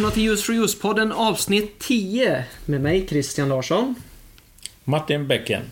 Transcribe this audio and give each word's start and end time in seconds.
Välkomna 0.00 0.14
till 0.14 0.30
Use 0.32 0.42
for 0.42 0.52
Use-podden 0.52 1.12
avsnitt 1.12 1.78
10 1.78 2.44
med 2.66 2.80
mig 2.80 3.06
Christian 3.08 3.48
Larsson. 3.48 3.94
Martin 4.84 5.26
Bäcken. 5.26 5.62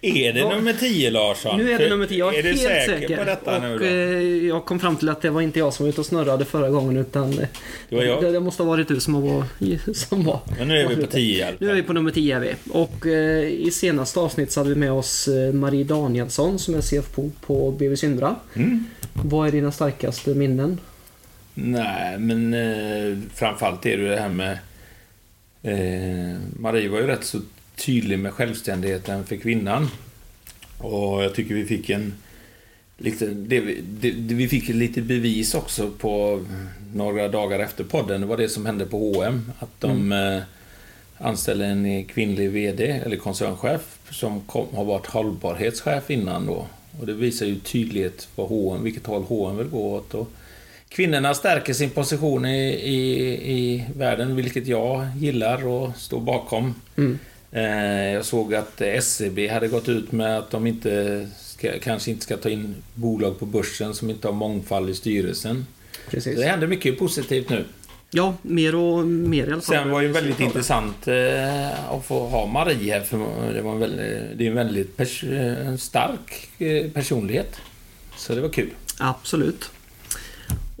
Är 0.00 0.32
det 0.32 0.40
Ja. 0.40 0.56
nummer 0.56 0.72
10 0.72 1.10
Larsson? 1.10 1.58
Nu 1.58 1.72
är 1.72 1.78
det 1.78 1.88
nummer 1.88 2.06
10, 2.06 2.18
jag 2.18 2.34
är, 2.34 2.38
är 2.38 2.42
helt 2.42 2.60
säker, 2.60 3.00
säker. 3.00 3.16
på 3.16 3.24
detta 3.24 3.56
och 3.56 3.62
nu 3.62 3.78
då? 3.78 3.84
eh, 3.84 4.48
jag 4.48 4.64
kom 4.64 4.80
fram 4.80 4.96
till 4.96 5.08
att 5.08 5.22
det 5.22 5.30
var 5.30 5.40
inte 5.40 5.58
jag 5.58 5.74
som 5.74 5.84
var 5.86 5.90
ute 5.90 6.00
och 6.00 6.06
snurrade 6.06 6.44
förra 6.44 6.70
gången 6.70 6.96
utan 6.96 7.30
Det 7.88 7.96
var 7.96 8.02
jag. 8.02 8.22
Det, 8.22 8.32
det 8.32 8.40
måste 8.40 8.62
ha 8.62 8.70
varit 8.70 8.88
du 8.88 9.00
som 9.00 9.22
var... 9.22 9.44
Som 9.94 10.24
var 10.24 10.40
Men 10.58 10.68
nu 10.68 10.78
är 10.78 10.88
vi 10.88 10.96
på 10.96 11.06
10 11.06 11.50
i 11.50 11.54
Nu 11.58 11.70
är 11.70 11.74
vi 11.74 11.82
på 11.82 11.92
nummer 11.92 12.10
10 12.10 12.36
är 12.36 12.40
vi. 12.40 12.54
Och 12.70 13.06
eh, 13.06 13.48
i 13.48 13.70
senaste 13.70 14.20
avsnitt 14.20 14.52
så 14.52 14.60
hade 14.60 14.70
vi 14.70 14.76
med 14.76 14.92
oss 14.92 15.28
eh, 15.28 15.52
Marie 15.52 15.84
Danielsson 15.84 16.58
som 16.58 16.74
är 16.74 16.80
CFO 16.80 17.30
på 17.46 17.70
BV 17.70 17.96
Syndra. 17.96 18.36
Mm. 18.54 18.84
Vad 19.12 19.48
är 19.48 19.52
dina 19.52 19.72
starkaste 19.72 20.34
minnen? 20.34 20.78
Nej, 21.62 22.18
men 22.18 22.54
eh, 22.54 23.18
framförallt 23.34 23.86
är 23.86 23.96
det 23.96 24.08
det 24.08 24.20
här 24.20 24.28
med... 24.28 24.58
Eh, 25.62 26.40
Marie 26.58 26.88
var 26.88 26.98
ju 27.00 27.06
rätt 27.06 27.24
så 27.24 27.40
tydlig 27.76 28.18
med 28.18 28.32
självständigheten 28.32 29.24
för 29.24 29.36
kvinnan. 29.36 29.88
Och 30.78 31.24
jag 31.24 31.34
tycker 31.34 31.54
vi 31.54 31.64
fick 31.64 31.90
en... 31.90 32.14
Lite, 32.98 33.26
det, 33.26 33.60
vi- 33.60 33.80
det, 34.00 34.10
det, 34.10 34.34
vi 34.34 34.48
fick 34.48 34.68
lite 34.68 35.02
bevis 35.02 35.54
också 35.54 35.90
på 35.90 36.44
några 36.94 37.28
dagar 37.28 37.58
efter 37.58 37.84
podden. 37.84 38.20
Det 38.20 38.26
var 38.26 38.36
det 38.36 38.48
som 38.48 38.66
hände 38.66 38.86
på 38.86 38.98
H&M 38.98 39.52
Att 39.58 39.80
de 39.80 40.12
eh, 40.12 40.42
anställde 41.18 41.66
en 41.66 42.04
kvinnlig 42.04 42.50
VD, 42.50 42.90
eller 42.90 43.16
koncernchef, 43.16 43.98
som 44.10 44.40
kom, 44.40 44.66
har 44.74 44.84
varit 44.84 45.06
hållbarhetschef 45.06 46.10
innan 46.10 46.46
då. 46.46 46.66
Och 47.00 47.06
det 47.06 47.12
visar 47.12 47.46
ju 47.46 47.60
tydligt 47.60 48.28
vad 48.36 48.48
H&M, 48.48 48.84
vilket 48.84 49.06
håll 49.06 49.22
H&M 49.22 49.56
vill 49.56 49.66
gå 49.68 49.94
åt. 49.94 50.14
Och 50.14 50.30
kvinnorna 50.90 51.34
stärker 51.34 51.72
sin 51.72 51.90
position 51.90 52.46
i, 52.46 52.68
i, 52.70 52.98
i 53.52 53.84
världen, 53.96 54.36
vilket 54.36 54.66
jag 54.66 55.06
gillar 55.18 55.66
och 55.66 55.96
står 55.96 56.20
bakom. 56.20 56.74
Mm. 56.96 57.18
Eh, 57.52 58.12
Jag 58.12 58.24
såg 58.24 58.54
att 58.54 58.80
SCB 58.80 59.48
hade 59.48 59.68
gått 59.68 59.88
ut 59.88 60.12
med 60.12 60.38
att 60.38 60.50
de 60.50 60.66
inte 60.66 61.26
ska, 61.38 61.78
kanske 61.78 62.10
inte 62.10 62.22
ska 62.22 62.36
ta 62.36 62.48
in 62.48 62.74
bolag 62.94 63.38
på 63.38 63.46
börsen 63.46 63.94
som 63.94 64.10
inte 64.10 64.28
har 64.28 64.32
mångfald 64.32 64.90
i 64.90 64.94
styrelsen. 64.94 65.66
Precis. 66.10 66.34
Så 66.34 66.40
det 66.40 66.46
händer 66.46 66.66
mycket 66.66 66.98
positivt 66.98 67.48
nu. 67.48 67.64
Ja, 68.10 68.34
mer 68.42 68.74
och 68.74 69.06
mer 69.06 69.38
i 69.46 69.52
alla 69.52 69.62
fall. 69.62 69.62
Sen 69.62 69.90
var 69.90 70.00
det 70.00 70.06
ju 70.06 70.12
väldigt 70.12 70.40
intressant 70.40 71.08
eh, 71.08 71.90
att 71.94 72.04
få 72.04 72.26
ha 72.26 72.46
Marie 72.46 72.92
här. 72.94 73.00
För 73.00 73.18
det, 73.54 73.62
var 73.62 73.72
en 73.72 73.78
väldigt, 73.78 74.38
det 74.38 74.44
är 74.46 74.48
en 74.50 74.54
väldigt 74.56 74.96
pers 74.96 75.24
en 75.24 75.78
stark 75.78 76.48
eh, 76.58 76.90
personlighet. 76.90 77.56
Så 78.16 78.34
det 78.34 78.40
var 78.40 78.48
kul. 78.48 78.70
Absolut. 78.98 79.70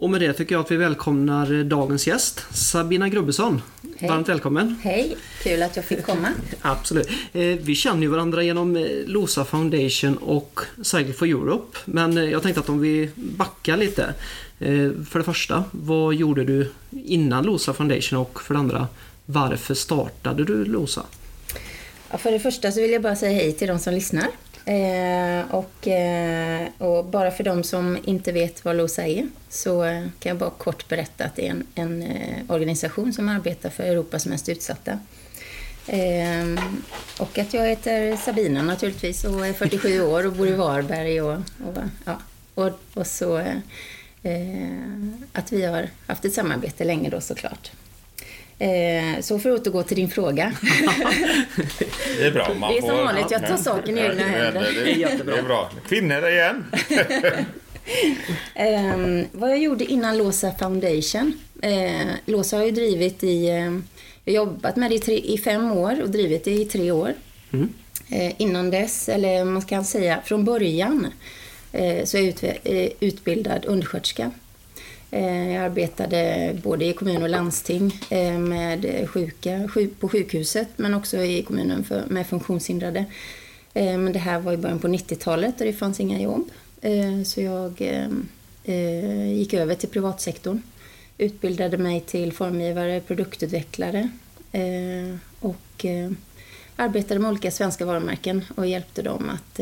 Och 0.00 0.10
med 0.10 0.20
det 0.20 0.32
tycker 0.32 0.54
jag 0.54 0.60
att 0.64 0.70
vi 0.70 0.76
välkomnar 0.76 1.64
dagens 1.64 2.06
gäst, 2.06 2.44
Sabina 2.52 3.08
Grubbesson. 3.08 3.62
Hej. 3.96 4.08
Varmt 4.10 4.28
välkommen. 4.28 4.76
Hej, 4.82 5.16
kul 5.42 5.62
att 5.62 5.76
jag 5.76 5.84
fick 5.84 6.06
komma. 6.06 6.28
Absolut. 6.62 7.08
Eh, 7.32 7.42
Vi 7.42 7.74
känner 7.74 8.02
ju 8.02 8.08
varandra 8.08 8.42
genom 8.42 8.76
eh, 8.76 8.84
LOSA 9.06 9.44
Foundation 9.44 10.16
och 10.16 10.60
Cycle 10.82 11.12
for 11.12 11.26
Europe. 11.26 11.78
Men 11.84 12.18
eh, 12.18 12.24
jag 12.24 12.42
tänkte 12.42 12.60
att 12.60 12.68
om 12.68 12.80
vi 12.80 13.10
backar 13.14 13.76
lite. 13.76 14.14
För 15.10 15.18
det 15.18 15.24
första, 15.24 15.64
vad 15.70 16.14
gjorde 16.14 16.44
du 16.44 16.72
innan 17.04 17.44
LOSA 17.44 17.72
Foundation 17.72 18.18
och 18.18 18.42
för 18.42 18.54
det 18.54 18.60
andra, 18.60 18.88
varför 19.26 19.74
startade 19.74 20.44
du 20.44 20.64
LOSA? 20.64 21.02
Ja, 22.10 22.18
för 22.18 22.32
det 22.32 22.40
första 22.40 22.72
så 22.72 22.80
vill 22.80 22.90
jag 22.90 23.02
bara 23.02 23.16
säga 23.16 23.32
hej 23.32 23.52
till 23.52 23.68
de 23.68 23.78
som 23.78 23.94
lyssnar. 23.94 24.26
Eh, 24.70 25.54
och, 25.54 25.88
eh, 25.88 26.68
och 26.78 27.04
bara 27.04 27.30
för 27.30 27.44
de 27.44 27.64
som 27.64 27.98
inte 28.04 28.32
vet 28.32 28.64
vad 28.64 28.76
LOSA 28.76 29.06
är 29.06 29.28
så 29.48 29.82
kan 30.18 30.30
jag 30.30 30.36
bara 30.36 30.50
kort 30.50 30.88
berätta 30.88 31.24
att 31.24 31.36
det 31.36 31.46
är 31.46 31.50
en, 31.50 31.66
en 31.74 32.02
eh, 32.02 32.36
organisation 32.48 33.12
som 33.12 33.28
arbetar 33.28 33.70
för 33.70 33.82
Europas 33.82 34.26
mest 34.26 34.48
utsatta. 34.48 34.98
Eh, 35.86 36.64
och 37.18 37.38
att 37.38 37.54
jag 37.54 37.68
heter 37.68 38.16
Sabina 38.16 38.62
naturligtvis 38.62 39.24
och 39.24 39.46
är 39.46 39.52
47 39.52 40.02
år 40.02 40.26
och 40.26 40.32
bor 40.32 40.48
i 40.48 40.52
Varberg 40.52 41.20
och, 41.20 41.36
och, 41.66 41.76
ja, 42.04 42.18
och, 42.54 42.70
och 42.94 43.06
så 43.06 43.38
eh, 43.38 43.56
att 45.32 45.52
vi 45.52 45.64
har 45.64 45.88
haft 46.06 46.24
ett 46.24 46.34
samarbete 46.34 46.84
länge 46.84 47.10
då 47.10 47.20
såklart. 47.20 47.70
Eh, 48.60 49.20
så 49.20 49.38
för 49.38 49.50
att 49.50 49.60
återgå 49.60 49.82
till 49.82 49.96
din 49.96 50.08
fråga. 50.10 50.52
Det 52.18 52.26
är 52.26 52.30
bra. 52.30 52.54
Man 52.54 52.72
Det 52.72 52.78
är 52.78 52.80
som 52.80 52.90
får- 52.90 53.04
vanligt, 53.04 53.26
jag 53.30 53.46
tar 53.46 53.56
saken 53.56 53.98
i 53.98 54.00
egna 54.00 54.22
händer. 54.22 54.66
Det, 54.84 55.32
är 55.38 55.42
bra. 55.42 55.70
Kvinnor 55.88 56.28
igen. 56.28 56.64
Eh, 58.54 59.24
vad 59.32 59.50
jag 59.50 59.58
gjorde 59.58 59.84
innan 59.84 60.18
Låsa 60.18 60.52
Foundation. 60.58 61.32
Eh, 61.62 62.06
Låsa 62.26 62.56
har 62.56 62.64
ju 62.64 62.70
drivit 62.70 63.24
i... 63.24 63.48
Eh, 63.48 63.78
jag 64.24 64.34
jobbat 64.34 64.76
med 64.76 64.90
det 64.90 64.94
i, 64.94 64.98
tre, 64.98 65.18
i 65.18 65.38
fem 65.38 65.72
år 65.72 66.02
och 66.02 66.10
drivit 66.10 66.44
det 66.44 66.50
i 66.50 66.64
tre 66.64 66.90
år. 66.90 67.14
Mm. 67.52 67.68
Eh, 68.10 68.32
innan 68.38 68.70
dess, 68.70 69.08
eller 69.08 69.44
man 69.44 69.62
kan 69.62 69.84
säga 69.84 70.20
från 70.24 70.44
början, 70.44 71.06
eh, 71.72 72.04
så 72.04 72.16
är 72.16 72.20
jag 72.20 72.28
utve- 72.34 72.58
eh, 72.64 72.90
utbildad 73.00 73.64
undersköterska. 73.64 74.30
Eh, 75.10 75.52
jag 75.52 75.64
arbetade 75.64 76.56
både 76.62 76.84
i 76.84 76.92
kommun 76.92 77.22
och 77.22 77.28
landsting 77.28 78.00
eh, 78.10 78.38
med 78.38 79.08
sjuka, 79.08 79.70
på 80.00 80.08
sjukhuset 80.08 80.68
men 80.76 80.94
också 80.94 81.16
i 81.16 81.42
kommunen 81.42 81.84
med 82.08 82.26
funktionshindrade. 82.26 83.04
Eh, 83.74 83.98
men 83.98 84.12
det 84.12 84.18
här 84.18 84.40
var 84.40 84.52
i 84.52 84.56
början 84.56 84.78
på 84.78 84.88
90-talet 84.88 85.60
och 85.60 85.66
det 85.66 85.72
fanns 85.72 86.00
inga 86.00 86.20
jobb. 86.20 86.50
Så 87.24 87.40
jag 87.40 87.82
gick 89.34 89.54
över 89.54 89.74
till 89.74 89.88
privatsektorn. 89.88 90.62
Utbildade 91.18 91.78
mig 91.78 92.00
till 92.00 92.32
formgivare, 92.32 93.00
produktutvecklare 93.00 94.08
och 95.40 95.86
arbetade 96.76 97.20
med 97.20 97.30
olika 97.30 97.50
svenska 97.50 97.84
varumärken 97.84 98.44
och 98.54 98.66
hjälpte 98.66 99.02
dem 99.02 99.30
att 99.30 99.60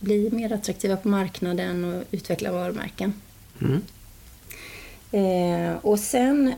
bli 0.00 0.30
mer 0.30 0.52
attraktiva 0.52 0.96
på 0.96 1.08
marknaden 1.08 1.84
och 1.84 2.04
utveckla 2.10 2.52
varumärken. 2.52 3.12
Mm. 3.60 3.82
Eh, 5.12 5.76
och 5.82 5.98
sen 5.98 6.54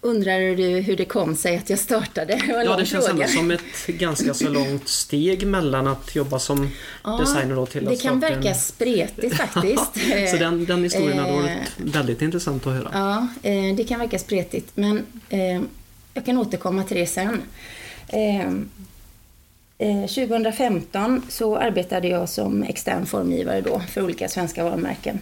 undrar 0.00 0.56
du 0.56 0.66
hur 0.80 0.96
det 0.96 1.04
kom 1.04 1.36
sig 1.36 1.56
att 1.56 1.70
jag 1.70 1.78
startade. 1.78 2.34
Det 2.34 2.64
Ja, 2.64 2.76
det 2.76 2.86
känns 2.86 3.06
fråga. 3.06 3.24
ändå 3.24 3.38
som 3.38 3.50
ett 3.50 3.86
ganska 3.86 4.34
så 4.34 4.48
långt 4.48 4.88
steg 4.88 5.46
mellan 5.46 5.86
att 5.86 6.14
jobba 6.14 6.38
som 6.38 6.68
Ja, 7.04 7.18
designer 7.20 7.54
då 7.56 7.66
till 7.66 7.84
Det 7.84 7.92
att 7.92 8.02
kan 8.02 8.18
starta 8.20 8.34
verka 8.34 8.48
en... 8.48 8.54
spretigt 8.54 9.34
faktiskt. 9.54 10.30
Så 10.30 10.36
den, 10.36 10.64
den 10.64 10.82
historien 10.82 11.18
hade 11.18 11.30
Eh, 11.32 11.36
varit 11.42 11.58
väldigt 11.76 12.22
intressant 12.22 12.66
att 12.66 12.72
höra. 12.72 12.90
Ja, 12.92 13.28
eh, 13.50 13.76
det 13.76 13.84
kan 13.84 14.00
verka 14.00 14.18
spretigt, 14.18 14.70
men 14.74 15.06
eh, 15.28 15.60
jag 16.14 16.24
kan 16.24 16.38
återkomma 16.38 16.84
till 16.84 16.96
det 16.96 17.06
sen. 17.06 17.42
Eh, 18.08 18.46
eh, 19.78 20.06
2015 20.08 21.22
så 21.28 21.56
arbetade 21.56 22.08
jag 22.08 22.28
som 22.28 22.62
extern 22.62 23.06
formgivare 23.06 23.60
då 23.60 23.80
för 23.90 24.02
olika 24.02 24.28
svenska 24.28 24.64
varumärken. 24.64 25.20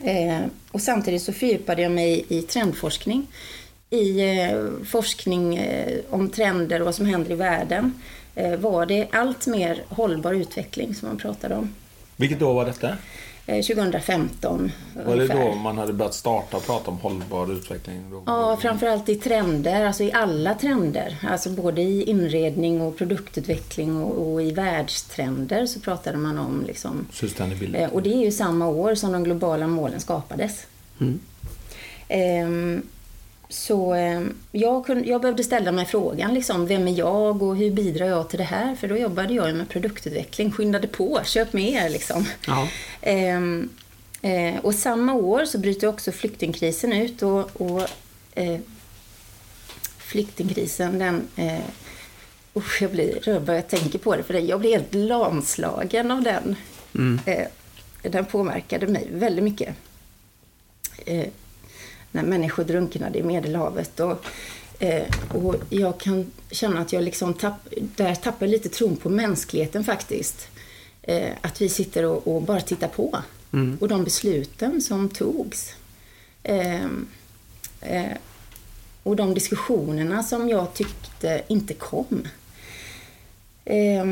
Eh, 0.00 0.40
och 0.70 0.80
samtidigt 0.80 1.22
så 1.22 1.32
fördjupade 1.32 1.82
jag 1.82 1.92
mig 1.92 2.24
i 2.28 2.42
trendforskning. 2.42 3.26
I 3.90 4.20
eh, 4.20 4.84
forskning 4.84 5.56
eh, 5.56 5.98
om 6.10 6.28
trender 6.28 6.80
och 6.80 6.84
vad 6.84 6.94
som 6.94 7.06
händer 7.06 7.30
i 7.30 7.34
världen. 7.34 8.02
Eh, 8.34 8.56
var 8.56 8.86
det 8.86 9.08
allt 9.10 9.46
mer 9.46 9.82
hållbar 9.88 10.32
utveckling 10.32 10.94
som 10.94 11.08
man 11.08 11.18
pratade 11.18 11.54
om. 11.54 11.74
Vilket 12.16 12.42
år 12.42 12.54
var 12.54 12.64
detta? 12.64 12.96
Eh, 13.46 13.62
2015 13.62 14.72
Var 14.96 15.04
det 15.04 15.12
ungefär. 15.12 15.48
då 15.48 15.54
man 15.54 15.78
hade 15.78 15.92
börjat 15.92 16.14
starta 16.14 16.56
och 16.56 16.66
prata 16.66 16.90
om 16.90 16.98
hållbar 16.98 17.52
utveckling? 17.52 18.10
Då? 18.10 18.22
Ja, 18.26 18.56
framförallt 18.56 19.08
i 19.08 19.14
trender, 19.14 19.84
alltså 19.86 20.02
i 20.04 20.12
alla 20.12 20.54
trender. 20.54 21.16
Alltså 21.30 21.50
både 21.50 21.82
i 21.82 22.02
inredning 22.02 22.80
och 22.80 22.96
produktutveckling 22.98 24.02
och, 24.02 24.32
och 24.32 24.42
i 24.42 24.50
världstrender 24.50 25.66
så 25.66 25.80
pratade 25.80 26.18
man 26.18 26.38
om 26.38 26.64
liksom... 26.66 27.06
Sustainability. 27.12 27.78
Eh, 27.78 27.90
och 27.90 28.02
det 28.02 28.14
är 28.14 28.24
ju 28.24 28.32
samma 28.32 28.68
år 28.68 28.94
som 28.94 29.12
de 29.12 29.24
globala 29.24 29.66
målen 29.66 30.00
skapades. 30.00 30.66
Mm. 31.00 31.20
Ehm, 32.08 32.82
så 33.52 33.92
ehm, 33.92 34.34
jag, 34.52 34.86
kunde, 34.86 35.08
jag 35.08 35.20
behövde 35.20 35.44
ställa 35.44 35.72
mig 35.72 35.86
frågan, 35.86 36.34
liksom, 36.34 36.66
vem 36.66 36.88
är 36.88 36.98
jag 36.98 37.42
och 37.42 37.56
hur 37.56 37.70
bidrar 37.70 38.06
jag 38.06 38.28
till 38.28 38.38
det 38.38 38.44
här? 38.44 38.74
För 38.74 38.88
då 38.88 38.96
jobbade 38.96 39.34
jag 39.34 39.54
med 39.54 39.68
produktutveckling, 39.68 40.52
skyndade 40.52 40.88
på, 40.88 41.20
köp 41.24 41.52
mer 41.52 41.90
liksom. 41.90 42.26
Ja. 42.46 42.68
Ehm, 43.00 43.68
eh, 44.22 44.56
och 44.62 44.74
samma 44.74 45.14
år 45.14 45.44
så 45.44 45.58
bryter 45.58 45.86
också 45.86 46.12
flyktingkrisen 46.12 46.92
ut 46.92 47.22
och, 47.22 47.60
och 47.60 47.88
eh, 48.34 48.60
flyktingkrisen 49.98 50.98
den 50.98 51.28
eh, 51.36 51.64
usch, 52.54 52.82
jag 52.82 52.90
blir 52.90 53.20
rörd 53.20 53.42
bara 53.42 53.56
jag 53.56 53.68
tänker 53.68 53.98
på 53.98 54.16
det 54.16 54.22
för 54.22 54.34
jag 54.34 54.60
blir 54.60 54.70
helt 54.70 54.94
lamslagen 54.94 56.10
av 56.10 56.22
den. 56.22 56.56
Mm. 56.94 57.20
Eh, 57.26 57.46
den 58.02 58.24
påverkade 58.24 58.86
mig 58.86 59.08
väldigt 59.12 59.44
mycket. 59.44 59.74
Eh, 61.06 61.26
när 62.12 62.22
människor 62.22 62.64
drunknade 62.64 63.18
i 63.18 63.22
Medelhavet 63.22 64.00
och 64.00 64.24
Eh, 64.82 65.06
och 65.28 65.54
jag 65.70 66.00
kan 66.00 66.30
känna 66.50 66.80
att 66.80 66.92
jag 66.92 67.02
liksom 67.02 67.34
tapp, 67.34 67.68
där 67.96 68.14
tappar 68.14 68.46
lite 68.46 68.68
tron 68.68 68.96
på 68.96 69.08
mänskligheten 69.08 69.84
faktiskt. 69.84 70.48
Eh, 71.02 71.30
att 71.40 71.60
vi 71.60 71.68
sitter 71.68 72.04
och, 72.04 72.28
och 72.28 72.42
bara 72.42 72.60
tittar 72.60 72.88
på. 72.88 73.18
Mm. 73.52 73.78
Och 73.80 73.88
de 73.88 74.04
besluten 74.04 74.82
som 74.82 75.08
togs. 75.08 75.74
Eh, 76.42 76.84
eh, 77.80 78.16
och 79.02 79.16
de 79.16 79.34
diskussionerna 79.34 80.22
som 80.22 80.48
jag 80.48 80.74
tyckte 80.74 81.42
inte 81.48 81.74
kom. 81.74 82.26
Eh, 83.64 84.06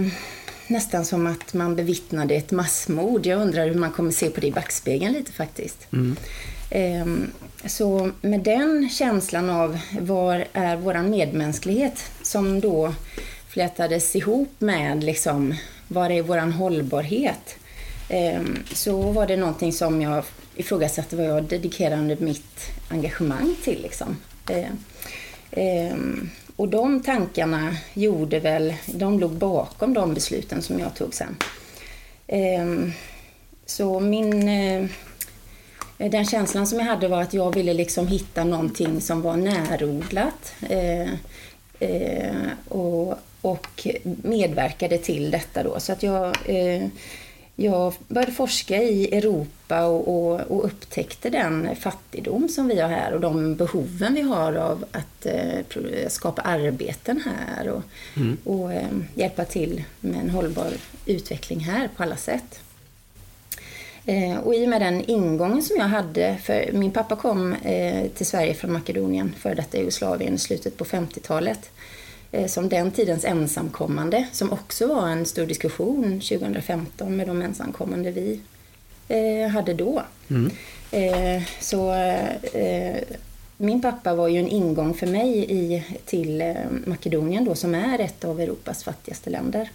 nästan 0.66 1.04
som 1.04 1.26
att 1.26 1.54
man 1.54 1.76
bevittnade 1.76 2.34
ett 2.34 2.50
massmord. 2.50 3.26
Jag 3.26 3.42
undrar 3.42 3.68
hur 3.68 3.74
man 3.74 3.92
kommer 3.92 4.10
se 4.10 4.30
på 4.30 4.40
det 4.40 4.46
i 4.46 4.52
backspegeln 4.52 5.12
lite 5.12 5.32
faktiskt. 5.32 5.92
Mm. 5.92 6.16
Ehm, 6.70 7.30
så 7.64 8.10
med 8.20 8.40
den 8.40 8.88
känslan 8.90 9.50
av 9.50 9.78
var 10.00 10.46
är 10.52 10.76
våran 10.76 11.10
medmänsklighet 11.10 12.10
som 12.22 12.60
då 12.60 12.94
flätades 13.48 14.16
ihop 14.16 14.54
med 14.58 15.04
liksom, 15.04 15.54
var 15.88 16.10
är 16.10 16.22
våran 16.22 16.52
hållbarhet? 16.52 17.56
Ehm, 18.08 18.58
så 18.72 19.00
var 19.00 19.26
det 19.26 19.36
någonting 19.36 19.72
som 19.72 20.02
jag 20.02 20.24
ifrågasatte 20.56 21.16
vad 21.16 21.26
jag 21.26 21.44
dedikerade 21.44 22.16
mitt 22.20 22.70
engagemang 22.88 23.56
till. 23.64 23.82
Liksom. 23.82 24.16
Ehm, 25.50 26.30
och 26.56 26.68
de 26.68 27.02
tankarna 27.02 27.76
gjorde 27.94 28.40
väl, 28.40 28.74
de 28.86 29.20
låg 29.20 29.30
bakom 29.30 29.94
de 29.94 30.14
besluten 30.14 30.62
som 30.62 30.78
jag 30.78 30.94
tog 30.94 31.14
sen. 31.14 31.36
Så 33.66 34.00
min 34.00 34.48
eh, 34.48 34.86
den 36.08 36.24
känslan 36.24 36.66
som 36.66 36.78
jag 36.78 36.86
hade 36.86 37.08
var 37.08 37.22
att 37.22 37.34
jag 37.34 37.54
ville 37.54 37.74
liksom 37.74 38.06
hitta 38.06 38.44
någonting 38.44 39.00
som 39.00 39.22
var 39.22 39.36
närodlat. 39.36 40.54
Eh, 40.68 41.12
eh, 41.80 42.36
och, 42.68 43.18
och 43.40 43.86
medverkade 44.22 44.98
till 44.98 45.30
detta 45.30 45.62
då. 45.62 45.80
Så 45.80 45.92
att 45.92 46.02
jag, 46.02 46.36
eh, 46.44 46.86
jag 47.56 47.92
började 48.08 48.32
forska 48.32 48.82
i 48.82 49.16
Europa 49.16 49.86
och, 49.86 50.08
och, 50.08 50.40
och, 50.40 50.64
upptäckte 50.64 51.30
den 51.30 51.76
fattigdom 51.76 52.48
som 52.48 52.68
vi 52.68 52.80
har 52.80 52.88
här 52.88 53.12
och 53.12 53.20
de 53.20 53.56
behoven 53.56 54.14
vi 54.14 54.20
har 54.20 54.54
av 54.54 54.84
att 54.92 55.26
eh, 55.26 56.08
skapa 56.08 56.42
arbeten 56.42 57.22
här 57.24 57.68
och, 57.68 57.82
mm. 58.16 58.36
och 58.44 58.72
eh, 58.72 58.88
hjälpa 59.14 59.44
till 59.44 59.84
med 60.00 60.20
en 60.20 60.30
hållbar 60.30 60.72
utveckling 61.06 61.60
här 61.60 61.88
på 61.96 62.02
alla 62.02 62.16
sätt. 62.16 62.60
Eh, 64.06 64.38
och 64.38 64.54
i 64.54 64.64
och 64.64 64.68
med 64.68 64.80
den 64.80 65.04
ingången 65.10 65.62
som 65.62 65.76
jag 65.76 65.84
hade, 65.84 66.36
för 66.42 66.70
min 66.72 66.90
pappa 66.90 67.16
kom 67.16 67.52
eh, 67.52 68.08
till 68.08 68.26
Sverige 68.26 68.54
från 68.54 68.72
Makedonien, 68.72 69.34
före 69.38 69.54
detta 69.54 69.78
Jugoslavien, 69.78 70.34
i 70.34 70.38
slutet 70.38 70.76
på 70.76 70.84
50-talet, 70.84 71.70
eh, 72.32 72.46
som 72.46 72.68
den 72.68 72.90
tidens 72.90 73.24
ensamkommande, 73.24 74.26
som 74.32 74.52
också 74.52 74.86
var 74.86 75.08
en 75.08 75.26
stor 75.26 75.46
diskussion 75.46 76.20
2015 76.20 77.16
med 77.16 77.26
de 77.26 77.42
ensamkommande 77.42 78.10
vi 78.10 78.40
hade 79.52 79.74
då. 79.74 80.02
Mm. 80.30 80.50
Så 81.60 81.94
min 83.56 83.82
pappa 83.82 84.14
var 84.14 84.28
ju 84.28 84.38
en 84.38 84.48
ingång 84.48 84.94
för 84.94 85.06
mig 85.06 85.46
i, 85.48 85.84
till 86.04 86.54
Makedonien 86.86 87.44
då, 87.44 87.54
som 87.54 87.74
är 87.74 87.98
ett 87.98 88.24
av 88.24 88.40
Europas 88.40 88.84
fattigaste 88.84 89.30
länder. 89.30 89.70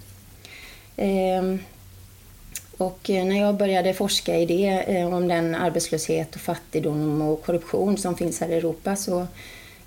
Och 2.78 3.10
eh, 3.10 3.26
när 3.26 3.40
jag 3.40 3.56
började 3.56 3.94
forska 3.94 4.38
i 4.38 4.46
det, 4.46 4.68
eh, 4.68 5.14
om 5.14 5.28
den 5.28 5.56
arbetslöshet 5.56 6.36
och 6.36 6.42
fattigdom 6.42 7.22
och 7.22 7.46
korruption 7.46 7.98
som 7.98 8.18
finns 8.18 8.40
här 8.40 8.50
i 8.50 8.54
Europa, 8.54 8.96
så, 8.96 9.28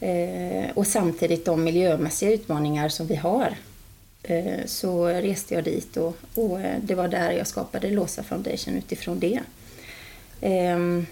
eh, 0.00 0.70
och 0.75 0.87
samtidigt 0.87 1.44
de 1.44 1.64
miljömässiga 1.64 2.32
utmaningar 2.32 2.88
som 2.88 3.06
vi 3.06 3.17
har, 3.17 3.55
så 4.67 5.06
reste 5.06 5.55
jag 5.55 5.64
dit 5.64 5.96
och, 5.96 6.17
och 6.35 6.58
det 6.82 6.94
var 6.94 7.08
där 7.08 7.31
jag 7.31 7.46
skapade 7.46 7.90
Låsa 7.90 8.23
Foundation 8.23 8.76
utifrån 8.76 9.19
det. 9.19 9.40
Ehm, 10.40 11.06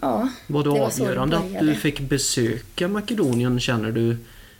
ja, 0.00 0.28
var 0.46 0.64
det, 0.64 0.70
det 0.70 0.78
var 0.78 0.86
avgörande 0.86 1.36
att 1.36 1.60
du 1.60 1.74
fick 1.74 2.00
besöka 2.00 2.88
Makedonien, 2.88 3.60
känner 3.60 3.92
du? 3.92 4.16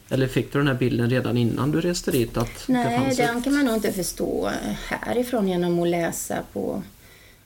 Eller 0.09 0.27
fick 0.27 0.53
du 0.53 0.59
den 0.59 0.69
här 0.69 0.75
bilden 0.75 1.11
redan 1.11 1.37
innan 1.37 1.71
du 1.71 1.81
reste 1.81 2.11
dit? 2.11 2.37
Att 2.37 2.69
Nej, 2.69 3.15
det 3.17 3.23
den 3.23 3.43
kan 3.43 3.55
man 3.55 3.65
nog 3.65 3.75
inte 3.75 3.93
förstå 3.93 4.51
härifrån 4.89 5.49
genom 5.49 5.83
att 5.83 5.89
läsa 5.89 6.39
på 6.53 6.83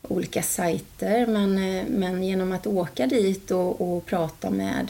olika 0.02 0.42
sajter. 0.42 1.26
Men, 1.26 1.58
eh, 1.58 1.84
men 1.88 2.22
genom 2.22 2.52
att 2.52 2.66
åka 2.66 3.06
dit 3.06 3.50
och, 3.50 3.80
och 3.80 4.06
prata 4.06 4.50
med 4.50 4.88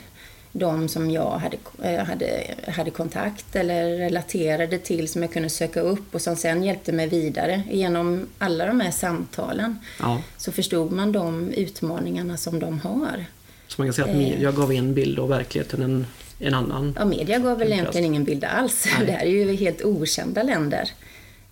de 0.58 0.88
som 0.88 1.10
jag 1.10 1.38
hade, 1.38 1.56
eh, 1.82 2.04
hade, 2.04 2.54
hade 2.68 2.90
kontakt 2.90 3.56
eller 3.56 3.96
relaterade 3.96 4.78
till 4.78 5.08
som 5.08 5.22
jag 5.22 5.32
kunde 5.32 5.50
söka 5.50 5.80
upp 5.80 6.14
och 6.14 6.22
som 6.22 6.36
sen 6.36 6.64
hjälpte 6.64 6.92
mig 6.92 7.08
vidare. 7.08 7.62
Genom 7.70 8.26
alla 8.38 8.66
de 8.66 8.80
här 8.80 8.90
samtalen 8.90 9.78
ja. 10.00 10.22
så 10.36 10.52
förstod 10.52 10.92
man 10.92 11.12
de 11.12 11.50
utmaningarna 11.50 12.36
som 12.36 12.58
de 12.58 12.80
har. 12.80 13.24
Så 13.68 13.80
man 13.80 13.86
kan 13.86 13.94
säga 13.94 14.08
att 14.08 14.16
media 14.16 14.52
gav 14.52 14.72
en 14.72 14.94
bild 14.94 15.18
av 15.18 15.28
verkligheten, 15.28 15.82
en 15.82 16.06
en 16.38 16.54
annan. 16.54 16.94
Ja, 16.98 17.04
media 17.04 17.38
gav 17.38 17.58
väl 17.58 17.72
egentligen 17.72 18.06
ingen 18.06 18.24
bild 18.24 18.44
alls. 18.44 18.86
Nej. 18.98 19.06
Det 19.06 19.12
här 19.12 19.26
är 19.26 19.30
ju 19.30 19.56
helt 19.56 19.82
okända 19.82 20.42
länder. 20.42 20.90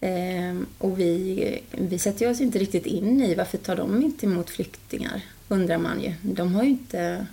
Ehm, 0.00 0.66
och 0.78 1.00
vi, 1.00 1.60
vi 1.70 1.98
sätter 1.98 2.30
oss 2.30 2.40
inte 2.40 2.58
riktigt 2.58 2.86
in 2.86 3.20
i 3.20 3.34
varför 3.34 3.58
tar 3.58 3.76
de 3.76 4.02
inte 4.02 4.26
emot 4.26 4.50
flyktingar, 4.50 5.20
undrar 5.48 5.78
man 5.78 6.02
ju. 6.02 6.12
De 6.22 6.54
har 6.54 6.62
ju 6.62 6.68
inte, 6.68 7.26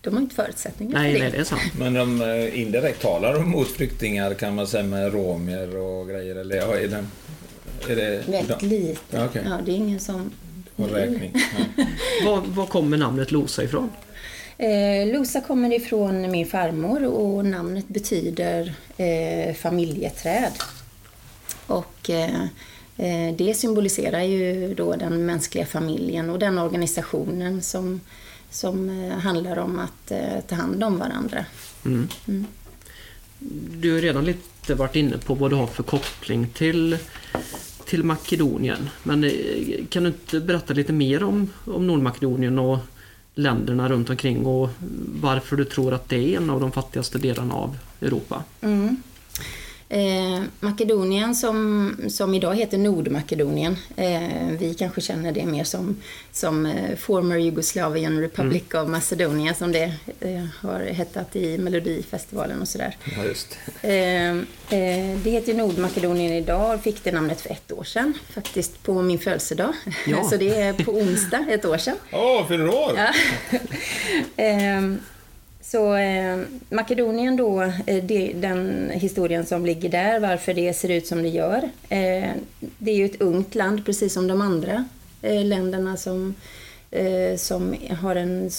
de 0.00 0.14
har 0.14 0.20
inte 0.20 0.34
förutsättningar 0.34 0.98
nej, 0.98 1.12
för 1.12 1.18
det. 1.18 1.24
Nej, 1.24 1.32
det 1.32 1.38
är 1.38 1.44
sant. 1.44 1.62
Men 1.78 1.94
de 1.94 2.20
eh, 2.20 2.60
indirekt 2.60 3.02
talar 3.02 3.40
emot 3.40 3.68
flyktingar 3.68 4.34
kan 4.34 4.54
man 4.54 4.66
säga 4.66 4.82
med 4.82 5.12
romer 5.12 5.76
och 5.76 6.08
grejer? 6.08 6.36
Eller 6.36 6.56
är 6.56 6.88
det, 6.88 7.04
är 7.92 7.96
det 7.96 8.28
Väldigt 8.28 8.60
de? 8.60 8.66
lite. 8.66 9.16
Ja, 9.16 9.26
okay. 9.26 9.42
ja, 9.44 9.58
det 9.64 9.72
är 9.72 9.76
ingen 9.76 10.00
som... 10.00 10.30
Räkning. 10.76 11.32
var, 12.24 12.40
var 12.46 12.66
kommer 12.66 12.96
namnet 12.96 13.32
Losa 13.32 13.64
ifrån? 13.64 13.90
Eh, 14.58 15.12
Losa 15.12 15.40
kommer 15.40 15.72
ifrån 15.72 16.30
min 16.30 16.46
farmor 16.46 17.04
och 17.04 17.44
namnet 17.44 17.88
betyder 17.88 18.74
eh, 18.96 19.54
familjeträd. 19.54 20.52
Och 21.66 22.10
eh, 22.10 22.42
eh, 22.96 23.34
det 23.36 23.54
symboliserar 23.54 24.22
ju 24.22 24.74
då 24.74 24.96
den 24.96 25.26
mänskliga 25.26 25.66
familjen 25.66 26.30
och 26.30 26.38
den 26.38 26.58
organisationen 26.58 27.62
som, 27.62 28.00
som 28.50 29.04
eh, 29.04 29.18
handlar 29.18 29.58
om 29.58 29.78
att 29.78 30.10
eh, 30.10 30.40
ta 30.48 30.54
hand 30.54 30.84
om 30.84 30.98
varandra. 30.98 31.44
Mm. 31.84 32.08
Mm. 32.28 32.46
Du 33.80 33.92
har 33.92 34.00
redan 34.00 34.24
lite 34.24 34.74
varit 34.74 34.96
inne 34.96 35.18
på 35.18 35.34
vad 35.34 35.50
du 35.50 35.56
har 35.56 35.66
för 35.66 35.82
koppling 35.82 36.48
till 36.54 36.98
till 37.86 38.04
Makedonien. 38.04 38.90
Men 39.02 39.30
kan 39.88 40.02
du 40.02 40.08
inte 40.08 40.40
berätta 40.40 40.74
lite 40.74 40.92
mer 40.92 41.22
om, 41.22 41.50
om 41.64 41.86
Nordmakedonien 41.86 42.58
och 42.58 42.78
länderna 43.38 43.88
runt 43.88 44.10
omkring 44.10 44.46
och 44.46 44.70
varför 45.20 45.56
du 45.56 45.64
tror 45.64 45.94
att 45.94 46.08
det 46.08 46.34
är 46.34 46.36
en 46.36 46.50
av 46.50 46.60
de 46.60 46.72
fattigaste 46.72 47.18
delarna 47.18 47.54
av 47.54 47.76
Europa. 48.00 48.44
Mm. 48.60 48.96
Eh, 49.88 50.42
Makedonien 50.60 51.34
som, 51.34 51.96
som 52.08 52.34
idag 52.34 52.54
heter 52.54 52.78
Nordmakedonien. 52.78 53.76
Eh, 53.96 54.48
vi 54.58 54.74
kanske 54.74 55.00
känner 55.00 55.32
det 55.32 55.46
mer 55.46 55.64
som, 55.64 55.96
som 56.32 56.66
eh, 56.66 56.96
Former 56.96 57.36
Yugoslavian 57.36 58.20
Republic 58.20 58.62
mm. 58.72 58.84
of 58.84 58.90
Macedonia 58.90 59.54
som 59.54 59.72
det 59.72 59.94
eh, 60.20 60.44
har 60.60 60.80
hetat 60.80 61.36
i 61.36 61.58
Melodifestivalen 61.58 62.60
och 62.60 62.68
sådär. 62.68 62.96
Ja, 63.16 63.24
just. 63.24 63.58
Eh, 63.82 64.30
eh, 64.30 65.18
det 65.24 65.30
heter 65.30 65.54
Nordmakedonien 65.54 66.32
idag 66.32 66.74
och 66.74 66.82
fick 66.82 67.04
det 67.04 67.12
namnet 67.12 67.40
för 67.40 67.50
ett 67.50 67.72
år 67.72 67.84
sedan. 67.84 68.14
Faktiskt 68.30 68.82
på 68.82 69.02
min 69.02 69.18
födelsedag. 69.18 69.72
Ja. 70.06 70.24
Så 70.30 70.36
det 70.36 70.60
är 70.60 70.72
på 70.72 70.92
onsdag 70.92 71.46
ett 71.50 71.64
år 71.64 71.78
sedan. 71.78 71.96
Åh, 72.12 72.20
oh, 72.20 72.48
fyller 72.48 72.68
år! 72.68 72.92
Ja. 72.96 73.12
Så 75.70 75.94
eh, 75.96 76.38
Makedonien 76.70 77.36
då, 77.36 77.62
eh, 77.62 78.04
det, 78.04 78.32
den 78.34 78.90
historien 78.90 79.46
som 79.46 79.66
ligger 79.66 79.88
där, 79.88 80.20
varför 80.20 80.54
det 80.54 80.74
ser 80.74 80.88
ut 80.88 81.06
som 81.06 81.22
det 81.22 81.28
gör. 81.28 81.70
Eh, 81.88 82.30
det 82.78 82.90
är 82.90 82.96
ju 82.96 83.04
ett 83.04 83.20
ungt 83.20 83.54
land, 83.54 83.84
precis 83.86 84.12
som 84.12 84.26
de 84.26 84.40
andra 84.40 84.84
eh, 85.22 85.44
länderna 85.44 85.96
som, 85.96 86.34
eh, 86.90 87.36
som 87.36 87.74
har 88.00 88.16
en 88.16 88.50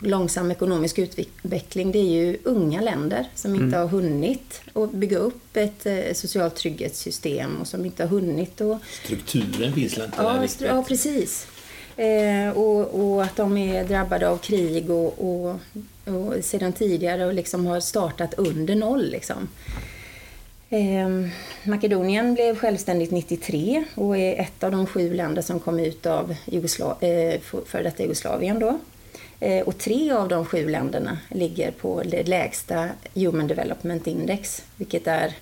långsam 0.00 0.50
ekonomisk 0.50 0.98
utveckling. 0.98 1.92
Det 1.92 1.98
är 1.98 2.10
ju 2.10 2.38
unga 2.44 2.80
länder 2.80 3.26
som 3.34 3.54
inte 3.54 3.76
mm. 3.76 3.80
har 3.80 3.88
hunnit 3.88 4.60
att 4.72 4.92
bygga 4.92 5.18
upp 5.18 5.56
ett 5.56 5.86
eh, 5.86 6.12
socialt 6.14 6.56
trygghetssystem 6.56 7.56
och 7.60 7.66
som 7.66 7.84
inte 7.84 8.02
har 8.02 8.10
hunnit 8.10 8.60
att... 8.60 8.78
Strukturen 9.04 9.72
finns 9.72 9.98
inte 9.98 10.10
ja, 10.16 10.32
där 10.32 10.42
riktigt. 10.42 10.66
Ja, 10.66 10.84
precis. 10.88 11.46
Eh, 11.96 12.50
och, 12.50 13.00
och, 13.00 13.22
att 13.22 13.36
de 13.36 13.56
är 13.56 13.84
drabbade 13.84 14.28
av 14.28 14.36
krig 14.36 14.90
och, 14.90 15.14
och, 15.18 15.60
och 16.04 16.44
sedan 16.44 16.72
tidigare 16.72 17.26
och 17.26 17.34
liksom 17.34 17.66
har 17.66 17.80
startat 17.80 18.34
under 18.34 18.74
noll. 18.74 19.10
Liksom. 19.10 19.48
Eh, 20.70 21.08
Makedonien 21.62 22.34
blev 22.34 22.56
självständigt 22.56 23.10
93 23.10 23.84
och 23.94 24.16
är 24.16 24.40
ett 24.40 24.64
av 24.64 24.70
de 24.72 24.86
sju 24.86 25.14
länder 25.14 25.42
som 25.42 25.60
kom 25.60 25.80
ut 25.80 26.06
av 26.06 26.34
Jugosla 26.44 26.96
eh, 27.00 27.40
före 27.40 27.82
detta 27.82 28.02
Jugoslavien. 28.02 28.58
Då. 28.58 28.78
Eh, 29.40 29.62
och 29.66 29.78
tre 29.78 30.12
av 30.12 30.28
de 30.28 30.44
sju 30.44 30.68
länderna 30.68 31.18
ligger 31.30 31.70
på 31.70 32.02
det 32.02 32.28
lägsta 32.28 32.88
Human 33.14 33.46
Development 33.46 34.06
Index, 34.06 34.64
vilket 34.76 35.06
är 35.06 35.34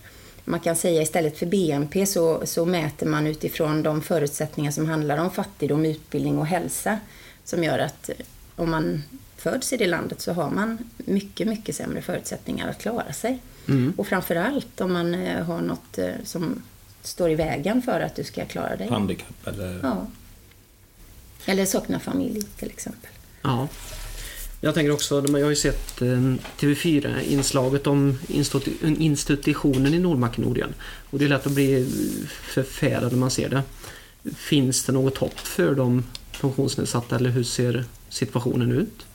man 0.50 0.60
kan 0.60 0.76
säga 0.76 1.02
istället 1.02 1.38
för 1.38 1.46
BNP 1.46 2.06
så, 2.06 2.46
så 2.46 2.64
mäter 2.64 3.06
man 3.06 3.26
utifrån 3.26 3.82
de 3.82 4.02
förutsättningar 4.02 4.70
som 4.70 4.86
handlar 4.88 5.18
om 5.18 5.30
fattigdom, 5.30 5.84
utbildning 5.84 6.38
och 6.38 6.46
hälsa 6.46 6.98
som 7.44 7.64
gör 7.64 7.78
att 7.78 8.10
om 8.56 8.70
man 8.70 9.02
föds 9.36 9.72
i 9.72 9.76
det 9.76 9.86
landet 9.86 10.20
så 10.20 10.32
har 10.32 10.50
man 10.50 10.78
mycket, 10.96 11.48
mycket 11.48 11.76
sämre 11.76 12.02
förutsättningar 12.02 12.68
att 12.68 12.78
klara 12.78 13.12
sig. 13.12 13.38
Mm. 13.68 13.92
Och 13.96 14.06
framförallt 14.06 14.80
om 14.80 14.92
man 14.92 15.14
eh, 15.14 15.44
har 15.44 15.60
något 15.60 15.98
eh, 15.98 16.10
som 16.24 16.62
står 17.02 17.30
i 17.30 17.34
vägen 17.34 17.82
för 17.82 18.00
att 18.00 18.16
du 18.16 18.24
ska 18.24 18.44
klara 18.44 18.76
dig. 18.76 18.88
Handikapp 18.88 19.46
eller... 19.46 19.80
Ja. 19.82 20.06
Eller 21.46 21.66
saknar 21.66 21.98
familj 21.98 22.42
till 22.42 22.68
exempel. 22.68 23.10
Ja. 23.42 23.68
Jag 24.62 24.74
tänker 24.74 24.92
också, 24.92 25.24
jag 25.26 25.42
har 25.42 25.50
ju 25.50 25.56
sett 25.56 26.02
eh, 26.02 26.34
TV4-inslaget 26.58 27.86
om 27.86 28.18
institutionen 28.82 29.94
i 29.94 29.98
Nordmakedonien. 29.98 30.74
Och 31.10 31.18
det 31.18 31.24
är 31.24 31.28
lätt 31.28 31.46
att 31.46 31.52
bli 31.52 31.86
förfärad 32.28 33.12
när 33.12 33.18
man 33.18 33.30
ser 33.30 33.48
det. 33.48 33.62
Finns 34.34 34.84
det 34.84 34.92
något 34.92 35.18
hopp 35.18 35.38
för 35.38 35.74
de 35.74 36.04
funktionsnedsatta 36.32 37.16
eller 37.16 37.30
hur 37.30 37.44
ser 37.44 37.84
situationen 38.08 38.72
ut? 38.72 39.06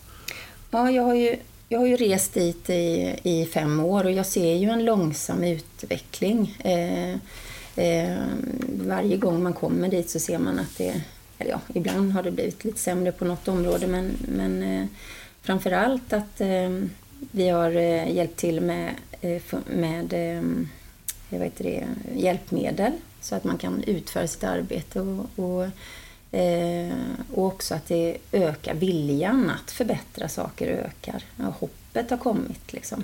Ja, 0.72 0.92
jag 0.92 1.04
har 1.04 1.16
ju, 1.16 1.36
jag 1.70 1.80
har 1.80 1.88
ju 1.88 1.96
rest 1.96 2.34
dit 2.34 2.70
i, 2.70 3.16
i 3.24 3.46
fem 3.46 3.80
år 3.80 4.04
och 4.04 4.12
jag 4.12 4.26
ser 4.26 4.56
ju 4.56 4.70
en 4.70 4.86
långsam 4.86 5.44
utveckling. 5.44 6.58
Eh, 6.60 7.14
eh, 7.86 8.18
varje 8.68 9.18
gång 9.18 9.44
man 9.44 9.54
kommer 9.54 9.90
dit 9.90 10.10
så 10.10 10.20
ser 10.20 10.40
man 10.40 10.60
att 10.60 10.78
det, 10.78 11.02
eller 11.38 11.52
ja, 11.52 11.62
ibland 11.74 12.12
har 12.12 12.24
det 12.24 12.32
blivit 12.32 12.64
lite 12.64 12.80
sämre 12.80 13.12
på 13.12 13.26
något 13.26 13.48
område 13.48 13.88
men, 13.88 14.12
men 14.28 14.64
eh, 14.64 14.86
framför 15.46 15.72
allt 15.72 16.14
att 16.14 16.42
eh, 16.42 16.70
vi 17.32 17.50
har 17.50 17.72
eh, 17.76 18.12
hjälpt 18.16 18.38
till 18.38 18.62
med, 18.62 18.94
eh, 19.22 19.42
med 19.66 20.14
eh, 20.14 20.44
vad 21.30 21.42
heter 21.42 21.64
det, 21.64 21.86
hjälpmedel 22.16 22.92
så 23.22 23.36
att 23.36 23.44
man 23.44 23.58
kan 23.58 23.84
utföra 23.84 24.28
sitt 24.28 24.44
arbete 24.44 25.02
och, 25.02 25.26
och, 25.36 25.64
eh, 26.40 26.94
och 27.34 27.46
också 27.46 27.76
att 27.76 27.88
det 27.88 28.18
ökar 28.32 28.74
viljan 28.76 29.50
att 29.50 29.72
förbättra 29.72 30.28
saker 30.30 30.68
ökar. 30.68 31.24
Hoppet 31.60 32.10
har 32.10 32.18
kommit 32.18 32.74
liksom. 32.74 33.04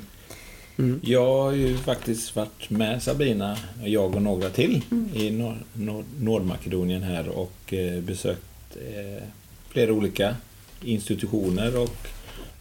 Jag 1.02 1.26
har 1.44 1.52
ju 1.52 1.78
faktiskt 1.78 2.36
varit 2.36 2.70
med 2.70 3.04
Sabina, 3.04 3.58
jag 3.84 4.16
och 4.16 4.22
några 4.22 4.50
till, 4.50 4.84
i 5.14 5.30
Nor- 5.30 5.64
Nor- 5.74 6.04
Nordmakedonien 6.20 7.04
här 7.04 7.28
och 7.30 7.74
eh, 7.74 8.02
besökt 8.02 8.76
eh, 8.76 9.24
flera 9.70 9.94
olika 9.94 10.36
institutioner 10.84 11.78
och 11.78 12.08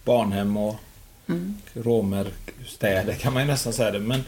barnhem 0.05 0.57
och 0.57 0.77
Mm. 1.29 1.55
romerstäder 1.75 3.15
kan 3.15 3.33
man 3.33 3.43
ju 3.43 3.49
nästan 3.49 3.73
säga 3.73 3.91
det. 3.91 3.99
Men 3.99 4.21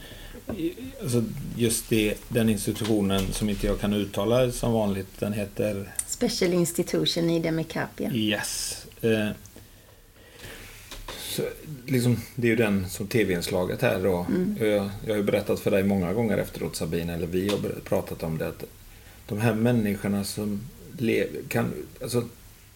alltså, 1.02 1.24
just 1.56 1.88
det, 1.88 2.14
den 2.28 2.48
institutionen 2.48 3.32
som 3.32 3.50
inte 3.50 3.66
jag 3.66 3.80
kan 3.80 3.92
uttala 3.92 4.52
som 4.52 4.72
vanligt, 4.72 5.06
den 5.18 5.32
heter 5.32 5.92
Special 6.06 6.52
Institution 6.52 7.30
i 7.30 7.40
Demikapia. 7.40 8.10
Yes. 8.12 8.84
Eh, 9.00 9.28
så, 11.18 11.42
liksom, 11.86 12.20
det 12.34 12.46
är 12.46 12.50
ju 12.50 12.56
den 12.56 12.90
som 12.90 13.06
tv-inslaget 13.06 13.82
här 13.82 14.00
då. 14.02 14.26
Jag, 14.60 14.90
jag 15.06 15.12
har 15.12 15.16
ju 15.16 15.22
berättat 15.22 15.60
för 15.60 15.70
dig 15.70 15.82
många 15.82 16.12
gånger 16.12 16.38
efteråt 16.38 16.76
Sabine, 16.76 17.14
eller 17.14 17.26
vi 17.26 17.48
har 17.48 17.58
pratat 17.84 18.22
om 18.22 18.38
det. 18.38 18.48
Att 18.48 18.64
de 19.28 19.40
här 19.40 19.54
människorna 19.54 20.24
som 20.24 20.60
lever, 20.98 21.42
kan, 21.48 21.72
alltså, 22.02 22.24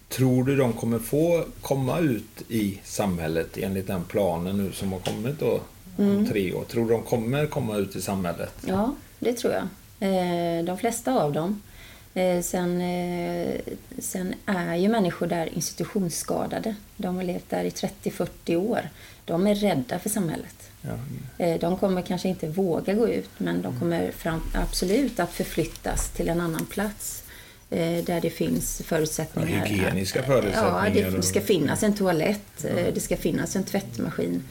tror 0.09 0.45
du 0.45 0.57
de 0.57 0.73
kommer 0.73 0.99
få 0.99 1.45
komma 1.61 1.99
ut 1.99 2.43
i 2.49 2.81
samhället 2.85 3.57
enligt 3.59 3.87
den 3.87 4.05
planen 4.05 4.57
nu 4.65 4.73
som 4.73 4.93
har 4.93 4.99
kommit 5.01 5.41
då 5.41 5.61
om 5.97 6.27
tre 6.31 6.53
år? 6.53 6.65
Tror 6.65 6.85
du 6.85 6.91
de 6.91 7.03
kommer 7.03 7.47
komma 7.47 7.77
ut 7.77 7.97
i 7.97 8.03
samhället? 8.03 8.53
Ja, 8.67 8.95
det 9.19 9.33
tror 9.33 9.53
jag. 9.53 9.63
Eh, 10.01 10.65
De 10.65 10.79
flesta 10.79 11.15
av 11.23 11.33
dem. 11.33 11.63
Eh, 12.15 12.43
Sen, 12.43 12.81
eh, 12.81 13.61
sen 13.99 14.35
är 14.47 14.77
ju 14.77 14.89
människor 14.89 15.27
där 15.27 15.55
institutionsskadade. 15.55 16.75
De 16.97 17.17
har 17.17 17.23
levt 17.23 17.51
där 17.51 17.65
i 17.65 17.71
30-40 17.71 18.57
år. 18.57 18.81
De 19.25 19.47
är 19.47 19.55
rädda 19.55 19.99
för 19.99 20.09
samhället. 20.09 20.71
Ja. 20.83 21.59
De 21.59 21.77
kommer 21.77 22.03
kanske 22.03 22.29
inte 22.29 22.49
våga 22.49 22.95
gå 22.95 23.09
ut 23.09 23.31
men 23.39 23.49
Mm. 23.49 23.63
de 23.63 23.79
kommer 23.81 24.11
fram, 24.11 24.41
absolut 24.55 25.21
att 25.21 25.33
förflyttas 25.33 26.11
till 26.11 26.29
en 26.29 26.41
annan 26.41 26.67
plats 26.67 27.23
där 27.69 28.21
det 28.21 28.31
finns 28.31 28.83
förutsättningar. 28.85 29.49
Ja, 29.59 29.65
hygieniska 29.65 30.23
förutsättningar 30.23 30.93
Ja, 30.95 31.11
det, 31.11 31.23
ska 31.23 31.41
finnas 31.41 31.83
en 31.83 31.95
toalett, 31.95 32.65
eh, 32.65 32.95
det 32.95 33.01
ska 33.01 33.17
finnas 33.17 33.57
en 33.57 33.65
tvättmaskin. 33.65 34.43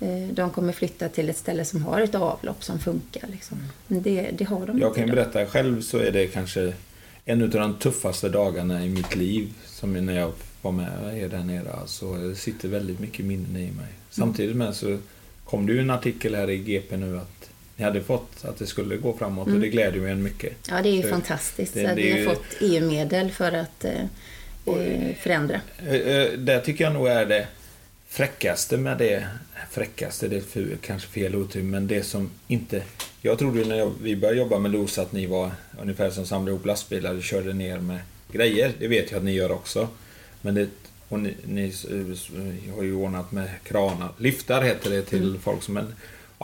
Eh, 0.00 0.28
De 0.32 0.50
kommer 0.50 0.72
flytta 0.72 1.08
till 1.08 1.28
ett 1.30 1.36
ställe 1.36 1.64
som 1.64 1.82
har 1.84 2.00
ett 2.00 2.14
avlopp 2.14 2.64
som 2.64 2.78
funkar. 2.78 3.28
Liksom. 3.32 3.58
Men 3.86 4.02
Det, 4.02 4.30
det 4.38 4.44
har 4.44 4.58
de 4.58 4.64
Mm. 4.70 4.78
Jag 4.80 4.94
kan 4.94 5.04
idag. 5.04 5.16
berätta 5.16 5.46
själv 5.46 5.82
så 5.82 5.98
är 5.98 6.10
det 6.12 6.26
kanske 6.26 6.72
en 7.24 7.42
av 7.42 7.48
de 7.48 7.74
tuffaste 7.74 8.28
dagarna 8.28 8.84
i 8.84 8.88
mitt 8.88 9.16
liv. 9.16 9.48
Som 9.66 9.92
när 9.92 10.14
jag 10.20 10.32
var 10.62 10.72
med 10.72 11.18
er 11.18 11.28
där 11.28 11.44
nere. 11.44 11.72
Så 11.86 12.14
det 12.16 12.34
sitter 12.34 12.68
väldigt 12.68 13.00
mycket 13.00 13.26
minnen 13.26 13.56
i 13.56 13.70
mig. 13.70 13.88
Samtidigt 14.10 14.56
med 14.56 14.74
så 14.74 14.98
kom 15.44 15.66
det 15.66 15.72
ju 15.72 15.80
en 15.80 15.90
artikel 15.90 16.34
här 16.34 16.50
i 16.50 16.58
GP 16.58 16.96
nu 16.96 17.18
att 17.18 17.33
ni 17.76 17.84
hade 17.84 18.00
fått 18.02 18.44
att 18.44 18.58
det 18.58 18.66
skulle 18.66 18.96
gå 18.96 19.16
framåt 19.16 19.48
och 19.48 19.60
det 19.60 19.68
gläder 19.68 20.00
mig 20.00 20.12
en 20.12 20.22
mycket. 20.22 20.52
Ja, 20.68 20.82
det 20.82 20.88
är 20.88 20.92
ju 20.96 21.02
Så 21.02 21.08
fantastiskt. 21.08 21.74
det- 21.74 21.86
att 21.86 21.96
vi 21.98 22.08
är 22.08 22.12
har 22.12 22.18
ju- 22.18 22.24
fått 22.24 22.44
EU-medel 22.60 23.30
för 23.30 23.52
att 23.52 23.84
eh, 23.84 24.00
eh, 24.66 25.14
förändra. 25.20 25.60
Eh, 25.86 25.94
eh, 25.94 26.32
Det 26.32 26.60
tycker 26.60 26.84
jag 26.84 26.92
nog 26.92 27.08
är 27.08 27.26
det 27.26 27.46
fräckaste 28.08 28.76
med 28.76 28.98
det. 28.98 29.26
Fräckaste, 29.70 30.28
det 30.28 30.36
är 30.36 30.40
för, 30.40 30.76
kanske 30.80 31.08
fel 31.08 31.34
uttryck, 31.34 31.64
men 31.64 31.86
det 31.86 32.02
som 32.02 32.30
inte... 32.48 32.82
Jag 33.22 33.38
trodde 33.38 33.58
ju 33.58 33.64
när 33.64 33.76
jag, 33.76 33.92
vi 34.02 34.16
började 34.16 34.38
jobba 34.38 34.58
med 34.58 34.70
LOS 34.70 34.98
att 34.98 35.12
ni 35.12 35.26
var 35.26 35.50
ungefär 35.82 36.10
som 36.10 36.26
samlade 36.26 36.50
ihop 36.50 36.66
lastbilar 36.66 37.14
och 37.14 37.22
körde 37.22 37.52
ner 37.52 37.78
med 37.78 37.98
grejer. 38.32 38.72
Det 38.78 38.88
vet 38.88 39.10
jag 39.10 39.18
att 39.18 39.24
ni 39.24 39.32
gör 39.32 39.52
också. 39.52 39.88
Men 40.42 40.54
det, 40.54 40.68
och 41.08 41.18
ni, 41.20 41.34
ni 41.44 41.72
har 42.76 42.82
ju 42.82 42.94
ordnat 42.94 43.32
med 43.32 43.48
kranar. 43.64 44.08
Liftar 44.18 44.62
heter 44.62 44.90
det 44.90 45.02
till 45.02 45.38
folk 45.42 45.62
som... 45.62 45.80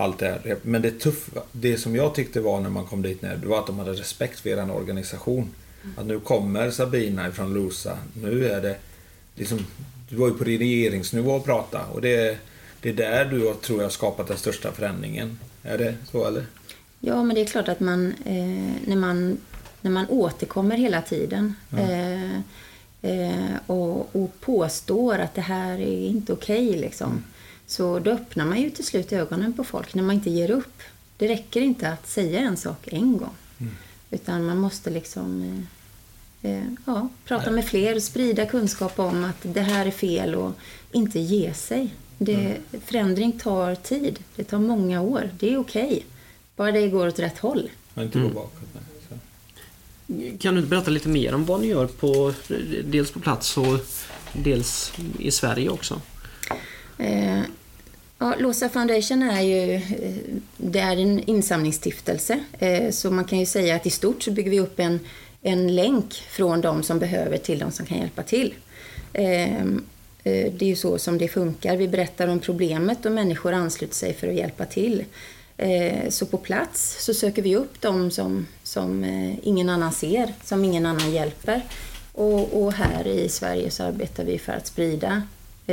Allt 0.00 0.19
det 0.19 0.26
här. 0.26 0.57
Men 0.62 0.83
det 0.83 0.90
tuffa, 0.90 1.42
det 1.52 1.78
som 1.78 1.97
jag 1.97 2.14
tyckte 2.14 2.40
var 2.40 2.61
när 2.61 2.71
man 2.71 2.87
kom 2.87 3.02
dit 3.02 3.23
ner, 3.23 3.37
det 3.37 3.47
var 3.47 3.59
att 3.59 3.66
de 3.66 3.78
hade 3.78 3.92
respekt 3.92 4.40
för 4.40 4.50
er 4.50 4.71
organisation. 4.71 5.50
Att 5.97 6.07
nu 6.07 6.21
kommer 6.21 6.71
Sabina 6.71 7.28
ifrån 7.28 7.54
Losa. 7.54 7.99
Nu 8.23 8.47
är 8.47 8.62
det 8.62 8.76
liksom, 9.35 9.66
du 10.09 10.16
var 10.16 10.28
ju 10.28 10.35
på 10.35 10.45
regeringsnivå 10.45 11.33
och 11.33 11.45
prata 11.45 11.85
och 11.85 12.00
det, 12.00 12.38
det 12.80 12.88
är 12.88 12.92
där 12.92 13.25
du 13.25 13.54
tror 13.54 13.83
jag 13.83 13.92
skapat 13.92 14.28
den 14.28 14.37
största 14.37 14.73
förändringen. 14.73 15.38
Är 15.62 15.78
det 15.78 15.95
så 16.11 16.26
eller? 16.26 16.47
Ja, 17.00 17.23
men 17.23 17.35
det 17.35 17.40
är 17.40 17.47
klart 17.47 17.69
att 17.69 17.80
man, 17.80 18.14
eh, 18.25 18.88
när, 18.88 18.97
man 18.97 19.38
när 19.80 19.90
man 19.90 20.07
återkommer 20.09 20.76
hela 20.76 21.02
tiden 21.02 21.54
eh, 21.73 22.35
eh, 23.02 23.57
och, 23.66 24.16
och 24.16 24.40
påstår 24.40 25.19
att 25.19 25.35
det 25.35 25.40
här 25.40 25.78
är 25.78 26.07
inte 26.07 26.33
okej, 26.33 26.76
liksom, 26.76 27.25
så 27.71 27.99
då 27.99 28.11
öppnar 28.11 28.45
man 28.45 28.61
ju 28.61 28.71
till 28.71 28.85
slut 28.85 29.12
ögonen 29.12 29.53
på 29.53 29.65
folk 29.65 29.95
när 29.95 30.03
man 30.03 30.15
inte 30.15 30.31
ger 30.31 30.50
upp. 30.50 30.83
Det 31.17 31.29
räcker 31.29 31.61
inte 31.61 31.89
att 31.89 32.09
säga 32.09 32.41
en 32.41 32.57
sak 32.57 32.89
en 32.89 33.17
gång. 33.17 33.35
Utan 34.11 34.47
man 34.47 34.57
måste 34.57 34.91
liksom 34.91 35.43
eh, 36.43 36.50
eh, 36.50 36.65
ja, 36.85 37.09
prata 37.25 37.50
med 37.50 37.65
fler 37.65 37.97
och 37.97 38.03
sprida 38.03 38.47
kunskap 38.47 38.99
om 38.99 39.25
att 39.25 39.37
det 39.43 39.61
här 39.61 39.87
är 39.87 39.91
fel 39.91 40.35
och 40.35 40.53
inte 40.93 41.21
ge 41.21 41.55
sig. 41.55 41.95
Det, 42.19 42.57
Förändring 42.85 43.39
tar 43.39 43.75
tid. 43.75 44.19
Det 44.37 44.45
tar 44.45 44.59
många 44.59 45.00
år. 45.00 45.31
Det 45.39 45.53
är 45.53 45.59
okej. 45.59 46.07
Bara 46.57 46.73
det 46.73 46.89
går 46.89 47.07
åt 47.07 47.19
rätt 47.19 47.39
håll. 47.39 47.71
Inte 47.95 48.21
gå 48.21 48.29
bakåt. 48.29 48.69
nej. 50.07 50.39
Kan 50.39 50.55
du 50.55 50.61
inte 50.61 50.71
berätta 50.71 50.91
lite 50.91 51.09
mer 51.09 51.35
om 51.35 51.45
vad 51.45 51.61
ni 51.61 51.67
gör 51.67 51.87
på 51.87 52.35
dels 52.85 53.11
på 53.11 53.21
plats 53.21 53.57
och 53.57 53.81
dels 54.33 54.93
i 55.19 55.31
Sverige 55.31 55.69
också? 55.69 56.00
Eh, 56.99 57.41
ja, 58.21 58.35
Losa 58.39 58.69
Foundation 58.69 59.23
är 59.23 59.43
ju 59.43 59.75
eh, 59.75 59.83
det 60.57 60.79
är 60.79 60.97
en 60.97 61.21
insamlingsstiftelse. 61.21 62.41
Eh, 62.59 62.91
så 62.91 63.11
man 63.11 63.25
kan 63.25 63.39
ju 63.39 63.47
säga 63.47 63.77
att 63.77 63.87
i 63.87 63.91
stort 63.91 64.23
så 64.23 64.31
bygger 64.31 64.50
vi 64.50 64.61
upp 64.61 64.81
en, 64.81 65.00
en 65.43 65.75
länk 65.75 66.15
från 66.15 66.61
de 66.61 66.83
som 66.83 66.99
behöver 66.99 67.39
till 67.39 67.59
de 67.59 67.71
som 67.71 67.87
kan 67.87 67.99
hjälpa 67.99 68.23
till. 68.23 68.55
Ehm, 69.12 69.85
eh, 70.25 70.53
det 70.53 70.65
är 70.65 70.69
ju 70.69 70.77
så 70.77 70.99
som 70.99 71.19
det 71.19 71.29
funkar. 71.29 71.77
Vi 71.77 71.89
berättar 71.89 72.29
om 72.29 72.39
problemet 72.39 73.07
och 73.07 73.12
människor 73.12 73.53
ansluter 73.53 73.95
sig 73.95 74.15
för 74.15 74.29
att 74.29 74.35
hjälpa 74.35 74.65
till. 74.65 75.05
Så 76.09 76.27
på 76.27 76.39
plats 76.39 77.05
så 77.05 77.15
söker 77.15 77.43
vi 77.43 77.57
upp 77.57 77.81
de 77.81 78.11
som, 78.11 78.47
som 78.62 79.05
ingen 79.43 79.69
annan 79.69 79.93
ser, 79.93 80.35
som 80.45 80.65
ingen 80.65 80.87
annan 80.87 81.12
hjälper. 81.12 81.62
Och, 82.12 82.62
och 82.62 82.73
här 82.73 83.07
i 83.07 83.29
Sverige 83.29 83.71
så 83.71 83.85
arbetar 83.85 84.25
vi 84.25 84.39
för 84.39 84.53
att 84.53 84.67
sprida 84.67 85.23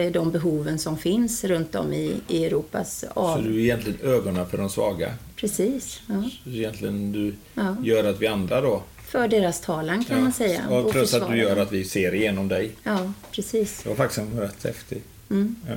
de 0.05 0.31
behoven 0.31 0.79
som 0.79 0.97
finns 0.97 1.43
runt 1.43 1.75
om 1.75 1.93
i, 1.93 2.15
i 2.27 2.45
Europas 2.45 2.99
så 3.13 3.19
av... 3.19 3.43
du 3.43 3.55
är 3.55 3.59
egentligen 3.59 3.99
ögonen 4.03 4.49
för 4.49 4.57
de 4.57 4.69
svaga. 4.69 5.13
Precis. 5.35 6.01
Ja. 6.07 6.29
Så 6.43 6.49
egentligen 6.49 7.11
du 7.11 7.35
Ja. 7.53 7.75
gör 7.83 8.03
att 8.03 8.21
vi 8.21 8.27
andra 8.27 8.61
då. 8.61 8.83
För 9.07 9.27
deras 9.27 9.61
talan 9.61 10.03
kan 10.05 10.21
man 10.21 10.31
säga. 10.33 10.67
Och 10.69 10.91
plus 10.91 11.13
att 11.13 11.29
du 11.31 11.37
gör 11.37 11.57
att 11.57 11.71
vi 11.71 11.83
ser 11.83 12.15
igenom 12.15 12.47
dig. 12.47 12.71
Ja, 12.83 13.11
precis. 13.31 13.83
Det 13.83 13.89
var 13.89 13.95
faktiskt 13.95 14.19
en 14.19 14.39
rätt 14.39 14.63
häftig. 14.63 15.01
Mm. 15.29 15.55
Ja. 15.67 15.73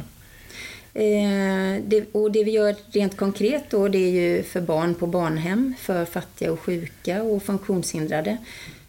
Eh, 0.94 1.82
det, 1.86 2.04
och 2.12 2.32
det 2.32 2.44
vi 2.44 2.50
gör 2.50 2.74
rent 2.92 3.16
konkret 3.16 3.64
då, 3.70 3.88
det 3.88 3.98
är 3.98 4.10
ju 4.10 4.42
för 4.42 4.60
barn 4.60 4.94
på 4.94 5.06
barnhem, 5.06 5.74
för 5.80 6.04
fattiga 6.04 6.52
och 6.52 6.60
sjuka 6.60 7.22
och 7.22 7.42
funktionshindrade. 7.42 8.36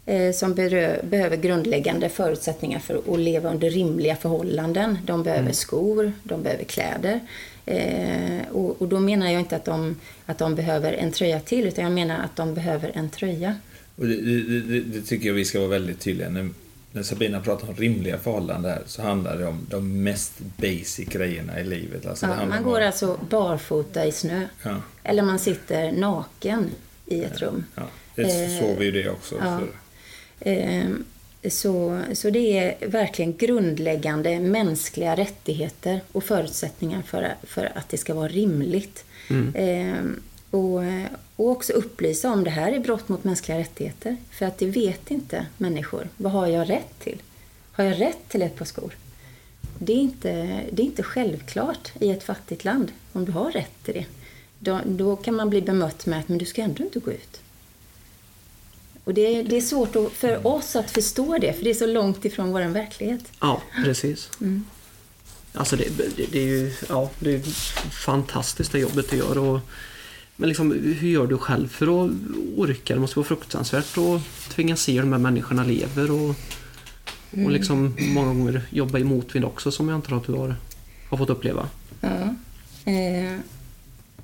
Eh, 0.06 0.32
som 0.34 0.54
behöver 0.56 1.38
grundläggande 1.38 2.10
förutsättningar 2.10 2.80
för 2.80 3.02
att 3.14 3.20
leva 3.20 3.50
under 3.52 3.70
rimliga 3.70 4.16
förhållanden. 4.16 4.98
De 5.06 5.24
behöver 5.24 5.52
skor, 5.52 6.14
de 6.24 6.44
behöver 6.44 6.64
kläder. 6.64 7.20
Eh, 7.66 8.48
och, 8.52 8.82
och 8.82 8.88
då 8.88 9.00
menar 9.00 9.32
jag 9.32 9.40
inte 9.40 9.56
att 9.56 9.66
de, 9.66 9.96
att 10.26 10.38
de 10.38 10.56
behöver 10.56 10.94
en 10.94 11.12
tröja 11.12 11.40
till, 11.40 11.68
utan 11.68 11.84
jag 11.84 11.94
menar 11.94 12.24
att 12.26 12.36
de 12.36 12.54
behöver 12.54 12.92
en 12.94 13.10
tröja. 13.10 13.56
Och 13.96 14.08
det, 14.08 14.16
det, 14.62 14.80
det, 14.80 15.02
tycker 15.02 15.28
jag 15.28 15.34
vi 15.34 15.46
ska 15.46 15.60
vara 15.60 15.70
väldigt 15.70 16.00
tydliga. 16.00 16.30
När, 16.30 16.50
när 16.92 17.04
Sabina 17.04 17.40
pratar 17.42 17.68
om 17.70 17.76
rimliga 17.76 18.18
förhållanden 18.18 18.72
här, 18.72 18.82
så 18.86 19.02
handlar 19.02 19.38
det 19.38 19.48
om 19.48 19.68
de 19.70 20.04
mest 20.04 20.34
basic 20.58 21.08
grejerna 21.10 21.60
i 21.60 21.64
livet. 21.64 22.06
Alltså 22.06 22.26
Ja, 22.26 22.36
man 22.46 22.58
om- 22.58 22.64
går 22.64 22.82
alltså 22.82 23.20
barfota 23.30 24.06
i 24.06 24.12
snö. 24.12 24.42
Ja, 24.64 24.76
Eller 25.04 25.24
man 25.24 25.40
sitter 25.40 25.92
naken 25.92 26.70
i 27.06 27.24
ett 27.24 27.40
rum. 27.42 27.66
ja. 27.76 27.84
Det, 28.16 28.22
Eh, 28.22 28.60
så 28.60 28.76
vi 28.80 28.86
ju 28.86 28.92
det 28.92 29.10
också. 29.10 29.36
ja. 29.40 29.48
Ehm, 29.58 29.68
Så, 31.50 32.02
så 32.14 32.30
det 32.30 32.58
är 32.58 32.88
verkligen 32.88 33.38
grundläggande 33.38 34.40
mänskliga 34.40 35.16
rättigheter 35.16 36.02
och 36.12 36.24
förutsättningar 36.24 37.02
för, 37.02 37.36
för 37.44 37.72
att 37.76 37.90
det 37.90 37.98
ska 37.98 38.14
vara 38.14 38.28
rimligt. 38.28 39.06
Ehm, 39.56 40.22
och, 40.50 40.84
och 41.36 41.50
också 41.50 41.74
upplysa 41.74 42.32
om 42.32 42.44
det 42.44 42.50
här 42.50 42.72
är 42.72 42.80
brott 42.80 43.10
mot 43.10 43.24
mänskliga 43.24 43.58
rättigheter. 43.58 44.18
För 44.32 44.46
att 44.46 44.58
det 44.58 44.66
vet 44.66 45.12
inte 45.12 45.46
människor. 45.58 46.08
Vad 46.18 46.32
har 46.32 46.48
jag 46.48 46.70
rätt 46.70 47.00
till? 47.00 47.22
Har 47.72 47.84
jag 47.84 48.02
rätt 48.02 48.30
till 48.30 48.42
ett 48.42 48.56
par 48.56 48.66
skor? 48.66 48.96
Det 49.80 49.94
är 49.94 49.98
inte, 49.98 50.62
det 50.72 50.82
är 50.82 50.86
inte 50.86 51.04
självklart 51.04 51.92
i 52.00 52.10
ett 52.12 52.24
fattigt 52.24 52.64
land 52.66 52.92
om 53.14 53.26
du 53.26 53.32
har 53.32 53.52
rätt 53.52 53.84
till 53.84 53.94
det. 53.94 54.06
Då, 54.60 54.80
då 54.86 55.16
kan 55.16 55.36
man 55.36 55.50
bli 55.50 55.62
bemött 55.62 56.06
med 56.06 56.20
att 56.20 56.28
men 56.28 56.38
du 56.38 56.46
ska 56.46 56.62
ändå 56.62 56.84
inte 56.84 57.00
gå 57.00 57.12
ut. 57.12 57.42
Och 59.04 59.14
det, 59.14 59.22
är- 59.36 59.44
det 59.44 59.58
är 59.58 59.62
svårt 59.62 59.96
att, 59.96 60.12
för 60.12 60.48
oss 60.48 60.76
att 60.76 60.92
förstå 60.92 61.38
det, 61.42 61.54
för 61.54 61.64
det 61.64 61.70
är 61.70 61.74
så 61.74 61.86
långt 61.88 62.26
ifrån 62.26 62.52
vår 62.52 62.62
verklighet. 62.62 63.22
Ja, 63.40 63.62
precis. 63.86 64.30
Alltså 65.54 65.76
det, 65.76 65.84
det, 66.16 66.26
det 66.32 66.40
är 66.40 66.46
ju 66.48 66.74
ja, 66.90 67.10
det 67.20 67.34
är 67.36 67.40
fantastiskt 68.06 68.72
det 68.72 68.80
jobbet 68.80 69.10
du 69.10 69.18
gör. 69.18 69.38
Och, 69.38 69.60
men 70.36 70.50
liksom, 70.50 70.72
hur 71.00 71.10
gör 71.10 71.28
du 71.28 71.38
själv 71.38 71.68
för 71.68 72.06
att 72.06 72.12
orka? 72.58 72.94
Det 72.94 73.00
måste 73.00 73.20
vara 73.20 73.28
fruktansvärt 73.28 73.98
att 73.98 74.50
tvingas 74.56 74.82
se 74.82 74.92
hur 74.94 75.00
de 75.02 75.12
här 75.12 75.20
människorna 75.20 75.64
lever 75.64 76.12
och, 76.12 76.36
och 77.46 77.52
liksom 77.52 77.96
många 78.00 78.28
gånger 78.28 78.62
jobba 78.70 79.00
i 79.00 79.04
motvind 79.04 79.46
också 79.46 79.72
som 79.72 79.90
jag 79.90 79.96
antar 79.96 80.16
att 80.18 80.26
du 80.26 80.32
har, 80.34 80.56
har 81.10 81.18
fått 81.18 81.30
uppleva. 81.30 81.70
Ja. 82.02 82.36
Eh, 82.92 83.38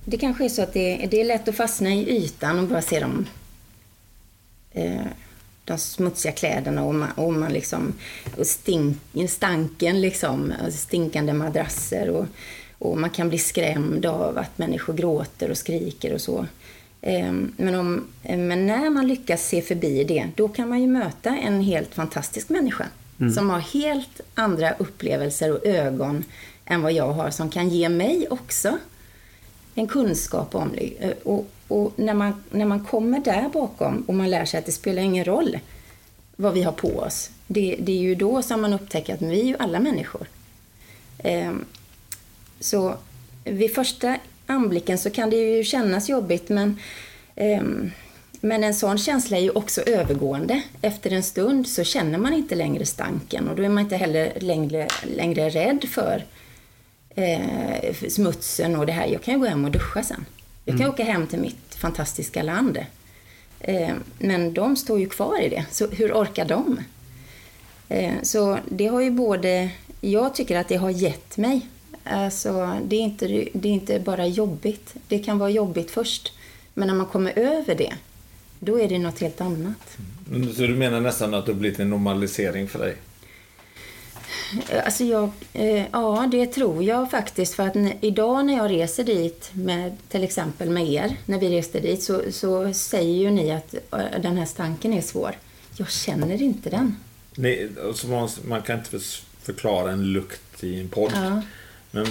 det 0.06 0.18
kanske 0.18 0.46
är 0.46 0.50
så 0.50 0.62
att 0.62 0.74
det, 0.74 1.08
det 1.12 1.22
är 1.22 1.26
lätt 1.26 1.48
att 1.48 1.56
fastna 1.56 1.90
i 1.94 2.18
ytan 2.18 2.60
och 2.60 2.68
bara 2.68 2.82
se 2.82 3.00
de, 3.00 3.12
eh, 3.12 3.26
de 5.66 5.78
smutsiga 5.78 6.32
kläderna 6.32 6.84
och 6.84 6.96
man, 6.96 7.12
och 7.12 7.34
man 7.34 7.54
liksom, 7.54 7.94
och 8.38 8.48
stink, 8.48 8.98
stanken 9.30 10.02
liksom, 10.02 10.54
stinkande 10.72 11.34
madrasser 11.34 12.10
och, 12.10 12.26
och 12.78 12.98
man 12.98 13.10
kan 13.10 13.30
bli 13.30 13.38
skrämd 13.38 14.06
av 14.06 14.38
att 14.38 14.58
människor 14.58 14.94
gråter 14.94 15.52
och 15.52 15.58
skriker 15.58 16.14
och 16.14 16.22
så. 16.22 16.46
Eh, 17.02 17.32
Men, 17.58 17.76
om, 17.76 18.08
eh, 18.24 18.38
men 18.38 18.66
när 18.66 18.90
man 18.90 19.08
lyckas 19.08 19.48
se 19.48 19.62
förbi 19.62 20.04
det, 20.04 20.28
då 20.36 20.48
kan 20.48 20.70
man 20.70 20.82
ju 20.82 20.88
möta 20.88 21.38
en 21.38 21.62
helt 21.62 21.96
fantastisk 21.96 22.50
människa 22.50 22.88
som 23.36 23.50
har 23.50 23.60
helt 23.60 24.22
andra 24.34 24.72
upplevelser 24.74 25.52
och 25.52 25.66
ögon 25.66 26.24
än 26.66 26.82
vad 26.82 26.92
jag 26.92 27.13
har, 27.13 27.30
som 27.30 27.50
kan 27.50 27.70
ge 27.70 27.90
mig 27.90 28.28
också 28.30 28.78
en 29.76 29.88
kunskap 29.88 30.56
om 30.56 30.72
det. 30.76 30.94
Eh, 31.06 31.12
Och, 31.24 31.48
och 31.67 31.93
när, 31.95 32.13
man, 32.13 32.43
när 32.51 32.65
man 32.65 32.86
kommer 32.86 33.19
där 33.19 33.49
bakom 33.49 34.03
och 34.08 34.13
man 34.13 34.30
lär 34.30 34.45
sig 34.45 34.58
att 34.58 34.65
det 34.65 34.71
spelar 34.71 35.01
ingen 35.01 35.25
roll 35.25 35.60
vad 36.36 36.53
vi 36.53 36.63
har 36.63 36.71
på 36.71 36.88
oss. 36.88 37.30
Det, 37.47 37.75
det 37.80 37.91
är 37.91 38.01
ju 38.01 38.15
då 38.15 38.41
som 38.41 38.62
man 38.62 38.73
upptäcker 38.73 39.13
att 39.13 39.21
vi 39.21 39.41
är 39.41 39.45
ju 39.45 39.56
alla 39.60 39.80
människor. 39.80 40.27
Eh, 41.17 41.53
så 42.60 42.95
vid 43.43 43.75
första 43.75 44.17
anblicken 44.45 44.97
så 44.97 45.10
kan 45.10 45.30
det 45.30 45.36
ju 45.36 45.63
kännas 45.63 46.10
jobbigt 46.10 46.49
men, 46.49 46.80
eh, 47.36 47.63
men 48.41 48.63
en 48.63 48.73
sån 48.73 48.97
känsla 48.97 49.38
är 49.38 49.41
ju 49.41 49.49
också 49.49 49.82
övergående. 49.82 50.62
Efter 50.82 51.12
en 51.12 51.23
stund 51.23 51.67
så 51.67 51.84
känner 51.84 52.17
man 52.17 52.34
inte 52.34 52.56
längre 52.56 52.86
stanken 52.86 53.47
och 53.47 53.56
då 53.56 53.63
är 53.63 53.69
man 53.69 53.84
inte 53.84 53.97
heller 53.97 54.34
längre, 54.39 54.88
längre 55.03 55.49
rädd 55.49 55.86
för 55.89 56.25
eh, 57.15 57.93
för 57.93 58.10
smutsen 58.10 58.75
och 58.75 58.86
det 58.86 58.91
här. 58.91 59.08
Jag 59.08 59.21
kan 59.23 59.34
ju 59.34 59.39
gå 59.39 59.45
hem 59.45 59.65
och 59.65 59.71
duscha 59.71 60.03
sen. 60.03 60.25
Jag 60.67 60.77
kan 60.77 60.89
åka 60.89 61.03
hem 61.03 61.27
till 61.27 61.39
mitt 61.39 61.75
fantastiska 61.75 62.43
land. 62.43 62.77
Eh, 63.60 63.93
men 64.19 64.53
de 64.53 64.75
står 64.75 64.99
ju 64.99 65.10
kvar 65.10 65.41
i 65.41 65.49
det, 65.49 65.65
så 65.71 65.88
hur 65.88 66.13
orkar 66.13 66.45
de? 66.45 66.80
Eh, 67.89 68.13
så 68.23 68.60
det 68.69 68.88
har 68.88 69.01
ju 69.01 69.12
både... 69.12 69.69
Jag 70.01 70.36
tycker 70.36 70.58
att 70.58 70.67
det 70.67 70.75
har 70.75 70.89
gett 70.89 71.38
mig. 71.38 71.67
Alltså, 72.03 72.77
det, 72.84 72.95
är 72.95 73.01
inte, 73.01 73.27
det 73.53 73.69
är 73.69 73.73
inte 73.73 73.99
bara 73.99 74.27
jobbigt. 74.27 74.95
Det 75.08 75.19
kan 75.19 75.38
vara 75.38 75.49
jobbigt 75.49 75.91
först. 75.91 76.34
Men 76.73 76.88
när 76.88 76.95
man 76.95 77.06
kommer 77.06 77.39
över 77.39 77.75
det, 77.75 77.93
då 78.60 78.80
är 78.80 78.89
det 78.89 78.99
något 78.99 79.19
helt 79.19 79.41
annat. 79.41 79.97
Men 80.30 80.53
så 80.53 80.62
du 80.62 80.75
menar 80.75 81.01
nästan 81.01 81.34
att 81.34 81.45
det 81.45 81.51
har 81.51 81.60
blivit 81.60 81.80
en 81.80 81.89
normalisering 81.89 82.67
för 82.67 82.80
dig? 82.80 82.95
Alltså 84.86 85.04
jag, 85.04 85.32
eh, 85.54 85.86
ja, 85.92 86.28
det 86.32 86.46
tror 86.46 86.84
jag 86.84 87.12
faktiskt. 87.12 87.54
För 87.54 87.68
att 87.68 87.76
idag 88.02 88.46
när 88.46 88.58
jag 88.58 88.72
reser 88.72 89.04
dit, 89.04 89.50
med, 89.54 89.98
till 90.10 90.24
exempel 90.24 90.70
med 90.70 90.88
er, 90.88 91.18
när 91.26 91.40
vi 91.40 91.50
reste 91.58 91.80
dit, 91.80 92.04
så, 92.04 92.22
så 92.32 92.74
säger 92.74 93.14
ju 93.18 93.32
ni 93.32 93.52
att 93.52 93.74
eh, 93.74 94.22
den 94.22 94.38
här 94.38 94.46
stanken 94.46 94.94
är 94.94 95.02
svår. 95.02 95.36
Jag 95.78 95.90
känner 95.92 96.42
inte 96.42 96.70
den. 96.70 96.96
Nej, 97.36 97.70
alltså 97.86 98.08
man, 98.08 98.30
man 98.46 98.62
kan 98.62 98.78
inte 98.80 99.00
förklara 99.42 99.92
en 99.92 100.04
lukt 100.14 100.64
i 100.64 100.80
en 100.82 100.90
podd. 100.90 101.12
Ja. 101.16 101.42
Men 101.92 102.08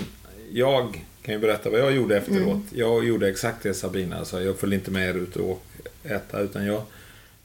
jag 0.53 1.05
kan 1.23 1.35
ju 1.35 1.41
berätta 1.41 1.71
vad 1.71 1.81
jag 1.81 1.93
gjorde 1.93 2.17
efteråt. 2.17 2.47
Mm. 2.47 2.67
Jag 2.73 3.05
gjorde 3.05 3.29
exakt 3.29 3.63
det 3.63 3.75
Sabina 3.75 4.25
sa. 4.25 4.41
Jag 4.41 4.59
följde 4.59 4.77
inte 4.77 4.91
med 4.91 5.09
er 5.09 5.15
ut 5.15 5.37
och 5.37 5.63
äta 6.05 6.41
utan 6.41 6.67
jag 6.67 6.83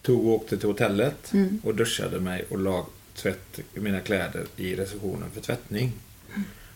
tog 0.01 0.27
och 0.27 0.33
åkte 0.33 0.57
till 0.57 0.67
hotellet 0.69 1.33
Mm. 1.33 1.61
och 1.63 1.75
duschade 1.75 2.19
mig 2.19 2.45
och 2.49 2.59
lag 2.59 2.85
tvätt, 3.21 3.59
mina 3.73 3.99
kläder 3.99 4.45
i 4.57 4.75
receptionen 4.75 5.29
för 5.33 5.41
tvättning. 5.41 5.91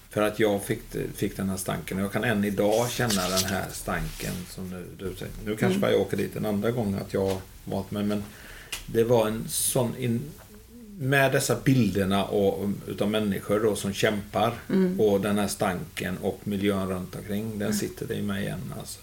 För 0.09 0.21
att 0.21 0.39
jag 0.39 0.63
fick, 0.63 0.81
fick 1.15 1.37
den 1.37 1.49
här 1.49 1.57
stanken. 1.57 1.97
Och 1.97 2.03
jag 2.03 2.11
kan 2.11 2.23
än 2.23 2.43
idag 2.43 2.91
känna 2.91 3.29
den 3.29 3.43
här 3.45 3.65
stanken 3.71 4.33
som 4.49 4.69
du, 4.69 5.05
du 5.05 5.15
säger. 5.15 5.33
Nu 5.45 5.55
kanske 5.55 5.79
bara 5.79 5.91
jag 5.91 6.01
åker 6.01 6.17
dit 6.17 6.35
en 6.35 6.45
andra 6.45 6.71
gång 6.71 6.93
att 6.93 7.13
jag 7.13 7.37
valt 7.65 7.91
mig. 7.91 8.03
Men 8.03 8.23
det 8.85 9.03
var 9.03 9.27
en 9.27 9.45
sån... 9.47 9.97
In, 9.97 10.21
med 10.99 11.31
dessa 11.31 11.55
bilderna 11.63 12.25
och, 12.25 12.69
utav 12.87 13.09
människor 13.09 13.59
då 13.59 13.75
som 13.75 13.93
kämpar 13.93 14.53
och 14.97 15.21
den 15.21 15.39
här 15.39 15.47
stanken 15.47 16.17
och 16.17 16.39
miljön 16.43 16.89
runt 16.89 17.15
omkring. 17.15 17.59
Den 17.59 17.73
sitter 17.73 18.05
det 18.05 18.15
i 18.15 18.21
mig 18.21 18.47
än 18.47 18.73
alltså. 18.79 18.99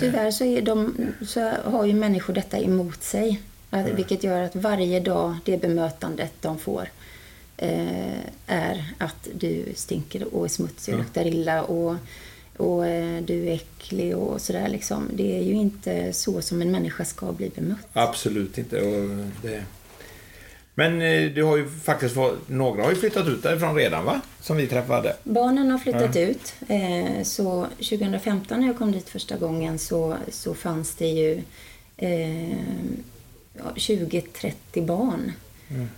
Tyvärr 0.00 0.30
så, 0.30 0.60
de, 0.60 0.94
så 1.26 1.40
har 1.64 1.86
ju 1.86 1.94
människor 1.94 2.34
detta 2.34 2.58
emot 2.58 3.02
sig. 3.02 3.42
Att- 3.70 3.86
Vilket 3.88 4.24
gör 4.24 4.42
att 4.42 4.56
varje 4.56 5.00
dag 5.00 5.36
det 5.44 5.56
bemötandet 5.60 6.32
de 6.40 6.58
får 6.58 6.88
eh, 7.56 8.18
är 8.46 8.84
att 8.98 9.28
du 9.34 9.64
stinker 9.74 10.34
och 10.34 10.44
är 10.44 10.48
smutsig 10.48 10.94
och 10.94 11.00
Ja. 11.00 11.04
luktar 11.04 11.26
illa 11.26 11.62
och, 11.62 11.94
och 12.56 12.86
eh, 12.86 13.22
du 13.22 13.48
är 13.48 13.52
äcklig 13.54 14.16
och 14.16 14.40
sådär 14.40 14.68
liksom. 14.68 15.08
Det 15.14 15.38
är 15.38 15.42
ju 15.42 15.54
inte 15.54 16.12
så 16.12 16.42
som 16.42 16.62
en 16.62 16.70
människa 16.70 17.04
ska 17.04 17.32
bli 17.32 17.50
bemött. 17.54 17.86
Absolut 17.92 18.58
inte. 18.58 18.80
Och 18.80 19.26
det... 19.42 19.64
Men 20.74 21.02
eh, 21.02 21.30
du 21.30 21.42
har 21.42 21.56
ju 21.56 21.68
faktiskt 21.68 22.14
fått, 22.14 22.48
några 22.48 22.82
har 22.82 22.90
ju 22.90 22.96
flyttat 22.96 23.26
ut 23.28 23.42
därifrån 23.42 23.74
redan 23.74 24.04
va? 24.04 24.20
Som 24.40 24.56
vi 24.56 24.66
träffade. 24.66 25.16
Barnen 25.24 25.70
har 25.70 25.78
flyttat 25.78 26.16
ut. 26.16 26.54
Eh, 26.68 27.22
så 27.22 27.66
2015 27.76 28.60
när 28.60 28.66
jag 28.66 28.78
kom 28.78 28.92
dit 28.92 29.08
första 29.08 29.36
gången 29.36 29.78
så, 29.78 30.16
så 30.30 30.54
fanns 30.54 30.94
det 30.94 31.06
ju 31.06 31.42
eh, 31.96 32.56
20-30 33.76 34.86
barn. 34.86 35.32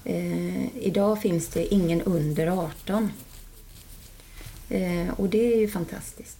Eh, 0.04 0.76
idag 0.86 1.22
finns 1.22 1.48
det 1.48 1.74
ingen 1.74 2.02
under 2.02 2.46
18. 2.46 3.12
Eh, 4.70 5.10
och 5.16 5.28
det 5.28 5.52
är 5.54 5.56
ju 5.58 5.68
fantastiskt. 5.68 6.38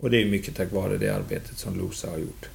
Och 0.00 0.10
det 0.10 0.22
är 0.22 0.26
mycket 0.26 0.56
tack 0.56 0.72
vare 0.72 0.98
det 0.98 1.08
arbetet 1.08 1.58
som 1.58 1.78
Losa 1.78 2.10
har 2.10 2.18
gjort. 2.18 2.48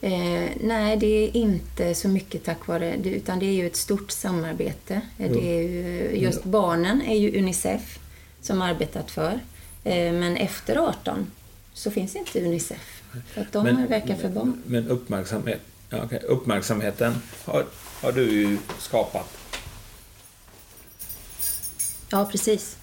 Eh, 0.00 0.50
nej, 0.60 0.96
det 0.96 1.06
är 1.06 1.36
inte 1.36 1.94
så 1.94 2.08
mycket 2.08 2.44
tack 2.44 2.66
vare 2.66 2.96
det, 3.02 3.10
utan 3.10 3.38
det 3.38 3.46
är 3.46 3.52
ju 3.52 3.66
ett 3.66 3.76
stort 3.76 4.10
samarbete. 4.10 4.94
Eh, 5.18 5.26
Jo. 5.28 5.34
Det 5.40 5.46
är 5.58 5.62
ju, 5.62 6.10
just 6.18 6.44
barnen 6.44 7.02
är 7.02 7.16
ju 7.16 7.38
Unicef 7.38 7.98
som 8.40 8.62
arbetat 8.62 9.10
för. 9.10 9.32
Eh, 9.84 10.12
men 10.12 10.36
efter 10.36 10.76
18 10.76 11.26
så 11.74 11.90
finns 11.90 12.16
inte 12.16 12.40
Unicef. 12.44 13.02
För 13.26 13.40
att 13.40 13.52
de 13.52 13.64
Men- 13.64 13.86
verkar 13.86 14.14
för 14.16 14.28
barn. 14.28 14.62
Men 14.66 14.88
uppmärksamhet, 14.88 15.60
ja, 15.88 15.98
okej, 16.04 16.20
uppmärksamheten 16.28 17.14
har, 17.44 17.64
har 18.02 18.12
du 18.12 18.22
ju 18.22 18.58
skapat. 18.78 19.38
Ja, 22.10 22.28
precis. 22.32 22.76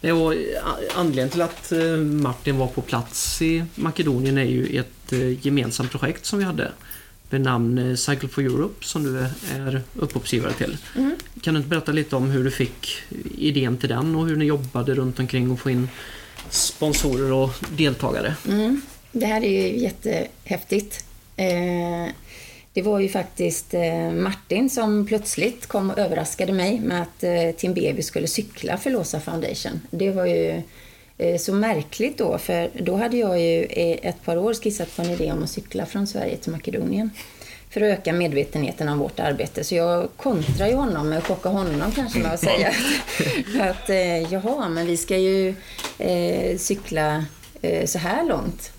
Det 0.00 0.12
var, 0.12 0.36
anledningen 0.94 1.30
till 1.30 1.42
att 1.42 1.72
eh, 1.72 1.96
Martin 1.96 2.58
var 2.58 2.66
på 2.66 2.80
plats 2.80 3.42
i 3.42 3.64
Makedonien 3.74 4.38
är 4.38 4.44
ju 4.44 4.78
ett 4.78 5.12
eh, 5.12 5.46
gemensamt 5.46 5.90
projekt 5.90 6.26
som 6.26 6.38
vi 6.38 6.44
hade. 6.44 6.72
vid 7.30 7.40
namn 7.40 7.78
eh, 7.78 7.94
Cycle 7.94 8.28
for 8.28 8.42
Europe 8.42 8.84
som 8.84 9.02
du 9.02 9.18
är 9.54 9.82
upphovsgivare 9.96 10.52
till. 10.52 10.76
Mm. 10.96 11.16
Kan 11.42 11.54
du 11.54 11.58
inte 11.58 11.70
berätta 11.70 11.92
lite 11.92 12.16
om 12.16 12.30
hur 12.30 12.44
du 12.44 12.50
fick 12.50 13.02
idén 13.38 13.76
till 13.76 13.88
den 13.88 14.14
och 14.14 14.26
hur 14.26 14.36
ni 14.36 14.44
jobbade 14.44 14.94
runt 14.94 15.18
omkring 15.18 15.50
och 15.50 15.60
få 15.60 15.70
in 15.70 15.88
sponsorer 16.50 17.32
och 17.32 17.50
deltagare? 17.76 18.34
Mm. 18.48 18.80
Det 19.12 19.26
här 19.26 19.44
är 19.44 19.62
ju 19.62 19.78
jättehäftigt. 19.78 21.04
Eh, 21.36 22.12
det 22.72 22.82
var 22.82 23.00
ju 23.00 23.08
faktiskt 23.08 23.74
eh, 23.74 24.10
Martin 24.10 24.70
som 24.70 25.06
plötsligt 25.06 25.66
kom 25.66 25.90
och 25.90 25.98
överraskade 25.98 26.52
mig 26.52 26.80
med 26.80 27.02
att 27.02 27.24
eh, 27.24 27.50
Tim 27.56 27.74
Baby 27.74 28.02
skulle 28.02 28.26
cykla 28.26 28.76
för 28.76 28.90
Låsa 28.90 29.20
Foundation. 29.20 29.80
Det 29.90 30.10
var 30.10 30.26
ju 30.26 30.62
så 31.38 31.54
märkligt 31.54 32.18
då, 32.18 32.38
för 32.38 32.70
då 32.78 32.96
hade 32.96 33.16
jag 33.16 33.40
ju 33.40 33.64
ett 34.02 34.24
par 34.24 34.36
år 34.36 34.54
skissat 34.54 34.96
på 34.96 35.02
en 35.02 35.10
idé 35.10 35.32
om 35.32 35.42
att 35.42 35.50
cykla 35.50 35.86
från 35.86 36.06
Sverige 36.06 36.36
till 36.36 36.52
Makedonien 36.52 37.10
för 37.70 37.80
att 37.80 37.98
öka 37.98 38.12
medvetenheten 38.12 38.88
om 38.88 38.98
vårt 38.98 39.20
arbete. 39.20 39.64
Så 39.64 39.74
jag 39.74 40.08
kontrar 40.16 40.66
ju 40.66 40.74
honom 40.74 41.08
med 41.08 41.18
att 41.18 41.26
chocka 41.26 41.48
honom 41.48 41.92
kanske 41.92 42.18
med 42.18 42.32
att 42.34 42.40
säga 42.40 42.68
att, 43.60 43.90
att 43.90 44.30
jaha, 44.32 44.68
men 44.68 44.86
vi 44.86 44.96
ska 44.96 45.16
ju 45.16 45.54
eh, 45.98 46.58
cykla 46.58 47.24
eh, 47.62 47.86
så 47.86 47.98
här 47.98 48.24
långt. 48.24 48.72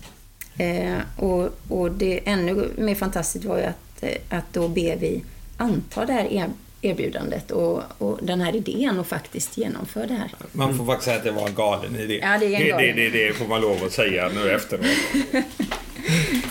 Eh, 0.58 0.98
och, 1.16 1.50
och 1.68 1.90
det 1.90 2.20
ännu 2.24 2.70
mer 2.76 2.94
fantastiskt 2.94 3.44
var 3.44 3.58
ju 3.58 3.64
att, 3.64 4.02
eh, 4.02 4.38
att 4.38 4.52
då 4.52 4.68
ber 4.68 4.96
vi 4.96 5.24
anta 5.56 6.04
det 6.04 6.12
här 6.12 6.32
er, 6.32 6.48
erbjudandet 6.82 7.50
och, 7.50 7.82
och 7.98 8.18
den 8.22 8.40
här 8.40 8.56
idén 8.56 8.98
och 8.98 9.06
faktiskt 9.06 9.56
genomföra 9.58 10.06
det 10.06 10.14
här. 10.14 10.30
Man 10.52 10.78
får 10.78 10.86
faktiskt 10.86 11.04
säga 11.04 11.16
att 11.16 11.24
det 11.24 11.30
var 11.30 11.48
en 11.48 11.54
galen 11.54 11.96
idé. 11.96 12.18
Ja, 12.22 12.38
det 12.38 12.46
är 12.46 12.60
en 12.60 12.68
galen. 12.68 12.96
Det, 12.96 13.10
det, 13.10 13.26
det 13.26 13.34
får 13.34 13.46
man 13.46 13.60
lov 13.60 13.84
att 13.84 13.92
säga 13.92 14.30
nu 14.34 14.50
efteråt. 14.50 14.86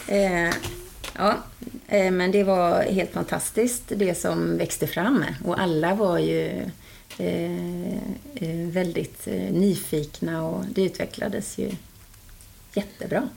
Eh, 0.07 0.53
ja, 1.17 1.37
eh, 1.87 2.11
men 2.11 2.31
det 2.31 2.43
var 2.43 2.83
helt 2.83 3.11
fantastiskt 3.11 3.83
det 3.87 4.15
som 4.15 4.57
växte 4.57 4.87
fram 4.87 5.25
och 5.45 5.59
alla 5.59 5.95
var 5.95 6.19
ju 6.19 6.61
eh, 7.17 7.93
eh, 8.35 8.67
väldigt 8.71 9.27
eh, 9.27 9.53
nyfikna 9.53 10.45
och 10.47 10.65
det 10.65 10.83
utvecklades 10.83 11.57
ju 11.57 11.71
jättebra. 12.73 13.29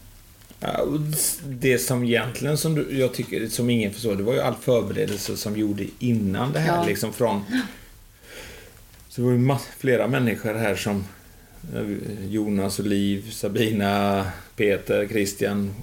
Det 1.48 1.78
som 1.78 2.04
egentligen 2.04 2.58
som 2.58 2.74
du, 2.74 2.98
jag 2.98 3.14
tycker 3.14 3.46
som 3.48 3.70
ingen 3.70 3.92
förstår, 3.92 4.16
det 4.16 4.22
var 4.22 4.32
ju 4.34 4.40
all 4.40 4.54
förberedelse 4.54 5.36
som 5.36 5.56
gjorde 5.56 5.84
innan 5.98 6.52
det 6.52 6.58
här 6.58 6.76
Ja. 6.76 6.86
liksom 6.86 7.12
från... 7.12 7.44
Så 9.08 9.20
det 9.20 9.26
var 9.26 9.32
ju 9.34 9.56
flera 9.78 10.08
människor 10.08 10.54
här 10.54 10.76
som 10.76 11.04
eh, 11.74 12.26
Jonas, 12.28 12.78
Liv, 12.78 13.30
Sabina, 13.30 14.24
Peter, 14.56 15.08
Christian. 15.08 15.74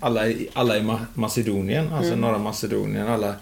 Alla, 0.00 0.28
i- 0.28 0.48
alla 0.52 0.76
i 0.76 0.80
Ma- 0.80 1.06
Macedonien, 1.14 1.92
alltså 1.92 2.16
norra 2.16 2.38
Macedonien. 2.38 3.06
Alla, 3.08 3.34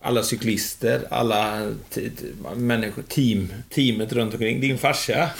alla 0.00 0.22
cyklister, 0.22 1.00
alla 1.10 1.72
människor, 2.56 3.02
team, 3.08 3.52
teamet 3.70 4.12
runt 4.12 4.32
omkring. 4.34 4.60
Din 4.60 4.78
farsa, 4.78 5.22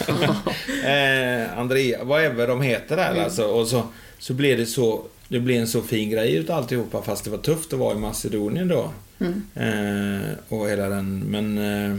eh, 0.84 1.58
Andrea, 1.58 2.04
whatever 2.04 2.46
de 2.48 2.62
heter 2.62 2.96
där 2.96 3.24
alltså. 3.24 3.44
Och 3.44 3.66
så, 3.68 3.82
så 4.18 4.34
blev 4.34 4.58
det 4.58 4.66
så, 4.66 5.02
det 5.28 5.40
blev 5.40 5.60
en 5.60 5.68
så 5.68 5.82
fin 5.82 6.10
grej 6.10 6.34
utav 6.34 6.56
alltihopa 6.56 7.02
fast 7.02 7.24
det 7.24 7.30
var 7.30 7.38
tufft 7.38 7.72
att 7.72 7.78
vara 7.78 7.94
i 7.94 7.98
Macedonien 7.98 8.68
då. 8.68 8.92
Eh, 9.54 10.30
och 10.48 10.68
hela 10.68 10.88
den, 10.88 11.18
men 11.18 11.58
eh, 11.58 11.98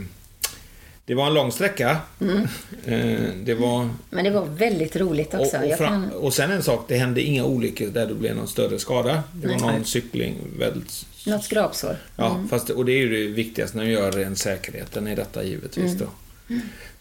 det 1.05 1.15
var 1.15 1.27
en 1.27 1.33
lång 1.33 1.51
sträcka. 1.51 1.97
Eh, 2.85 3.29
det 3.43 3.55
var... 3.55 3.89
Men 4.09 4.23
det 4.23 4.29
var 4.29 4.45
väldigt 4.45 4.95
roligt 4.95 5.33
också. 5.33 5.57
Och, 5.57 5.71
och, 5.71 5.77
fram, 5.77 6.09
och 6.09 6.33
sen 6.33 6.51
en 6.51 6.63
sak, 6.63 6.85
det 6.87 6.95
hände 6.97 7.21
inga 7.21 7.45
olyckor 7.45 7.87
där 7.87 8.07
det 8.07 8.13
blev 8.13 8.35
någon 8.35 8.47
större 8.47 8.79
skada. 8.79 9.23
Det 9.33 9.47
var 9.47 9.55
Nej. 9.55 9.73
någon 9.73 9.85
cykling, 9.85 10.35
väldigt... 10.59 11.05
något 11.25 11.43
skrapsår. 11.43 11.95
Ja, 12.15 12.43
fast, 12.49 12.69
och 12.69 12.85
det 12.85 12.91
är 12.91 12.97
ju 12.97 13.09
det 13.09 13.33
viktigaste 13.33 13.77
när 13.77 13.85
vi 13.85 13.91
gör 13.91 14.11
ren 14.11 14.35
säkerheten 14.35 15.07
i 15.07 15.15
detta 15.15 15.43
givetvis 15.43 15.93
då. 15.93 16.05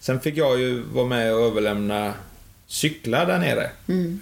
Sen 0.00 0.20
fick 0.20 0.36
jag 0.36 0.60
ju 0.60 0.82
vara 0.82 1.06
med 1.06 1.34
och 1.34 1.40
överlämna 1.40 2.14
cyklar 2.68 3.26
där 3.26 3.38
nere. 3.38 3.70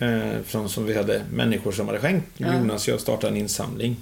Eh, 0.01 0.43
från, 0.45 0.69
som 0.69 0.87
vi 0.87 0.97
hade 0.97 1.23
människor 1.33 1.73
som 1.73 1.87
hade 1.87 2.01
skänkt. 2.01 2.27
Ja. 2.37 2.55
Jonas 2.55 2.89
och 2.89 2.93
jag 2.93 3.01
startade 3.01 3.33
en 3.33 3.37
insamling. 3.37 3.97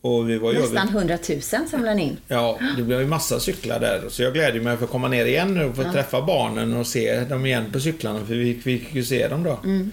Och 0.00 0.30
vi 0.30 0.38
var 0.38 0.52
ju 0.52 0.58
Nästan 0.58 0.88
över... 0.88 0.98
100 0.98 1.18
000 1.28 1.68
samlade 1.68 1.94
ni 1.94 2.02
in. 2.02 2.16
Ja, 2.28 2.58
det 2.76 2.82
blev 2.82 3.00
ju 3.00 3.06
massa 3.06 3.40
cyklar 3.40 3.80
där. 3.80 4.02
Så 4.08 4.22
jag 4.22 4.34
glädjer 4.34 4.62
mig 4.62 4.76
för 4.76 4.84
att 4.84 4.90
komma 4.90 5.08
ner 5.08 5.26
igen 5.26 5.54
nu 5.54 5.64
och 5.64 5.76
få 5.76 5.92
träffa 5.92 6.22
barnen 6.22 6.76
och 6.76 6.86
se 6.86 7.20
dem 7.20 7.46
igen 7.46 7.72
på 7.72 7.80
cyklarna. 7.80 8.18
För 8.26 8.34
vi 8.34 8.52
vi 8.52 8.60
fick 8.60 8.94
ju 8.94 9.04
se 9.04 9.28
dem 9.28 9.42
då. 9.42 9.58
Men 9.62 9.92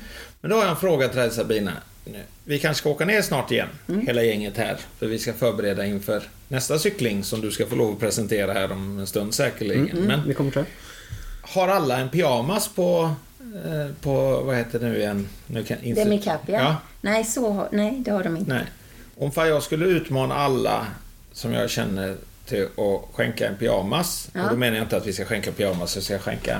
då 0.49 0.55
har 0.55 0.61
jag 0.61 0.71
en 0.71 0.77
fråga 0.77 1.07
till 1.07 1.19
dig 1.19 1.31
Sabina. 1.31 1.71
Vi 2.43 2.59
kanske 2.59 2.81
ska 2.81 2.89
åka 2.89 3.05
ner 3.05 3.21
snart 3.21 3.51
igen, 3.51 3.67
hela 4.07 4.23
gänget 4.23 4.57
här. 4.57 4.77
För 4.99 5.07
vi 5.07 5.19
ska 5.19 5.33
förbereda 5.33 5.85
inför 5.85 6.23
nästa 6.47 6.79
cykling 6.79 7.23
som 7.23 7.41
du 7.41 7.51
ska 7.51 7.65
få 7.65 7.75
lov 7.75 7.93
att 7.93 7.99
presentera 7.99 8.53
här 8.53 8.71
om 8.71 8.99
en 8.99 9.07
stund 9.07 9.33
säkerligen. 9.33 9.89
Men 10.07 10.27
Vi 10.27 10.33
kommer 10.33 10.51
till. 10.51 10.63
Har 11.47 11.67
alla 11.67 11.97
en 11.99 12.09
pyjamas 12.09 12.67
på, 12.67 13.11
eh, 13.65 13.91
på 14.01 14.41
vad 14.45 14.55
heter 14.55 14.79
det 14.79 14.85
nu 14.85 14.97
igen? 14.97 15.27
Nu 15.47 15.63
kan, 15.63 15.83
inte- 15.83 16.03
Demicap, 16.03 16.41
ja. 16.45 16.59
ja. 16.59 16.75
Nej, 17.01 17.23
så, 17.23 17.67
nej, 17.71 18.01
det 18.05 18.11
har 18.11 18.23
de 18.23 18.37
inte. 18.37 18.53
Nej. 18.53 18.65
Om 19.17 19.31
jag 19.35 19.63
skulle 19.63 19.85
utmana 19.85 20.35
alla 20.35 20.87
som 21.31 21.53
jag 21.53 21.69
känner 21.69 22.15
till 22.45 22.63
att 22.65 23.15
skänka 23.15 23.47
en 23.47 23.57
pyjamas. 23.57 24.29
Ja. 24.33 24.43
Och 24.43 24.49
då 24.49 24.55
menar 24.57 24.77
jag 24.77 24.85
inte 24.85 24.97
att 24.97 25.07
vi 25.07 25.13
ska 25.13 25.25
skänka 25.25 25.51
pyjamas, 25.51 25.95
jag 25.95 26.03
ska 26.03 26.19
skänka 26.19 26.59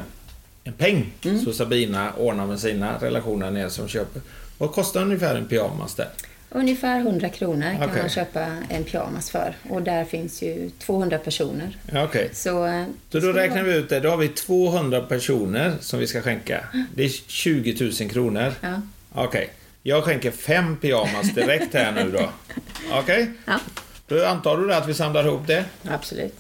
en 0.64 0.74
peng. 0.74 1.14
Mm. 1.26 1.46
Så 1.46 1.54
Sabina 1.54 2.14
ordnar 2.14 2.46
med 2.46 2.60
sina 2.60 2.98
relationer 2.98 3.52
ner 3.52 3.70
som 3.70 3.88
köper. 3.88 4.22
Vad 4.58 4.72
kostar 4.72 5.02
ungefär 5.02 5.36
en 5.36 5.46
pyjamas 5.46 5.96
där? 5.96 6.10
Ungefär 6.56 7.00
100 7.00 7.30
kronor 7.30 7.72
kan 7.80 7.90
Okej. 7.90 8.02
man 8.02 8.10
köpa 8.10 8.40
en 8.70 8.84
pyjamas 8.84 9.30
för. 9.30 9.56
Och 9.70 9.82
där 9.82 10.06
finns 10.06 10.42
ju 10.42 10.70
200 10.80 11.18
personer. 11.18 11.78
Okej. 11.96 12.30
Så, 12.34 12.66
eh, 12.66 12.84
Så 13.12 13.20
då 13.20 13.32
räknar 13.32 13.64
vi 13.64 13.76
ut 13.76 13.90
det. 13.90 14.00
Då 14.00 14.10
har 14.10 14.18
vi 14.18 14.28
200 14.28 15.02
personer 15.02 15.74
som 15.80 16.00
vi 16.00 16.08
ska 16.08 16.22
skänka. 16.22 16.66
Det 16.96 17.04
är 17.06 17.10
20 17.28 17.92
000 18.02 18.10
kronor. 18.10 18.54
Ja. 18.62 18.82
Okej. 19.14 19.50
Jag 19.84 20.04
skänker 20.04 20.32
fem 20.32 20.78
pyjamas 20.78 21.34
direkt 21.36 21.74
här 21.74 21.92
nu 21.92 22.12
då. 22.12 22.30
Okej? 23.00 23.32
ja, 23.46 23.60
Då 24.08 24.26
antar 24.26 24.58
du 24.58 24.74
att 24.74 24.88
vi 24.90 24.94
samlar 24.94 25.28
ihop 25.28 25.48
det. 25.48 25.66
absolut. 25.90 26.36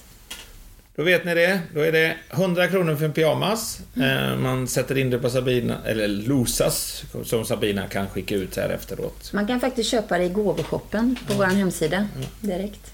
Då 0.96 1.04
vet 1.04 1.26
ni 1.26 1.34
det. 1.34 1.60
Då 1.74 1.80
är 1.82 1.92
det 1.92 2.16
100 2.30 2.68
kronor 2.68 2.96
för 2.96 3.06
en 3.06 3.14
pyjamas. 3.14 3.80
Eh, 3.96 4.38
Man 4.38 4.68
sätter 4.68 4.98
in 4.98 5.10
det 5.10 5.20
på 5.20 5.30
Sabina, 5.30 5.78
eller 5.86 6.08
Losas, 6.08 7.04
som 7.26 7.46
Sabina 7.46 7.88
kan 7.88 8.08
skicka 8.10 8.36
ut 8.36 8.56
här 8.58 8.70
efteråt. 8.70 9.34
Man 9.34 9.48
kan 9.48 9.60
faktiskt 9.60 9.90
köpa 9.92 10.18
det 10.18 10.24
i 10.24 10.30
gåvoshoppen 10.30 11.16
på 11.28 11.34
vår 11.34 11.46
hemsida 11.46 12.08
direkt. 12.42 12.92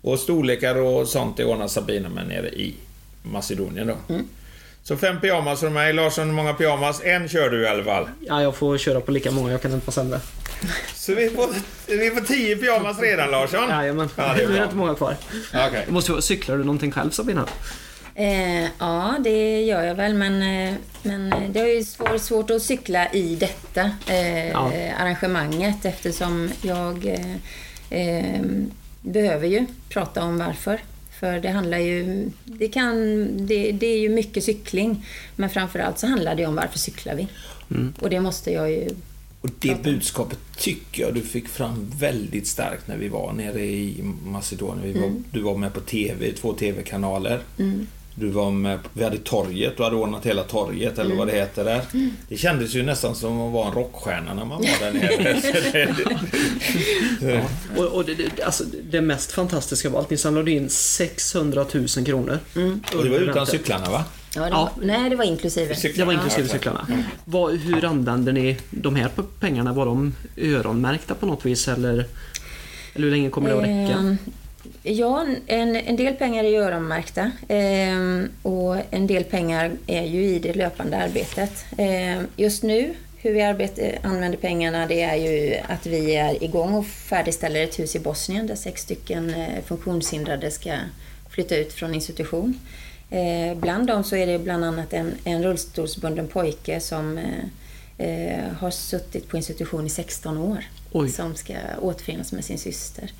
Och 0.00 0.18
storlekar 0.18 0.74
och 0.74 1.08
sånt 1.08 1.36
det 1.36 1.44
ordnar 1.44 1.68
Sabina 1.68 2.08
med 2.08 2.28
nere 2.28 2.48
i 2.48 2.74
Macedonien 3.22 3.86
då. 3.86 3.96
Så 4.84 4.96
fem 4.96 5.20
pyjamas 5.20 5.60
från 5.60 5.72
mig. 5.72 5.92
Larsson, 5.92 6.26
hur 6.26 6.32
många 6.34 6.52
pyjamas? 6.54 7.00
En 7.04 7.28
kör 7.28 7.50
du 7.50 7.62
i 7.62 7.66
alla 7.68 7.84
fall. 7.84 8.08
Ja, 8.20 8.42
jag 8.42 8.56
får 8.56 8.78
köra 8.78 9.00
på 9.00 9.10
lika 9.10 9.30
många, 9.30 9.52
jag 9.52 9.62
kan 9.62 9.72
inte 9.72 9.86
vara 9.86 9.92
sämre. 9.94 10.20
Så 10.94 11.14
vi 11.14 11.30
får, 11.30 11.48
vi 11.86 12.10
får 12.10 12.20
tio 12.20 12.56
pyjamas 12.56 13.00
redan 13.00 13.30
Larsson. 13.30 13.68
Jajamän, 13.68 14.08
Ja, 14.16 14.22
det 14.22 14.28
är 14.28 14.34
är 14.44 14.48
det 14.48 14.54
bra. 14.54 14.64
inte 14.64 14.76
många 14.76 14.94
kvar. 14.94 15.16
Det 15.52 15.84
måste 15.90 16.22
cyklar 16.22 16.56
du 16.56 16.64
någonting 16.64 16.92
själv 16.92 17.10
Sabina? 17.10 17.46
Eh, 18.14 18.62
ja, 18.78 19.14
det 19.20 19.60
gör 19.62 19.82
jag 19.82 19.94
väl, 19.94 20.14
men, 20.14 20.42
eh, 20.68 20.74
men 21.02 21.32
eh, 21.32 21.50
det 21.50 21.60
är 21.60 21.74
ju 21.76 21.84
svår, 21.84 22.18
svårt 22.18 22.50
att 22.50 22.62
cykla 22.62 23.12
i 23.12 23.36
detta 23.36 23.90
eh, 24.06 24.48
Ja. 24.50 24.72
arrangemanget 24.98 25.84
eftersom 25.84 26.50
jag 26.62 27.06
eh, 27.06 27.98
eh, 28.00 28.40
behöver 29.00 29.46
ju 29.48 29.66
prata 29.88 30.22
om 30.22 30.38
varför. 30.38 30.80
För 31.24 31.40
det 31.40 31.48
handlar 31.48 31.78
ju... 31.78 32.30
Det, 32.44 32.68
kan, 32.68 32.96
det, 33.46 33.72
det 33.72 33.86
är 33.86 33.98
ju 33.98 34.08
mycket 34.08 34.44
cykling, 34.44 35.06
men 35.36 35.50
framförallt 35.50 35.98
så 35.98 36.06
handlar 36.06 36.34
det 36.34 36.46
om 36.46 36.54
varför 36.54 36.78
cyklar 36.78 37.14
vi? 37.14 37.28
Och 38.00 38.10
det 38.10 38.20
måste 38.20 38.50
jag 38.50 38.70
ju... 38.70 38.88
Och 39.40 39.50
det 39.58 39.82
budskapet 39.82 40.38
tycker 40.56 41.02
jag 41.02 41.14
du 41.14 41.20
fick 41.20 41.48
fram 41.48 41.90
väldigt 41.98 42.46
starkt 42.46 42.88
när 42.88 42.96
vi 42.96 43.08
var 43.08 43.32
nere 43.32 43.64
i 43.64 44.02
Macedonien. 44.24 44.92
Vi 44.92 45.00
var, 45.00 45.12
Du 45.30 45.42
var 45.42 45.56
med 45.56 45.74
på 45.74 45.80
TV, 45.80 46.32
två 46.32 46.52
TV-kanaler. 46.52 47.40
Du 48.16 48.28
var 48.28 48.50
med, 48.50 48.78
vi 48.92 49.04
hade 49.04 49.18
torget, 49.18 49.76
du 49.76 49.82
hade 49.82 49.96
ordnat 49.96 50.26
hela 50.26 50.42
torget 50.42 50.98
eller 50.98 51.14
vad 51.14 51.26
det 51.26 51.32
heter 51.32 51.64
där. 51.64 51.80
Det 52.28 52.36
kändes 52.36 52.74
ju 52.74 52.82
nästan 52.82 53.14
som 53.14 53.40
att 53.40 53.52
vara 53.52 53.68
en 53.68 53.74
rockstjärna 53.74 54.34
när 54.34 54.44
man 54.44 54.58
var 54.58 54.80
där 54.80 54.92
nere. 54.92 55.40
Det, 57.20 57.44
Och, 57.76 57.84
och 57.86 58.04
det, 58.04 58.42
alltså, 58.44 58.64
det 58.90 59.00
mest 59.00 59.32
fantastiska 59.32 59.88
av 59.88 59.96
allt, 59.96 60.10
ni 60.10 60.16
samlade 60.16 60.50
in 60.50 60.70
600 60.70 61.64
000 61.72 61.86
kronor. 61.88 62.38
och 62.96 63.04
det 63.04 63.10
var 63.10 63.18
utan 63.18 63.46
cyklarna 63.46 63.90
va? 63.90 64.04
Ja, 64.34 64.42
det 64.42 64.48
Ja. 64.48 64.70
var, 64.76 64.86
nej, 64.86 65.10
det 65.10 65.16
var 65.16 65.24
inklusive. 65.24 65.74
Det 65.96 66.04
var 66.04 66.12
inklusive 66.12 66.46
Ja. 66.46 66.52
cyklarna. 66.52 66.86
Vad, 67.24 67.52
hur 67.56 67.84
använde 67.84 68.32
ni 68.32 68.56
de 68.70 68.94
här 68.96 69.10
pengarna? 69.40 69.72
Var 69.72 69.86
de 69.86 70.14
öronmärkta 70.36 71.14
på 71.14 71.26
något 71.26 71.46
vis 71.46 71.68
eller, 71.68 71.92
eller 72.94 73.04
hur 73.04 73.10
länge 73.10 73.30
kommer 73.30 73.50
det 73.50 73.56
att 73.56 73.62
räcka? 73.64 74.16
Ja, 74.86 75.26
en, 75.46 75.76
en 75.76 75.96
del 75.96 76.14
pengar 76.14 76.44
är 76.44 76.48
ju 76.48 76.56
öronmärkta 76.56 77.30
ehm, 77.48 78.28
och 78.42 78.76
en 78.90 79.06
del 79.06 79.24
pengar 79.24 79.72
är 79.86 80.04
ju 80.04 80.24
i 80.24 80.38
det 80.38 80.54
löpande 80.54 80.96
arbetet. 80.96 81.64
Ehm, 81.78 82.26
just 82.36 82.62
nu 82.62 82.94
hur 83.16 83.32
vi 83.32 83.42
arbetar, 83.42 83.98
använder 84.02 84.38
pengarna 84.38 84.86
det 84.86 85.02
är 85.02 85.16
ju 85.16 85.56
att 85.68 85.86
vi 85.86 86.16
är 86.16 86.44
igång 86.44 86.74
och 86.74 86.86
färdigställer 86.86 87.64
ett 87.64 87.78
hus 87.78 87.96
i 87.96 87.98
Bosnien 87.98 88.46
där 88.46 88.54
sex 88.54 88.82
stycken 88.82 89.34
eh, 89.34 89.62
funktionshindrade 89.66 90.50
ska 90.50 90.76
flytta 91.30 91.56
ut 91.56 91.72
från 91.72 91.94
institution. 91.94 92.60
Eh, 93.10 93.56
bland 93.56 93.86
dem 93.86 94.04
så 94.04 94.16
är 94.16 94.26
det 94.26 94.38
bland 94.38 94.64
annat 94.64 94.92
en, 94.92 95.14
en 95.24 95.42
rullstolsbunden 95.42 96.28
pojke 96.28 96.80
som 96.80 97.18
eh, 97.18 97.44
eh 97.98 98.52
har 98.58 98.70
suttit 98.70 99.28
på 99.28 99.36
institution 99.36 99.86
i 99.86 99.90
16 99.90 100.38
år. 100.38 100.64
Oj. 100.92 101.08
Som 101.08 101.34
ska 101.34 101.54
återförenas 101.80 102.32
med 102.32 102.44
sin 102.44 102.58
syster. 102.58 103.10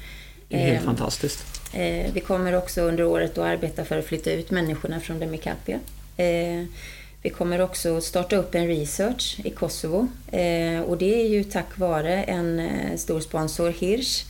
Det 0.48 0.56
är 0.56 0.66
helt 0.66 0.80
eh, 0.80 0.84
fantastiskt. 0.84 1.44
Eh, 1.72 2.12
vi 2.12 2.20
kommer 2.20 2.54
också 2.54 2.80
under 2.80 3.04
året 3.04 3.38
att 3.38 3.44
arbeta 3.44 3.84
för 3.84 3.98
att 3.98 4.04
flytta 4.04 4.32
ut 4.32 4.50
människorna 4.50 5.00
från 5.00 5.18
Demikapia. 5.18 5.80
Eh, 6.16 6.64
vi 7.24 7.30
kommer 7.30 7.60
också 7.60 8.00
starta 8.00 8.36
upp 8.36 8.54
en 8.54 8.66
research 8.66 9.40
i 9.44 9.50
Kosovo 9.50 10.08
eh, 10.32 10.80
och 10.80 10.98
det 10.98 11.22
är 11.22 11.28
ju 11.28 11.44
tack 11.44 11.78
vare 11.78 12.22
en 12.22 12.60
eh, 12.60 12.96
stor 12.96 13.20
sponsor, 13.20 13.70
Hirsch, 13.70 14.24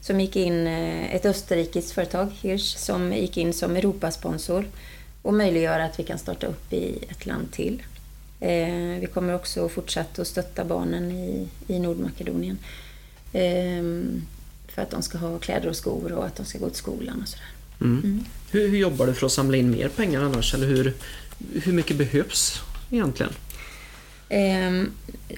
som 0.00 0.20
gick 0.20 0.36
in, 0.36 0.66
eh, 0.66 1.14
ett 1.14 1.26
österrikiskt 1.26 1.92
företag, 1.92 2.28
Hirsch, 2.40 2.76
som 2.76 3.12
gick 3.12 3.36
in 3.36 3.52
som 3.52 3.76
Europasponsor 3.76 4.64
och 5.22 5.34
möjliggör 5.34 5.80
att 5.80 5.98
vi 5.98 6.04
kan 6.04 6.18
starta 6.18 6.46
upp 6.46 6.72
i 6.72 6.98
ett 7.08 7.26
land 7.26 7.52
till. 7.52 7.82
Vi 9.00 9.08
kommer 9.14 9.34
också 9.34 9.68
fortsätta 9.68 10.22
att 10.22 10.28
stötta 10.28 10.64
barnen 10.64 11.10
i, 11.10 11.48
i 11.66 11.78
Nordmakedonien 11.78 12.58
för 14.74 14.82
att 14.82 14.90
de 14.90 15.02
ska 15.02 15.18
ha 15.18 15.38
kläder 15.38 15.68
och 15.68 15.76
skor 15.76 16.12
och 16.12 16.26
att 16.26 16.36
de 16.36 16.46
ska 16.46 16.58
gå 16.58 16.68
till 16.68 16.78
skolan 16.78 17.22
och 17.22 17.28
sådär. 17.28 17.46
Mm. 17.80 18.02
Mm. 18.04 18.24
Hur, 18.50 18.68
hur, 18.68 18.78
jobbar 18.78 19.06
du 19.06 19.14
för 19.14 19.26
att 19.26 19.32
samla 19.32 19.56
in 19.56 19.70
mer 19.70 19.88
pengar 19.88 20.22
annars? 20.22 20.54
Eller 20.54 20.66
hur, 20.66 20.94
hur 21.52 21.72
mycket 21.72 21.96
behövs 21.96 22.60
egentligen? 22.90 23.32
Ehm, 24.28 24.90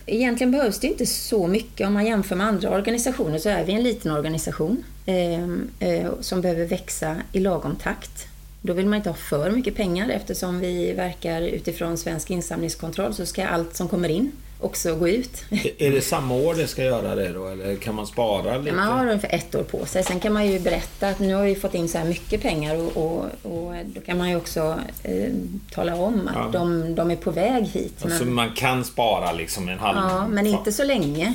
egentligen 0.07 0.51
behövs 0.51 0.81
det 0.81 0.87
inte 0.87 1.07
så 1.07 1.46
mycket. 1.46 1.87
Om 1.87 1.92
man 1.92 2.07
jämför 2.07 2.37
med 2.37 2.46
andra 2.46 2.70
organisationer 2.70 3.38
så 3.38 3.49
är 3.49 3.64
vi 3.64 3.72
en 3.72 3.83
liten 3.83 4.12
organisation 4.12 4.85
ehm, 5.07 5.70
eh, 5.81 6.11
som 6.20 6.40
behöver 6.40 6.66
växa 6.66 7.16
i 7.33 7.40
lagom 7.40 7.77
takt. 7.77 8.27
Då 8.62 8.72
vill 8.72 8.87
man 8.87 8.96
inte 8.96 9.11
ha 9.11 9.16
för 9.16 9.51
mycket 9.51 9.77
pengar 9.77 10.09
eftersom 10.09 10.61
vi 10.61 10.92
verkar 10.92 11.42
utifrån 11.42 11.99
svensk 11.99 12.31
insamlingskontroll 12.31 13.14
så 13.14 13.27
ska 13.27 13.46
allt 13.46 13.77
som 13.77 13.88
kommer 13.88 14.09
in 14.09 14.33
också 14.61 14.95
gå 14.95 15.09
ut. 15.09 15.45
Är 15.79 15.90
det 15.90 16.01
samma 16.01 16.35
år 16.35 16.55
det 16.55 16.66
ska 16.66 16.85
göra 16.85 17.14
det 17.14 17.33
då 17.33 17.47
eller 17.47 17.77
kan 17.77 17.95
man 17.95 18.07
spara 18.07 18.59
lite? 18.59 18.77
Man 18.77 18.88
har 18.88 19.07
ungefär 19.07 19.35
ett 19.35 19.55
år 19.55 19.62
på 19.62 19.87
sig. 19.87 20.05
Sen 20.05 20.21
kan 20.21 20.33
man 20.33 20.47
ju 20.47 20.59
berätta 20.59 21.09
att 21.09 21.19
nu 21.19 21.35
har 21.35 21.45
vi 21.45 21.55
fått 21.55 21.75
in 21.75 21.88
så 21.88 21.99
här 21.99 22.05
mycket 22.05 22.42
pengar 22.42 22.77
och, 22.77 22.97
och, 22.97 23.25
och 23.42 23.75
då 23.87 24.01
kan 24.01 24.19
man 24.19 24.31
ju 24.31 24.37
också 24.37 24.79
eh, 25.03 25.33
tala 25.71 25.97
om 25.97 26.29
att 26.29 26.35
ja. 26.35 26.49
de, 26.53 26.95
de, 26.95 27.11
är 27.11 27.16
på 27.16 27.31
väg 27.31 27.64
hit. 27.64 28.05
Alltså 28.05 28.25
men, 28.25 28.35
man 28.35 28.55
kan 28.55 28.85
spara 28.85 29.33
liksom 29.33 29.69
en 29.69 29.79
halv... 29.79 29.99
Ja, 29.99 30.29
men 30.29 30.47
inte 30.47 30.73
så 30.73 30.85
länge. 30.85 31.35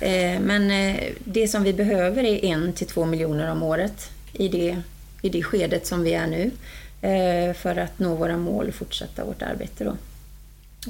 Eh, 0.00 0.40
men 0.40 0.70
eh, 0.70 1.00
det 1.24 1.48
som 1.48 1.62
vi 1.62 1.72
behöver 1.72 2.24
är 2.24 2.44
en 2.44 2.72
till 2.72 2.86
två 2.86 3.04
miljoner 3.04 3.52
om 3.52 3.62
året 3.62 4.10
i 4.32 4.48
det, 4.48 4.76
i 5.22 5.28
det 5.28 5.42
skedet 5.42 5.86
som 5.86 6.02
vi 6.02 6.14
är 6.14 6.26
nu 6.26 6.50
eh, 7.08 7.54
för 7.54 7.76
att 7.76 7.98
nå 7.98 8.14
våra 8.14 8.36
mål 8.36 8.68
och 8.68 8.74
fortsätta 8.74 9.24
vårt 9.24 9.42
arbete 9.42 9.84
då. 9.84 9.96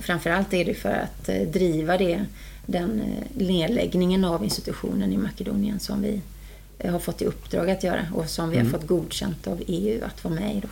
Framförallt 0.02 0.54
är 0.54 0.64
det 0.64 0.74
för 0.74 0.92
att 0.92 1.28
eh, 1.28 1.42
driva 1.42 1.98
det, 1.98 2.24
den 2.66 3.00
eh, 3.00 3.44
nedläggningen 3.46 4.24
av 4.24 4.44
institutionen 4.44 5.12
i 5.12 5.16
Makedonien 5.16 5.80
som 5.80 6.02
vi 6.02 6.20
eh, 6.78 6.92
har 6.92 6.98
fått 6.98 7.22
i 7.22 7.24
uppdrag 7.24 7.70
att 7.70 7.82
göra 7.82 8.06
och 8.14 8.28
som 8.28 8.50
vi 8.50 8.56
mm. 8.56 8.72
har 8.72 8.78
fått 8.78 8.88
godkänt 8.88 9.46
av 9.46 9.62
EU 9.66 10.04
att 10.04 10.24
vara 10.24 10.34
med 10.34 10.56
i. 10.56 10.60
Då. 10.60 10.68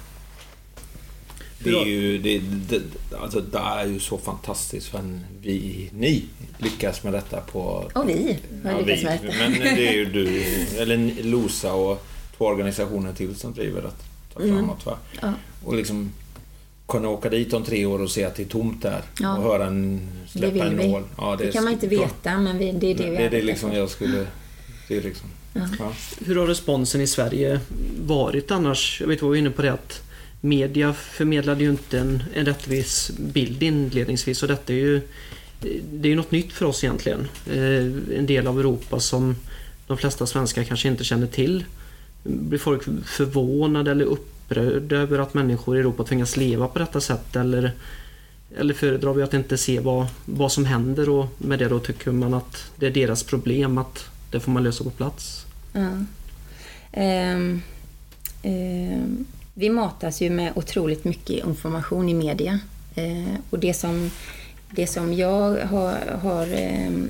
Det 1.65 1.71
är 1.71 1.87
ju, 1.87 2.19
det, 2.19 2.39
det, 2.39 2.83
alltså 3.17 3.41
det 3.41 3.59
är 3.59 3.87
ju 3.87 4.01
så 4.01 4.19
fantastiskt 4.19 4.87
för 4.87 5.01
vi, 5.43 5.91
ni 5.93 6.25
lyckas 6.59 7.03
med 7.03 7.13
detta 7.13 7.41
på... 7.41 7.91
Och 7.95 8.09
vi 8.09 8.39
har 8.65 8.71
ja, 8.71 8.81
lyckats 8.81 9.03
med 9.03 9.21
detta. 9.23 9.49
Men 9.49 9.61
det 9.61 9.89
är 9.89 9.93
ju 9.93 10.05
du, 10.05 10.43
eller 10.79 11.23
Losa 11.23 11.75
och 11.75 12.07
två 12.37 12.45
organisationer 12.45 13.13
till 13.13 13.35
som 13.35 13.53
driver 13.53 13.83
det 13.83 14.45
mm. 14.45 14.57
framåt. 14.57 14.87
Va? 14.87 14.99
Ja. 15.21 15.33
Och 15.65 15.75
liksom 15.75 16.13
kunna 16.87 17.09
åka 17.09 17.29
dit 17.29 17.53
om 17.53 17.65
tre 17.65 17.87
år 17.87 18.03
och 18.03 18.11
se 18.11 18.25
att 18.25 18.35
det 18.35 18.43
är 18.43 18.47
tomt 18.47 18.83
där 18.83 19.03
ja. 19.21 19.37
och 19.37 19.43
höra 19.43 19.67
en 19.67 20.09
släppa 20.29 20.65
en 20.65 20.77
nål. 20.77 21.03
Ja, 21.17 21.37
det, 21.37 21.45
det 21.45 21.53
kan 21.53 21.65
man 21.65 21.73
inte 21.73 21.87
veta, 21.87 22.39
men 22.39 22.59
vi, 22.59 22.73
det 22.73 22.91
är 22.91 22.95
det 22.95 23.11
vi 23.11 23.17
Det 23.17 23.25
är 23.25 23.31
det 23.31 23.43
liksom 23.43 23.73
jag 23.73 23.91
skulle... 23.91 24.27
Det 24.89 24.97
är 24.97 25.03
liksom, 25.03 25.29
ja. 25.53 25.69
Ja. 25.79 25.93
Hur 26.25 26.37
har 26.37 26.47
responsen 26.47 27.01
i 27.01 27.07
Sverige 27.07 27.61
varit 28.07 28.51
annars? 28.51 29.01
Jag 29.01 29.09
vet 29.09 29.19
att 29.19 29.23
vi 29.23 29.27
var 29.27 29.37
inne 29.37 29.51
på 29.51 29.63
det 29.63 29.73
att 29.73 30.03
media 30.41 30.93
förmedlade 30.93 31.65
ju 31.65 31.71
inte 31.71 31.99
en, 31.99 32.23
en 32.35 32.47
rättvis 32.47 33.11
bild 33.19 33.63
inledningsvis 33.63 34.43
och 34.43 34.49
detta 34.49 34.73
är 34.73 34.77
ju 34.77 35.01
det 35.93 36.09
är 36.09 36.11
ju 36.11 36.17
något 36.17 36.31
nytt 36.31 36.53
för 36.53 36.67
oss 36.67 36.85
egentligen. 36.85 37.29
Eh, 37.47 38.19
en 38.19 38.27
del 38.27 38.47
av 38.47 38.61
Europa 38.61 39.01
som 39.01 39.37
de 39.87 39.97
flesta 39.97 40.27
svenskar 40.27 40.65
kanske 40.65 40.89
inte 40.89 41.05
känner 41.05 41.27
till. 41.27 41.65
Blir 42.23 42.59
folk 42.59 42.83
förvånade 43.05 43.91
eller 43.91 44.05
upp 44.05 44.32
upprörd 44.59 44.93
över 44.93 45.19
att 45.19 45.35
människor 45.35 45.77
i 45.77 45.81
Europa 45.81 46.05
tvingas 46.05 46.37
leva 46.37 46.69
på 46.69 46.79
detta 46.79 47.01
sätt 47.01 47.37
eller, 47.37 47.73
eller 48.57 48.75
föredrar 48.75 49.13
vi 49.13 49.23
att 49.23 49.35
inte 49.35 49.59
se 49.59 49.81
vad, 49.81 50.07
vad 50.25 50.53
som 50.53 50.65
händer 50.65 51.09
och 51.09 51.27
med 51.39 51.59
det 51.59 51.69
då 51.69 51.79
tycker 51.79 52.13
man 52.13 52.35
att 52.35 52.71
det 52.77 52.87
är 52.87 52.91
deras 52.91 53.23
problem 53.23 53.79
att 53.79 54.05
det 54.31 54.41
får 54.41 54.53
man 54.53 54.63
lösa 54.63 54.85
på 54.85 54.91
plats? 54.91 55.47
Ja. 55.73 55.89
Um, 56.95 57.63
um, 58.43 59.27
vi 59.55 59.71
matas 59.71 60.21
ju 60.21 60.31
med 60.31 60.53
otroligt 60.55 61.05
mycket 61.05 61.47
information 61.47 62.09
i 62.09 62.15
media 62.15 62.61
uh, 62.99 63.35
och 63.51 63.59
det 63.59 63.75
som, 63.75 64.11
det 64.71 64.87
som 64.87 65.15
jag 65.15 65.67
har, 65.67 66.19
har, 66.23 66.47
um, 66.87 67.09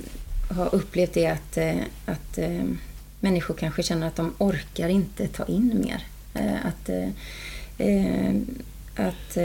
har 0.50 0.74
upplevt 0.74 1.16
är 1.16 1.32
att, 1.32 1.58
uh, 1.58 1.82
att 2.06 2.38
människor 3.20 3.54
kanske 3.54 3.82
känner 3.82 4.06
att 4.06 4.16
de 4.16 4.34
orkar 4.38 4.88
inte 4.88 5.28
ta 5.28 5.44
in 5.44 5.82
mer. 5.84 6.06
Eh, 6.34 6.66
att, 6.66 6.88
eh, 6.88 7.08
eh, 7.78 8.34
att, 8.94 9.38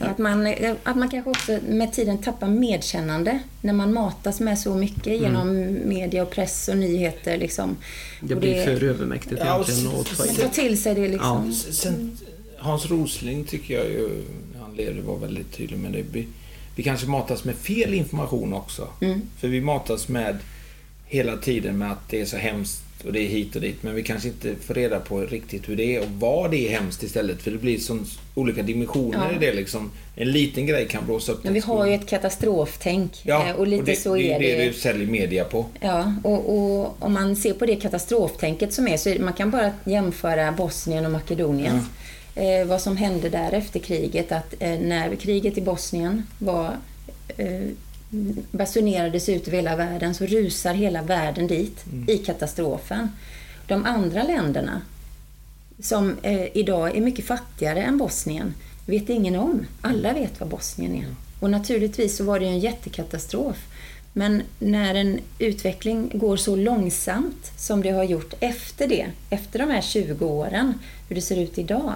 att, 0.00 0.18
man, 0.18 0.54
att 0.82 0.96
man 0.96 1.08
kanske 1.10 1.30
också 1.30 1.58
med 1.68 1.92
tiden 1.92 2.18
tappar 2.18 2.48
medkännande 2.48 3.38
när 3.60 3.72
man 3.72 3.92
matas 3.92 4.40
med 4.40 4.58
så 4.58 4.74
mycket 4.74 5.06
mm. 5.06 5.22
genom 5.22 5.78
media 5.88 6.22
och 6.22 6.30
press 6.30 6.68
och 6.68 6.76
nyheter. 6.76 7.36
Liksom. 7.36 7.76
Det 8.20 8.34
blir 8.34 8.54
det, 8.54 8.64
för 8.64 8.84
övermäktigt 8.84 9.40
ja, 9.44 9.54
egentligen 9.54 10.00
att 10.00 10.36
ta 10.36 10.48
till 10.48 10.82
sig 10.82 10.94
det. 10.94 11.08
Liksom. 11.08 11.52
Ja. 11.66 11.72
Sen, 11.72 12.18
Hans 12.58 12.86
Rosling 12.86 13.44
tycker 13.44 13.74
jag 13.74 13.86
ju, 13.86 14.22
han 14.60 14.76
levde, 14.76 15.02
var 15.02 15.18
väldigt 15.18 15.52
tydlig 15.52 15.78
med 15.78 15.92
det. 15.92 16.02
Vi, 16.12 16.26
vi 16.76 16.82
kanske 16.82 17.06
matas 17.06 17.44
med 17.44 17.54
fel 17.54 17.94
information 17.94 18.52
också. 18.52 18.88
Mm. 19.00 19.22
För 19.38 19.48
vi 19.48 19.60
matas 19.60 20.08
med 20.08 20.38
hela 21.06 21.36
tiden 21.36 21.78
med 21.78 21.92
att 21.92 22.08
det 22.08 22.20
är 22.20 22.26
så 22.26 22.36
hemskt 22.36 22.82
och 23.04 23.12
det 23.12 23.20
är 23.20 23.28
hit 23.28 23.56
och 23.56 23.62
dit. 23.62 23.82
Men 23.82 23.94
vi 23.94 24.02
kanske 24.02 24.28
inte 24.28 24.54
får 24.56 24.74
reda 24.74 25.00
på 25.00 25.20
riktigt 25.20 25.68
hur 25.68 25.76
det 25.76 25.96
är 25.96 26.00
och 26.00 26.10
vad 26.18 26.50
det 26.50 26.68
är 26.68 26.70
hemskt 26.70 27.02
istället. 27.02 27.42
För 27.42 27.50
det 27.50 27.58
blir 27.58 27.78
som 27.78 28.06
olika 28.34 28.62
dimensioner 28.62 29.28
ja. 29.30 29.36
i 29.36 29.46
det 29.46 29.52
liksom. 29.52 29.90
En 30.16 30.32
liten 30.32 30.66
grej 30.66 30.88
kan 30.88 31.06
blåsa 31.06 31.32
upp 31.32 31.44
Men 31.44 31.54
vi 31.54 31.60
har 31.60 31.86
ju 31.86 31.94
ett 31.94 32.06
katastroftänk. 32.06 33.20
Ja, 33.22 33.48
eh, 33.48 33.54
och 33.54 33.66
lite 33.66 33.80
och 33.80 33.86
det, 33.86 33.96
så 33.96 34.16
är 34.16 34.38
det. 34.38 34.38
Det 34.38 34.52
är 34.52 34.58
det 34.58 34.64
du 34.64 34.72
säljer 34.72 35.06
media 35.06 35.44
på. 35.44 35.66
Ja, 35.80 36.14
och, 36.22 36.56
och 36.56 36.96
om 37.02 37.12
man 37.12 37.36
ser 37.36 37.52
på 37.52 37.66
det 37.66 37.76
katastroftänket 37.76 38.72
som 38.72 38.88
är 38.88 38.96
så 38.96 39.14
man 39.20 39.32
kan 39.32 39.50
bara 39.50 39.72
jämföra 39.84 40.52
Bosnien 40.52 41.06
och 41.06 41.12
Makedonien. 41.12 41.80
Ja. 42.34 42.42
Eh, 42.42 42.66
vad 42.66 42.80
som 42.80 42.96
hände 42.96 43.28
där 43.28 43.52
efter 43.52 43.80
kriget, 43.80 44.32
att 44.32 44.54
eh, 44.58 44.78
när 44.78 45.16
kriget 45.16 45.58
i 45.58 45.60
Bosnien 45.60 46.26
var 46.38 46.76
eh, 47.36 47.68
basunerades 48.50 49.28
ut 49.28 49.48
över 49.48 49.56
hela 49.56 49.76
världen 49.76 50.14
så 50.14 50.26
rusar 50.26 50.74
hela 50.74 51.02
världen 51.02 51.46
dit 51.46 51.86
mm. 51.92 52.10
i 52.10 52.18
katastrofen. 52.18 53.08
De 53.66 53.84
andra 53.84 54.22
länderna 54.22 54.82
som 55.80 56.16
eh, 56.22 56.56
idag 56.56 56.96
är 56.96 57.00
mycket 57.00 57.24
fattigare 57.24 57.82
än 57.82 57.98
Bosnien 57.98 58.54
vet 58.86 59.08
ingen 59.08 59.36
om. 59.36 59.66
Alla 59.80 60.12
vet 60.12 60.40
vad 60.40 60.48
Bosnien 60.48 60.94
är. 60.94 61.06
Och 61.40 61.50
naturligtvis 61.50 62.16
så 62.16 62.24
var 62.24 62.40
det 62.40 62.46
en 62.46 62.58
jättekatastrof. 62.58 63.56
Men 64.12 64.42
när 64.58 64.94
en 64.94 65.20
utveckling 65.38 66.10
går 66.14 66.36
så 66.36 66.56
långsamt 66.56 67.52
som 67.56 67.82
det 67.82 67.90
har 67.90 68.04
gjort 68.04 68.34
efter 68.40 68.88
det, 68.88 69.06
efter 69.30 69.58
de 69.58 69.70
här 69.70 69.80
20 69.80 70.26
åren, 70.26 70.74
hur 71.08 71.16
det 71.16 71.22
ser 71.22 71.36
ut 71.36 71.58
idag, 71.58 71.94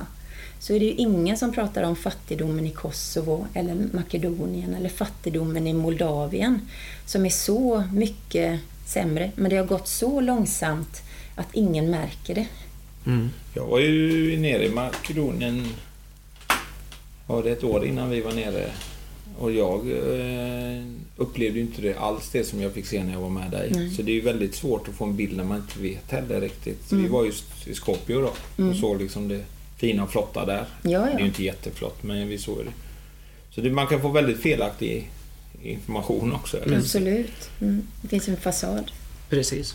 så 0.59 0.73
är 0.73 0.81
det 0.81 0.87
ju 0.87 0.93
ingen 0.93 1.37
som 1.37 1.53
pratar 1.53 1.83
om 1.83 1.97
fattigdomen 1.97 2.67
i 2.67 2.71
Kosovo 2.71 3.47
eller 3.55 3.75
Makedonien 3.93 4.75
eller 4.75 4.89
fattigdomen 4.89 5.67
i 5.67 5.73
Moldavien 5.73 6.61
som 7.07 7.27
är 7.27 7.31
så 7.31 7.85
mycket 7.93 8.61
sämre. 8.87 9.31
Men 9.37 9.51
det 9.51 9.57
har 9.57 9.67
gått 9.67 9.89
så 9.89 10.21
långsamt 10.21 11.03
att 11.35 11.49
ingen 11.53 11.91
märker 11.91 12.35
det. 12.35 12.47
Mm. 13.07 13.31
Jag 13.55 13.67
var 13.67 13.79
ju 13.79 14.37
nere 14.39 14.67
i 14.67 14.71
Makedonien 14.71 15.67
var 17.27 17.43
det 17.43 17.51
ett 17.51 17.65
år 17.65 17.87
innan 17.87 18.11
vi 18.11 18.21
var 18.21 18.33
nere 18.33 18.71
och 19.39 19.53
jag 19.53 19.91
eh, 19.91 20.83
upplevde 21.17 21.61
inte 21.61 21.83
det 21.83 21.95
alls 21.95 22.31
det 22.33 22.45
som 22.45 22.63
jag 22.63 22.73
fick 22.73 22.87
se 22.87 23.05
när 23.05 23.13
jag 23.13 23.21
var 23.21 23.31
med 23.31 23.51
dig. 23.51 23.73
Mm. 23.75 23.91
Så 23.91 24.03
det 24.03 24.11
är 24.11 24.15
ju 24.15 24.21
väldigt 24.21 24.55
svårt 24.55 24.89
att 24.89 24.95
få 24.95 25.05
en 25.05 25.17
bild 25.17 25.37
när 25.37 25.45
man 25.45 25.57
inte 25.57 25.79
vet 25.79 26.11
heller 26.11 26.41
riktigt. 26.41 26.89
Så 26.89 26.95
mm. 26.95 27.07
Vi 27.07 27.13
var 27.13 27.25
just 27.25 27.69
i 27.69 27.75
Skopje 27.75 28.17
då 28.17 28.23
och 28.23 28.59
mm. 28.59 28.75
såg 28.75 29.01
liksom 29.03 29.29
det 29.29 29.45
fina 29.77 30.03
och 30.03 30.11
flotta 30.11 30.45
där. 30.45 30.65
Ja, 30.83 30.91
ja. 30.91 31.01
Det 31.01 31.13
är 31.13 31.19
ju 31.19 31.27
inte 31.27 31.45
jätteflott, 31.45 32.03
men 32.03 32.29
vi 32.29 32.39
såg 32.39 32.59
det. 32.59 32.73
Så 33.51 33.61
det, 33.61 33.71
man 33.71 33.87
kan 33.87 34.01
få 34.01 34.09
väldigt 34.09 34.41
felaktig 34.41 35.11
information 35.63 36.33
också. 36.33 36.57
Eller? 36.57 36.77
Absolut. 36.77 37.51
Mm. 37.61 37.87
Det 38.03 38.09
finns 38.09 38.29
en 38.29 38.37
fasad. 38.37 38.91
Precis. 39.29 39.75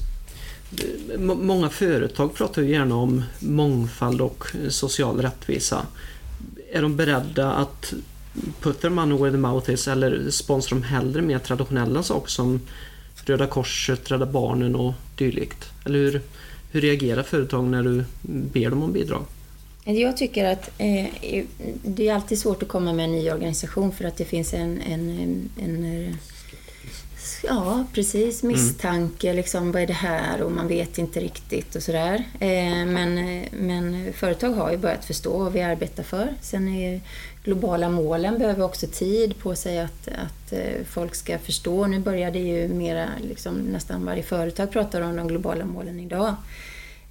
Många 1.18 1.70
företag 1.70 2.34
pratar 2.34 2.62
ju 2.62 2.72
gärna 2.72 2.96
om 2.96 3.24
mångfald 3.40 4.22
och 4.22 4.48
social 4.70 5.22
rättvisa. 5.22 5.86
Är 6.72 6.82
de 6.82 6.96
beredda 6.96 7.52
att 7.52 7.94
put 8.62 8.82
their 8.82 8.92
money 8.92 9.18
where 9.18 9.32
the 9.32 9.38
mouth 9.38 9.72
is 9.72 9.88
eller 9.88 10.30
sponsrar 10.30 10.80
de 10.80 10.84
hellre 10.84 11.22
mer 11.22 11.40
traditionella 11.40 12.04
saker 12.04 12.30
som 12.30 12.62
Röda 13.26 13.48
Korset, 13.48 14.12
Rädda 14.12 14.26
Barnen 14.26 14.76
och 14.76 14.94
dylikt? 15.18 15.70
Eller 15.86 16.00
hur, 16.00 16.22
hur 16.72 16.82
reagerar 16.82 17.24
företag 17.24 17.66
när 17.66 17.84
du 17.84 18.04
ber 18.22 18.70
dem 18.70 18.84
om 18.84 18.94
bidrag? 18.94 19.26
Jag 19.84 20.18
tycker 20.18 20.46
att 20.46 20.70
eh, 20.78 21.06
det 21.84 22.08
är 22.08 22.14
alltid 22.14 22.40
svårt 22.40 22.64
att 22.64 22.70
komma 22.70 22.94
med 22.94 23.06
en 23.06 23.12
ny 23.12 23.32
organisation 23.32 23.92
för 23.92 24.06
att 24.06 24.18
det 24.18 24.26
finns 24.26 24.54
en, 24.54 24.82
en, 24.82 25.10
en, 25.10 25.50
en 25.58 26.08
eh, 26.08 26.16
Ja, 27.44 27.86
precis. 27.94 28.44
Misstanke, 28.44 29.34
liksom, 29.34 29.72
vad 29.72 29.82
är 29.82 29.88
det 29.88 29.94
här? 29.94 30.42
Och 30.42 30.52
man 30.52 30.68
vet 30.68 30.98
inte 30.98 31.20
riktigt 31.20 31.76
och 31.76 31.84
sådär. 31.84 32.24
Eh, 32.40 32.86
men, 32.86 33.18
eh, 33.18 33.48
men 33.52 34.14
företag 34.14 34.50
har 34.50 34.72
ju 34.72 34.78
börjat 34.78 35.06
förstå 35.06 35.38
vad 35.38 35.54
vi 35.54 35.62
arbetar 35.62 36.04
för. 36.04 36.34
Sen 36.42 36.68
är 36.68 37.02
globala 37.44 37.90
målen 37.90 38.40
behöver 38.40 38.64
också 38.64 38.88
tid 38.88 39.40
på 39.40 39.56
sig 39.56 39.80
att, 39.80 40.08
att 40.08 40.54
eh, 40.54 40.84
folk 40.86 41.16
ska 41.16 41.38
förstå. 41.38 41.88
Nu 41.88 42.00
börjar 42.00 42.32
det 42.32 42.40
ju 42.40 42.68
mera, 42.68 43.08
liksom, 43.30 43.54
nästan 43.54 44.06
varje 44.06 44.24
företag 44.24 44.72
pratar 44.72 45.02
om 45.02 45.16
de 45.16 45.28
globala 45.28 45.66
målen 45.66 46.00
idag. 46.00 46.36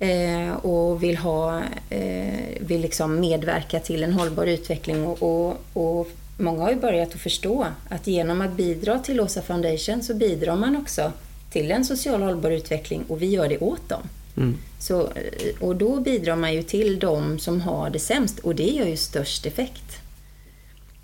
Eh, 0.01 0.53
och 0.53 1.03
vill, 1.03 1.17
ha, 1.17 1.63
eh, 1.91 2.61
vill 2.61 2.81
liksom 2.81 3.21
medverka 3.21 3.81
till 3.81 4.03
en 4.03 4.13
hållbar 4.13 4.47
utveckling. 4.47 5.07
Och, 5.07 5.23
och, 5.23 5.61
och 5.73 6.11
många 6.37 6.63
har 6.63 6.71
ju 6.71 6.77
börjat 6.77 7.15
att 7.15 7.21
förstå 7.21 7.67
att 7.89 8.07
genom 8.07 8.41
att 8.41 8.53
bidra 8.53 8.99
till 8.99 9.21
Åsa 9.21 9.43
Foundation 9.43 10.03
så 10.03 10.15
bidrar 10.15 10.57
man 10.57 10.77
också 10.77 11.13
till 11.51 11.71
en 11.71 11.85
social 11.85 12.23
hållbar 12.23 12.51
utveckling 12.51 13.05
och 13.09 13.23
vi 13.23 13.27
gör 13.27 13.49
det 13.49 13.59
åt 13.59 13.89
dem. 13.89 14.03
Mm. 14.37 14.57
Så, 14.79 15.01
eh, 15.01 15.61
och 15.61 15.77
då 15.77 16.01
bidrar 16.01 16.37
man 16.37 16.55
ju 16.55 16.63
till 16.63 16.99
de 16.99 17.39
som 17.39 17.61
har 17.61 17.91
det 17.91 17.99
sämst 17.99 18.39
och 18.39 18.55
det 18.55 18.71
gör 18.71 18.87
ju 18.87 18.97
störst 18.97 19.47
effekt. 19.47 19.99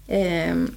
Ehm, 0.08 0.74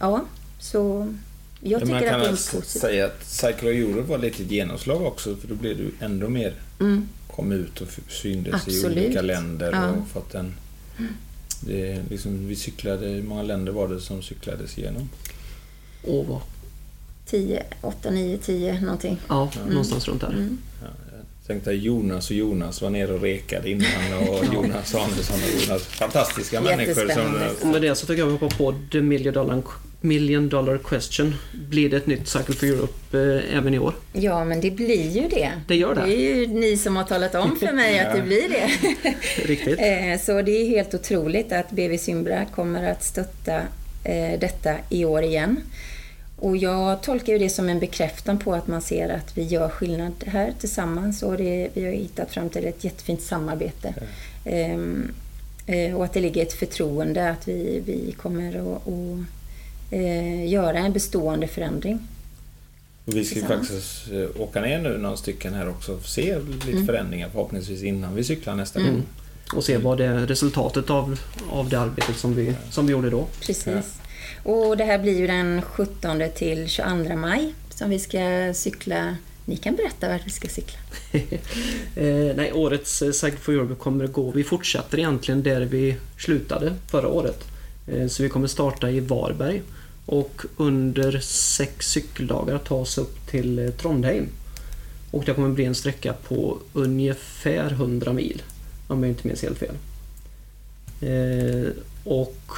ja, 0.00 0.24
så 0.58 1.14
jag 1.62 1.80
Men 1.80 1.80
tycker 1.80 1.92
man 1.92 2.02
kan 2.02 2.14
att 2.14 2.20
det 2.20 2.26
är 2.26 2.30
alltså 2.30 2.56
positiv... 2.56 2.80
säga 2.80 3.04
att 3.06 3.24
Cycle 3.26 3.52
of 3.70 3.76
Europe 3.76 4.08
var 4.08 4.18
lite 4.18 4.42
ett 4.42 4.50
genomslag 4.50 5.02
också 5.02 5.36
för 5.36 5.48
då 5.48 5.54
blev 5.54 5.76
du 5.76 5.90
ändå 6.00 6.28
mer 6.28 6.54
Mm, 6.80 7.08
kom 7.30 7.52
ut 7.52 7.80
och 7.80 7.88
syndes 8.08 8.54
Absolut. 8.54 8.84
i 8.84 8.86
olika 8.86 9.22
länder 9.22 9.72
Ja. 9.72 9.88
och 9.90 10.08
fått 10.08 10.34
en... 10.34 10.54
Det 11.60 12.02
liksom, 12.10 12.48
vi 12.48 12.56
cyklade, 12.56 13.06
hur 13.06 13.22
många 13.22 13.42
länder 13.42 13.72
var 13.72 13.88
det 13.88 14.00
som 14.00 14.22
cyklades 14.22 14.78
igenom? 14.78 15.08
Åh, 16.04 16.26
vad... 16.28 16.40
10, 17.26 17.62
8, 17.80 18.10
9, 18.10 18.38
10 18.38 18.80
någonting. 18.80 19.18
Ja, 19.28 19.50
någonstans 19.68 20.08
runt 20.08 20.20
där. 20.20 20.28
Mm. 20.28 20.58
Ja, 20.82 20.86
jag 21.12 21.46
tänkte 21.46 21.70
att 21.70 21.76
Jonas 21.76 22.30
och 22.30 22.36
Jonas 22.36 22.82
var 22.82 22.90
nere 22.90 23.12
och 23.12 23.20
rekade 23.20 23.70
innan 23.70 24.28
och 24.28 24.44
Jonas 24.54 24.94
Andersson 24.94 25.36
och 25.36 25.62
Jonas. 25.68 25.82
Fantastiska 25.82 26.60
människor 26.60 27.08
som... 27.08 27.40
Och 27.62 27.72
med 27.72 27.82
det 27.82 27.94
så 27.94 28.06
tycker 28.06 28.18
jag 28.18 28.26
vi 28.26 28.32
hoppar 28.32 28.48
på 28.48 28.74
the 28.92 29.00
million 29.00 29.34
dollar, 29.34 29.62
million 30.02 30.48
dollar 30.48 30.78
question. 30.78 31.34
Blir 31.68 31.90
det 31.90 31.96
ett 31.96 32.06
nytt 32.06 32.28
Cycle 32.28 32.54
for 32.54 32.66
Europe 32.66 33.18
eh, 33.18 33.56
även 33.58 33.74
i 33.74 33.78
år? 33.78 33.94
Ja, 34.12 34.44
men 34.44 34.60
det 34.60 34.70
blir 34.70 35.10
ju 35.10 35.28
det. 35.28 35.52
Det 35.68 35.76
gör 35.76 35.94
det. 35.94 36.00
Det 36.06 36.16
är 36.16 36.36
ju 36.36 36.46
ni 36.46 36.76
som 36.76 36.96
har 36.96 37.04
talat 37.04 37.34
om 37.34 37.56
för 37.56 37.72
mig 37.72 37.98
att 38.00 38.16
det 38.16 38.22
blir 38.22 38.48
det. 38.48 38.68
Riktigt. 39.48 39.78
Eh, 39.80 40.20
Så 40.26 40.42
det 40.42 40.52
är 40.52 40.66
helt 40.68 40.94
otroligt 40.94 41.52
att 41.52 41.70
BV 41.70 41.98
Symbra 41.98 42.44
kommer 42.54 42.90
att 42.90 43.04
stötta 43.04 43.56
eh, 44.04 44.40
detta 44.40 44.74
i 44.88 45.04
år 45.04 45.22
igen. 45.22 45.60
Och 46.38 46.56
jag 46.56 47.02
tolkar 47.02 47.32
ju 47.32 47.38
det 47.38 47.48
som 47.50 47.68
en 47.68 47.80
bekräftan 47.80 48.38
på 48.38 48.54
att 48.54 48.66
man 48.66 48.82
ser 48.82 49.08
att 49.08 49.38
vi 49.38 49.42
gör 49.42 49.68
skillnad 49.68 50.12
här 50.26 50.52
tillsammans 50.60 51.22
och 51.22 51.36
det, 51.36 51.68
vi 51.74 51.84
har 51.84 51.92
hittat 51.92 52.30
fram 52.30 52.48
till 52.48 52.64
ett 52.64 52.84
jättefint 52.84 53.22
samarbete. 53.22 53.94
Eh, 54.44 54.78
Och 55.96 56.04
att 56.04 56.12
det 56.12 56.20
ligger 56.20 56.42
ett 56.42 56.52
förtroende 56.52 57.30
att 57.30 57.48
vi, 57.48 57.82
vi 57.86 58.12
kommer 58.12 58.48
att 58.76 58.86
eh, 59.92 60.48
göra 60.48 60.78
en 60.78 60.92
bestående 60.92 61.46
förändring. 61.46 61.98
Och 63.04 63.16
vi 63.16 63.24
ska 63.24 63.38
ju 63.38 63.46
faktiskt 63.46 64.12
eh, 64.12 64.42
åka 64.42 64.60
ner 64.60 64.78
nu 64.78 64.98
några 64.98 65.16
stycken 65.16 65.54
här 65.54 65.68
också 65.68 65.92
och 65.92 66.06
se 66.06 66.38
lite 66.38 66.70
Mm. 66.70 66.86
förändringar 66.86 67.28
förhoppningsvis 67.28 67.82
innan 67.82 68.14
vi 68.14 68.24
cyklar 68.24 68.54
nästa 68.54 68.80
gång. 68.80 69.02
Och 69.54 69.64
se 69.64 69.76
vad 69.76 69.98
det 69.98 70.04
är 70.04 70.26
resultatet 70.26 70.90
av, 70.90 71.20
av 71.50 71.68
det 71.68 71.80
arbetet 71.80 72.16
som 72.16 72.34
vi, 72.34 72.54
som 72.70 72.86
vi 72.86 72.92
gjorde 72.92 73.10
då. 73.10 73.26
Precis. 73.40 74.00
Och 74.42 74.76
det 74.76 74.84
här 74.84 74.98
blir 74.98 75.18
ju 75.18 75.26
den 75.26 75.62
17 75.62 76.22
till 76.34 76.68
22 76.68 77.16
maj 77.16 77.54
som 77.70 77.90
vi 77.90 77.98
ska 77.98 78.52
cykla. 78.54 79.16
Ni 79.44 79.56
kan 79.56 79.76
berätta 79.76 80.08
vart 80.08 80.26
vi 80.26 80.30
ska 80.30 80.48
cykla. 80.48 80.78
eh, 81.96 82.36
nej, 82.36 82.52
årets 82.52 83.02
eh, 83.02 83.10
Cycle 83.10 83.38
for 83.38 83.52
Europe 83.52 83.74
kommer 83.74 84.04
att 84.04 84.12
gå. 84.12 84.30
Vi 84.30 84.44
fortsätter 84.44 84.98
egentligen 84.98 85.42
där 85.42 85.60
vi 85.60 85.96
slutade 86.18 86.72
förra 86.90 87.08
året. 87.08 87.44
Eh, 87.86 88.06
så 88.08 88.22
vi 88.22 88.28
kommer 88.28 88.48
starta 88.48 88.90
i 88.90 89.00
Varberg 89.00 89.62
och 90.06 90.42
under 90.56 91.20
sex 91.20 91.90
cykeldagar 91.90 92.58
ta 92.58 92.74
oss 92.74 92.98
upp 92.98 93.26
till 93.26 93.58
eh, 93.58 93.70
Trondheim. 93.70 94.28
Och 95.10 95.24
det 95.24 95.34
kommer 95.34 95.48
bli 95.48 95.64
en 95.64 95.74
sträcka 95.74 96.12
på 96.12 96.58
ungefär 96.72 97.70
100 97.70 98.12
mil. 98.12 98.42
Om 98.86 99.02
jag 99.02 99.10
inte 99.10 99.26
minns 99.26 99.42
helt 99.42 99.58
fel. 99.58 99.74
Eh, 101.00 101.70
och 102.04 102.50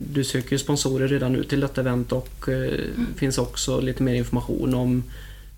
du 0.00 0.24
söker 0.24 0.58
sponsorer 0.58 1.08
redan 1.08 1.32
nu 1.32 1.44
till 1.44 1.60
detta 1.60 1.80
event 1.80 2.12
och 2.12 2.48
eh, 2.48 2.80
finns 3.16 3.38
också 3.38 3.80
lite 3.80 4.02
mer 4.02 4.14
information 4.14 4.74
om 4.74 5.02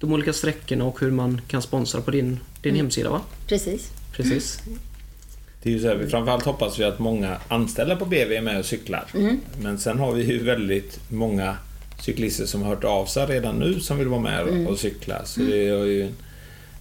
de 0.00 0.12
olika 0.12 0.32
sträckorna 0.32 0.84
och 0.84 1.00
hur 1.00 1.10
man 1.10 1.40
kan 1.48 1.62
sponsra 1.62 2.00
på 2.00 2.10
din, 2.10 2.40
din 2.62 2.74
hemsida 2.74 3.10
va? 3.10 3.20
Precis. 3.46 3.90
Precis. 4.12 4.62
Det 5.62 5.70
är 5.70 5.72
ju 5.72 5.80
så 5.80 5.88
här, 5.88 5.94
vi 5.94 6.06
framförallt 6.06 6.44
hoppas 6.44 6.78
vi 6.78 6.84
att 6.84 6.98
många 6.98 7.36
anställda 7.48 7.96
på 7.96 8.04
BV 8.04 8.32
är 8.32 8.40
med 8.40 8.58
och 8.58 8.64
cyklar. 8.64 9.04
Men 9.62 9.78
sen 9.78 9.98
har 9.98 10.12
vi 10.12 10.24
ju 10.24 10.44
väldigt 10.44 11.00
många 11.10 11.56
cyklister 12.00 12.46
som 12.46 12.62
har 12.62 12.68
hört 12.68 12.84
av 12.84 13.06
sig 13.06 13.26
redan 13.26 13.56
nu 13.56 13.80
som 13.80 13.98
vill 13.98 14.08
vara 14.08 14.20
med 14.20 14.66
och 14.66 14.78
cykla. 14.78 15.24
Så 15.24 15.40
det 15.40 15.68
är 15.68 15.84
ju, 15.84 16.08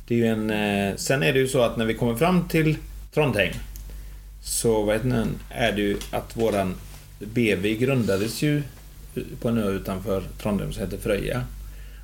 det 0.08 0.14
är 0.14 0.18
ju 0.18 0.28
en, 0.28 0.50
eh, 0.50 0.96
sen 0.96 1.24
är 1.24 1.34
det 1.34 1.40
ju 1.40 1.48
så 1.48 1.62
att 1.62 1.78
när 1.78 1.86
vi 1.86 1.94
kommer 1.94 2.16
fram 2.16 2.48
till 2.48 2.76
Trondheim 3.14 3.54
så 4.44 4.84
vet 4.84 5.04
ni, 5.04 5.24
är 5.50 5.72
det 5.72 5.82
ju 5.82 5.98
att 6.12 6.38
våran 6.38 6.76
BV 7.20 7.76
grundades 7.76 8.42
ju 8.42 8.62
på 9.42 9.50
en 9.50 9.58
ö 9.58 9.70
utanför 9.72 10.24
Trondheim 10.42 10.74
som 10.74 10.84
heter 10.84 10.98
Fröja. 10.98 11.44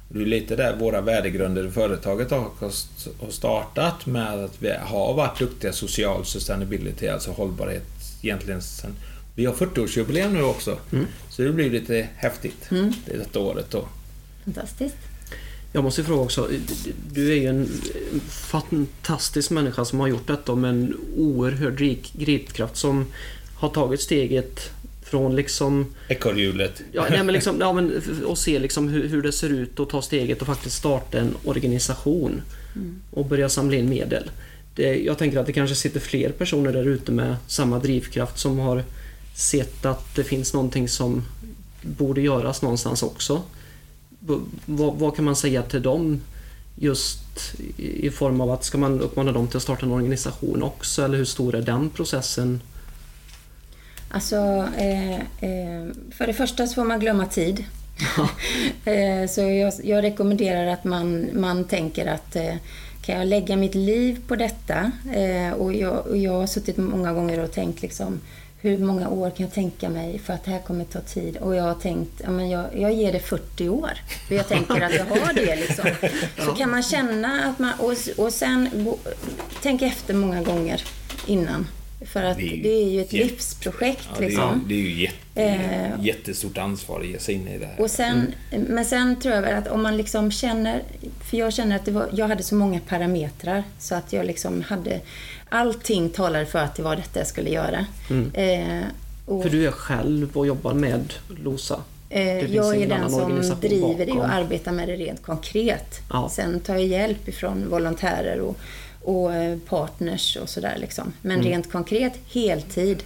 Det 0.09 0.21
är 0.21 0.25
lite 0.25 0.55
där 0.55 0.75
våra 0.75 1.01
värdegrunder 1.01 1.67
i 1.67 1.71
företaget 1.71 2.31
har 2.31 2.51
startat 3.29 4.05
med 4.05 4.43
att 4.43 4.61
vi 4.61 4.71
har 4.71 5.13
varit 5.13 5.39
duktiga 5.39 5.73
social 5.73 6.25
sustainability, 6.25 7.07
alltså 7.07 7.31
hållbarhet 7.31 7.83
egentligen 8.21 8.61
sen... 8.61 8.95
Vi 9.35 9.45
har 9.45 9.53
40-årsjubileum 9.53 10.33
nu 10.33 10.43
också, 10.43 10.77
så 11.29 11.41
det 11.41 11.51
blir 11.51 11.69
lite 11.69 12.09
häftigt 12.15 12.69
det 12.69 13.17
detta 13.17 13.39
året 13.39 13.71
då. 13.71 13.87
Fantastiskt. 14.45 14.95
Jag 15.73 15.83
måste 15.83 16.03
fråga 16.03 16.21
också, 16.21 16.49
du 17.11 17.31
är 17.31 17.35
ju 17.35 17.47
en 17.47 17.69
fantastisk 18.29 19.49
människa 19.49 19.85
som 19.85 19.99
har 19.99 20.07
gjort 20.07 20.27
detta 20.27 20.55
med 20.55 20.69
en 20.69 20.97
oerhörd 21.17 21.79
rik 21.79 22.13
gripkraft 22.13 22.75
som 22.77 23.05
har 23.55 23.69
tagit 23.69 24.01
steget 24.01 24.71
från 25.09 25.35
liksom 25.35 25.85
Ekorrhjulet. 26.07 26.81
Ja, 26.91 27.05
nej, 27.09 27.23
men 27.23 27.33
liksom, 27.33 27.59
ja, 27.59 27.73
men, 27.73 28.01
och 28.25 28.37
se 28.37 28.59
liksom 28.59 28.87
hur, 28.89 29.07
hur 29.07 29.21
det 29.21 29.31
ser 29.31 29.49
ut 29.49 29.79
och 29.79 29.89
ta 29.89 30.01
steget 30.01 30.41
och 30.41 30.47
faktiskt 30.47 30.75
starta 30.75 31.19
en 31.19 31.35
organisation 31.43 32.41
och 33.11 33.25
börja 33.25 33.49
samla 33.49 33.75
in 33.75 33.89
medel. 33.89 34.31
Det, 34.75 35.03
jag 35.03 35.17
tänker 35.17 35.39
att 35.39 35.45
det 35.45 35.53
kanske 35.53 35.75
sitter 35.75 35.99
fler 35.99 36.29
personer 36.29 36.73
där 36.73 36.85
ute 36.87 37.11
med 37.11 37.35
samma 37.47 37.79
drivkraft 37.79 38.39
som 38.39 38.59
har 38.59 38.83
sett 39.35 39.85
att 39.85 40.15
det 40.15 40.23
finns 40.23 40.53
någonting 40.53 40.89
som 40.89 41.23
borde 41.81 42.21
göras 42.21 42.61
någonstans 42.61 43.03
också. 43.03 43.41
V- 44.19 44.39
vad, 44.65 44.95
vad 44.95 45.15
kan 45.15 45.25
man 45.25 45.35
säga 45.35 45.61
till 45.63 45.81
dem 45.81 46.21
just 46.75 47.19
i 47.77 48.07
i 48.07 48.11
form 48.11 48.41
av 48.41 48.51
att 48.51 48.63
ska 48.65 48.77
man 48.77 49.01
uppmana 49.01 49.31
dem 49.31 49.47
till 49.47 49.57
att 49.57 49.63
starta 49.63 49.85
en 49.85 49.91
organisation 49.91 50.63
också 50.63 51.03
eller 51.03 51.17
hur 51.17 51.25
stor 51.25 51.55
är 51.55 51.61
den 51.61 51.89
processen? 51.89 52.61
Alltså, 54.09 54.69
eh, 54.77 55.15
eh, 55.15 55.87
för 56.11 56.27
det 56.27 56.33
första 56.33 56.67
så 56.67 56.73
får 56.73 56.83
man 56.83 56.99
glömma 56.99 57.25
tid. 57.25 57.65
eh, 58.85 59.29
så 59.29 59.41
jag, 59.41 59.73
jag 59.83 60.03
rekommenderar 60.03 60.67
att 60.67 60.83
man, 60.83 61.29
man 61.33 61.63
tänker 61.63 62.05
att 62.05 62.35
eh, 62.35 62.55
kan 63.01 63.15
jag 63.15 63.27
lägga 63.27 63.55
mitt 63.55 63.75
liv 63.75 64.21
på 64.27 64.35
detta? 64.35 64.91
Eh, 65.13 65.53
och, 65.53 65.73
jag, 65.73 66.07
och 66.07 66.17
jag 66.17 66.31
har 66.31 66.47
suttit 66.47 66.77
många 66.77 67.13
gånger 67.13 67.39
och 67.39 67.51
tänkt 67.51 67.81
liksom 67.81 68.19
hur 68.61 68.77
många 68.77 69.09
år 69.09 69.29
kan 69.29 69.45
jag 69.45 69.53
tänka 69.53 69.89
mig 69.89 70.19
för 70.19 70.33
att 70.33 70.43
det 70.43 70.51
här 70.51 70.59
kommer 70.59 70.85
ta 70.85 71.01
tid? 71.01 71.37
Och 71.37 71.55
jag 71.55 71.63
har 71.63 71.73
tänkt, 71.73 72.21
ja, 72.23 72.29
men 72.29 72.49
jag, 72.49 72.65
jag 72.75 72.93
ger 72.93 73.11
det 73.11 73.19
40 73.19 73.69
år. 73.69 73.91
För 74.27 74.35
jag 74.35 74.47
tänker 74.47 74.81
att 74.81 74.93
jag 74.93 75.05
har 75.05 75.33
det 75.33 75.55
liksom. 75.55 75.85
Så 76.45 76.51
kan 76.51 76.69
man 76.69 76.83
känna 76.83 77.43
att 77.43 77.59
man, 77.59 77.73
och, 77.79 78.25
och 78.25 78.33
sen 78.33 78.69
gå, 78.73 78.97
tänk 79.61 79.81
efter 79.81 80.13
många 80.13 80.41
gånger 80.41 80.83
innan. 81.25 81.67
För 82.05 82.23
att 82.23 82.37
Det 82.37 82.43
är 82.43 82.55
ju 82.55 82.61
det 82.63 82.69
är 82.83 82.89
ju 82.89 83.01
ett 83.01 83.13
jätte- 83.13 83.27
livsprojekt. 83.31 84.07
Ja, 84.09 84.15
det, 84.19 84.25
är, 84.25 84.27
liksom. 84.29 84.65
det 84.67 84.73
är 84.73 84.77
ju 84.79 85.01
jätte, 85.01 85.17
Eh. 85.41 86.05
jättestort 86.05 86.57
ansvar 86.57 86.99
att 86.99 87.07
ge 87.07 87.19
sig 87.19 87.35
in 87.35 87.47
i 87.47 87.57
det 87.57 87.65
här. 87.65 87.81
Och 87.81 87.91
sen, 87.91 88.33
Men 88.67 88.85
sen 88.85 89.19
tror 89.19 89.35
jag 89.35 89.41
väl 89.41 89.55
att 89.57 89.67
om 89.67 89.83
man 89.83 89.97
liksom 89.97 90.31
känner... 90.31 90.81
För 91.29 91.37
jag 91.37 91.53
känner 91.53 91.75
att 91.75 91.85
det 91.85 91.91
var, 91.91 92.09
jag 92.13 92.27
hade 92.27 92.43
så 92.43 92.55
många 92.55 92.79
parametrar 92.87 93.63
så 93.79 93.95
att 93.95 94.13
jag 94.13 94.25
liksom 94.25 94.61
hade... 94.61 94.99
Allting 95.49 96.09
talade 96.09 96.45
för 96.45 96.59
att 96.59 96.75
det 96.75 96.83
var 96.83 96.95
detta 96.95 97.19
jag 97.19 97.27
skulle 97.27 97.49
göra. 97.49 97.85
Eh, 98.33 98.81
och, 99.25 99.43
För 99.43 99.49
du 99.49 99.67
är 99.67 99.71
själv 99.71 100.37
och 100.37 100.47
jobbar 100.47 100.73
med 100.73 101.13
LOSA. 101.43 101.81
eh, 102.09 102.55
jag 102.55 102.75
är 102.81 102.87
den 102.87 103.09
som 103.43 103.59
driver 103.61 104.05
det 104.05 104.11
och 104.11 104.17
bakom. 104.17 104.31
arbetar 104.31 104.71
med 104.71 104.87
det 104.87 104.95
rent 104.95 105.21
konkret. 105.23 105.99
Ja. 106.09 106.29
Sen 106.29 106.59
tar 106.59 106.73
jag 106.75 106.85
hjälp 106.85 107.27
ifrån 107.27 107.69
volontärer 107.69 108.39
och, 108.39 108.57
och 109.07 109.33
eh, 109.33 109.57
partners 109.69 110.37
och 110.41 110.49
sådär. 110.49 110.77
Liksom. 110.79 111.13
Men 111.21 111.39
Mm. 111.39 111.47
rent 111.51 111.71
konkret, 111.71 112.13
heltid, 112.33 113.03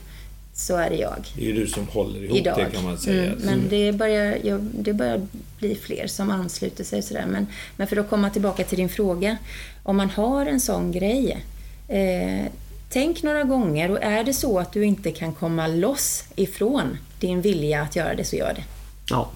så 0.53 0.75
är 0.77 0.89
det 0.89 0.95
jag. 0.95 1.25
Det 1.35 1.41
är 1.41 1.45
ju 1.45 1.53
du 1.53 1.67
som 1.67 1.87
håller 1.87 2.23
ihop 2.23 2.37
idag. 2.37 2.57
det 2.57 2.75
kan 2.75 2.83
man 2.83 2.97
säga. 2.97 3.23
Mm, 3.25 3.37
men 3.45 3.69
det 3.69 3.91
börjar, 3.91 4.37
ja, 4.43 4.57
det 4.61 4.93
börjar 4.93 5.27
bli 5.59 5.75
fler 5.75 6.07
som 6.07 6.29
ansluter 6.29 6.83
sig. 6.83 7.01
Sådär. 7.01 7.25
Men, 7.27 7.47
men 7.77 7.87
för 7.87 7.97
att 7.97 8.09
komma 8.09 8.29
tillbaka 8.29 8.63
till 8.63 8.77
din 8.77 8.89
fråga. 8.89 9.37
Om 9.83 9.97
man 9.97 10.09
har 10.09 10.45
en 10.45 10.59
sån 10.59 10.91
grej. 10.91 11.45
Eh, 11.87 12.45
tänk 12.89 13.23
några 13.23 13.43
gånger 13.43 13.91
och 13.91 14.03
är 14.03 14.23
det 14.23 14.33
så 14.33 14.59
att 14.59 14.73
du 14.73 14.85
inte 14.85 15.11
kan 15.11 15.33
komma 15.33 15.67
loss 15.67 16.23
ifrån 16.35 16.97
din 17.19 17.41
vilja 17.41 17.81
att 17.81 17.95
göra 17.95 18.15
det, 18.15 18.23
så 18.25 18.35
gör 18.35 18.53
det. 18.53 18.63
Ja, 19.09 19.29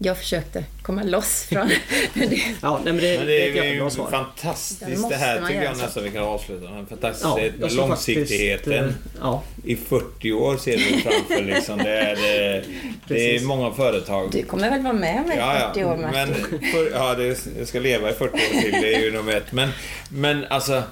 Jag 0.00 0.18
försökte 0.18 0.64
komma 0.82 1.02
loss 1.02 1.44
från 1.44 1.68
det. 2.14 2.40
ja 2.62 2.80
nej, 2.84 2.92
men 2.92 2.96
det, 3.02 3.18
Men 3.18 3.26
det 3.26 3.50
det 3.50 3.58
är 3.58 3.74
ju 3.74 3.90
fantastiskt. 3.90 5.08
Det 5.08 5.16
här 5.16 5.46
tycker 5.46 5.62
jag 5.62 5.76
nästan 5.78 6.04
vi 6.04 6.10
kan 6.10 6.22
avsluta 6.22 6.70
med. 6.70 6.88
Fantastiskt. 6.88 7.54
Ja, 7.60 7.68
långsiktigheten. 7.70 8.84
faktiskt, 8.84 9.14
eh, 9.16 9.20
ja. 9.20 9.42
I 9.64 9.76
40 9.76 10.32
år 10.32 10.56
ser 10.56 10.76
vi 10.76 11.00
framför 11.00 11.44
liksom. 11.44 11.78
Det 11.78 11.98
är, 11.98 12.16
det, 12.16 12.64
det 13.08 13.36
är 13.36 13.40
många 13.40 13.70
företag. 13.74 14.30
Du 14.32 14.42
kommer 14.42 14.70
väl 14.70 14.82
vara 14.82 14.92
med 14.92 15.20
om 15.24 15.32
Ja, 15.36 15.70
40 15.74 15.84
år, 15.84 15.90
ja. 15.90 15.96
Martin? 15.96 16.34
Men, 16.50 16.60
för, 16.72 16.90
ja, 16.92 17.14
det, 17.14 17.46
jag 17.58 17.68
ska 17.68 17.80
leva 17.80 18.10
i 18.10 18.12
40 18.12 18.34
år 18.34 18.60
till, 18.60 18.72
det 18.72 18.94
är 18.94 19.00
ju 19.00 19.12
nummer 19.12 19.32
ett. 19.36 19.52
Men, 19.52 19.68
men 20.10 20.44
alltså, 20.44 20.82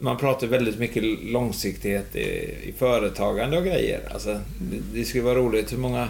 man 0.00 0.16
pratar 0.16 0.46
väldigt 0.46 0.78
mycket 0.78 1.02
långsiktighet 1.22 2.16
i, 2.16 2.20
i 2.68 2.74
företagande 2.78 3.58
och 3.58 3.64
grejer. 3.64 4.00
Alltså, 4.12 4.40
det, 4.60 4.98
det 4.98 5.04
skulle 5.04 5.24
vara 5.24 5.34
roligt 5.34 5.72
hur 5.72 5.78
många 5.78 6.08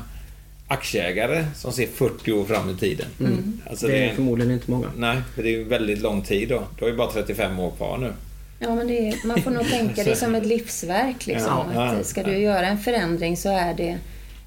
aktieägare 0.69 1.47
som 1.55 1.73
ser 1.73 1.87
40 1.87 2.33
år 2.33 2.45
fram 2.45 2.71
i 2.71 2.75
tiden. 2.75 3.07
Alltså, 3.71 3.87
det 3.87 3.99
är 3.99 4.09
en- 4.09 4.15
förmodligen 4.17 4.53
inte 4.53 4.71
många. 4.71 4.91
Nej, 4.97 5.19
för 5.35 5.43
det 5.43 5.49
är 5.49 5.59
ju 5.59 5.65
väldigt 5.65 5.99
lång 5.99 6.23
tid 6.23 6.49
då. 6.49 6.63
Du 6.79 6.85
har 6.85 6.91
ju 6.91 6.97
bara 6.97 7.13
35 7.13 7.59
år 7.59 7.71
kvar 7.71 7.99
nu. 7.99 8.13
Ja, 8.59 8.75
men 8.75 8.87
det 8.87 9.09
är, 9.09 9.27
man 9.27 9.43
får 9.43 9.51
nog 9.51 9.69
tänka 9.71 10.05
det 10.05 10.17
som 10.17 10.35
ett 10.35 10.47
livsverk. 10.47 11.27
Liksom. 11.27 11.49
Ja, 11.49 11.67
ja, 11.75 11.83
att 11.85 12.07
ska 12.07 12.21
ja. 12.21 12.27
du 12.27 12.39
göra 12.39 12.67
en 12.67 12.79
förändring 12.79 13.37
så 13.37 13.49
är 13.49 13.75
det 13.75 13.99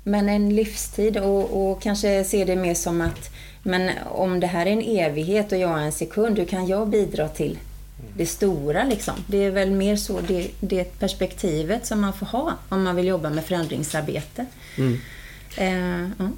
men 0.04 0.30
en 0.30 0.56
livstid 0.56 1.18
och, 1.18 1.70
och 1.72 1.82
kanske 1.82 2.24
se 2.24 2.46
det 2.46 2.56
mer 2.56 2.74
som 2.74 3.02
att 3.02 3.30
men 3.64 3.92
om 4.10 4.40
det 4.40 4.48
här 4.48 4.66
är 4.66 4.72
en 4.72 4.82
evighet 4.82 5.52
och 5.52 5.58
jag 5.58 5.80
är 5.80 5.84
en 5.84 5.92
sekund, 5.92 6.38
hur 6.40 6.46
kan 6.46 6.68
jag 6.68 6.88
bidra 6.88 7.28
till 7.28 7.58
det 8.18 8.26
stora? 8.26 8.84
Liksom? 8.84 9.14
Det 9.28 9.38
är 9.38 9.52
väl 9.52 9.72
mer 9.72 9.96
så 9.96 10.20
det, 10.28 10.48
det 10.60 11.00
perspektivet 11.00 11.86
som 11.86 12.02
man 12.02 12.14
får 12.14 12.26
ha 12.26 12.54
om 12.70 12.84
man 12.84 12.96
vill 12.96 13.08
jobba 13.08 13.30
med 13.30 13.46
förändringsarbete. 13.46 14.46
Mm. 14.78 14.98
Eh, 15.58 16.00
ja. 16.02 16.30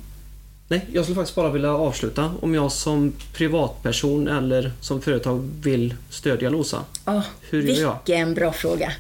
Nej, 0.68 0.86
jag 0.94 1.04
skulle 1.06 1.16
faktiskt 1.16 1.36
bara 1.36 1.50
vilja 1.50 1.72
avsluta. 1.74 2.34
Om 2.42 2.56
jag 2.56 2.72
som 2.72 3.14
privatperson 3.34 4.28
eller 4.28 4.72
som 4.82 5.02
företag 5.02 5.50
vill 5.62 5.96
stödja 6.10 6.50
LOSA. 6.50 6.84
Åh, 7.06 7.22
Hur 7.50 7.62
gör 7.62 7.82
jag? 7.82 7.98
vilken 8.06 8.34
bra 8.34 8.54
fråga! 8.54 8.92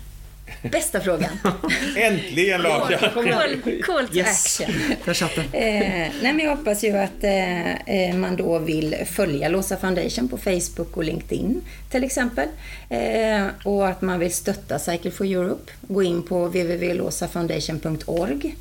Bästa 0.71 0.99
frågan! 0.99 1.29
Äntligen 1.95 2.61
Lars! 2.61 2.99
Call, 3.13 3.25
call 3.85 4.07
to 4.07 4.15
Yes! 4.17 4.61
action! 4.61 4.75
Där 5.05 5.13
satt 5.13 5.35
den. 5.35 5.45
Eh, 5.45 5.51
nej, 6.21 6.33
men 6.33 6.39
jag 6.39 6.55
hoppas 6.55 6.83
ju 6.83 6.97
att 6.97 7.23
eh, 7.23 7.71
eh, 7.81 8.15
man 8.15 8.35
då 8.35 8.59
vill 8.59 8.95
följa 9.05 9.49
Låsa 9.49 9.77
Foundation 9.77 10.27
på 10.27 10.37
Facebook 10.37 10.97
och 10.97 11.03
LinkedIn 11.03 11.61
till 11.89 12.03
exempel. 12.03 12.47
Eh, 12.89 13.45
och 13.63 13.87
att 13.87 14.01
man 14.01 14.19
vill 14.19 14.33
stötta 14.33 14.79
Cycle 14.79 15.11
for 15.11 15.25
Europe. 15.25 15.71
Gå 15.81 16.03
in 16.03 16.23
på 16.23 16.45
www.låsafoundation.org. 16.47 18.55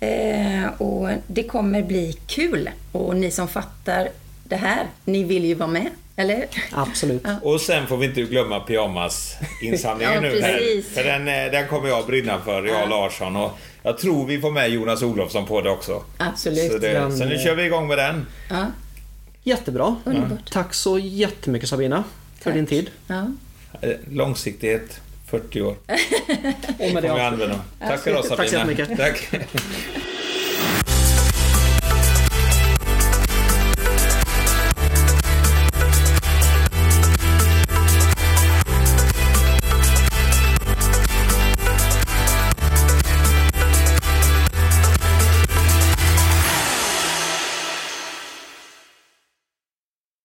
Eh, 0.00 0.66
och 0.78 1.08
det 1.26 1.42
kommer 1.42 1.82
bli 1.82 2.16
kul. 2.26 2.70
Och 2.92 3.16
ni 3.16 3.30
som 3.30 3.48
fattar 3.48 4.08
det 4.44 4.56
här, 4.56 4.86
ni 5.04 5.24
vill 5.24 5.44
ju 5.44 5.54
vara 5.54 5.68
med, 5.70 5.86
eller? 6.16 6.46
Absolut. 6.72 7.22
Och 7.42 7.60
sen 7.60 7.86
får 7.86 7.96
vi 7.96 8.06
inte 8.06 8.22
glömma 8.22 8.60
pyjamasinsamlingen 8.60 10.14
Ja, 10.14 10.20
nu. 10.20 10.40
Här. 10.40 10.52
precis. 10.58 10.94
För 10.94 11.04
den, 11.04 11.28
eh, 11.28 11.50
den 11.52 11.68
kommer 11.68 11.88
jag 11.88 12.06
brinna 12.06 12.40
för, 12.40 12.64
jag 12.64 12.82
och 12.82 12.88
Larsson. 12.88 13.36
Och 13.36 13.58
jag 13.82 13.98
tror 13.98 14.26
vi 14.26 14.40
får 14.40 14.50
med 14.50 14.68
Jonas 14.70 15.02
Olofsson 15.02 15.46
på 15.46 15.60
det 15.60 15.70
också. 15.70 16.02
Absolut. 16.18 16.72
Så, 16.72 16.78
det, 16.78 16.92
Den, 16.92 17.16
så 17.18 17.24
nu 17.24 17.38
kör 17.38 17.54
vi 17.54 17.64
igång 17.64 17.88
med 17.88 17.98
den. 17.98 18.26
Ja, 18.50 18.66
Jättebra. 19.42 19.96
underbart. 20.04 20.50
Tack 20.52 20.74
så 20.74 20.98
jättemycket 20.98 21.68
Sabina 21.68 22.04
för 22.38 22.44
Tack. 22.44 22.54
din 22.54 22.66
tid. 22.66 22.90
Ja. 23.06 23.26
Eh, 23.80 23.90
Långsiktighet, 24.10 25.00
40 25.26 25.62
år. 25.62 25.70
Och 25.88 26.94
med 26.94 27.02
det 27.02 27.08
Kommer 27.08 27.08
avslutar 27.08 27.26
använda. 27.26 27.60
Tack 27.78 28.00
ha 28.16 28.22
Tack 28.22 28.28
så 28.28 28.36
Sabina. 28.36 28.72
jättemycket. 28.74 28.98
Tack. 28.98 29.28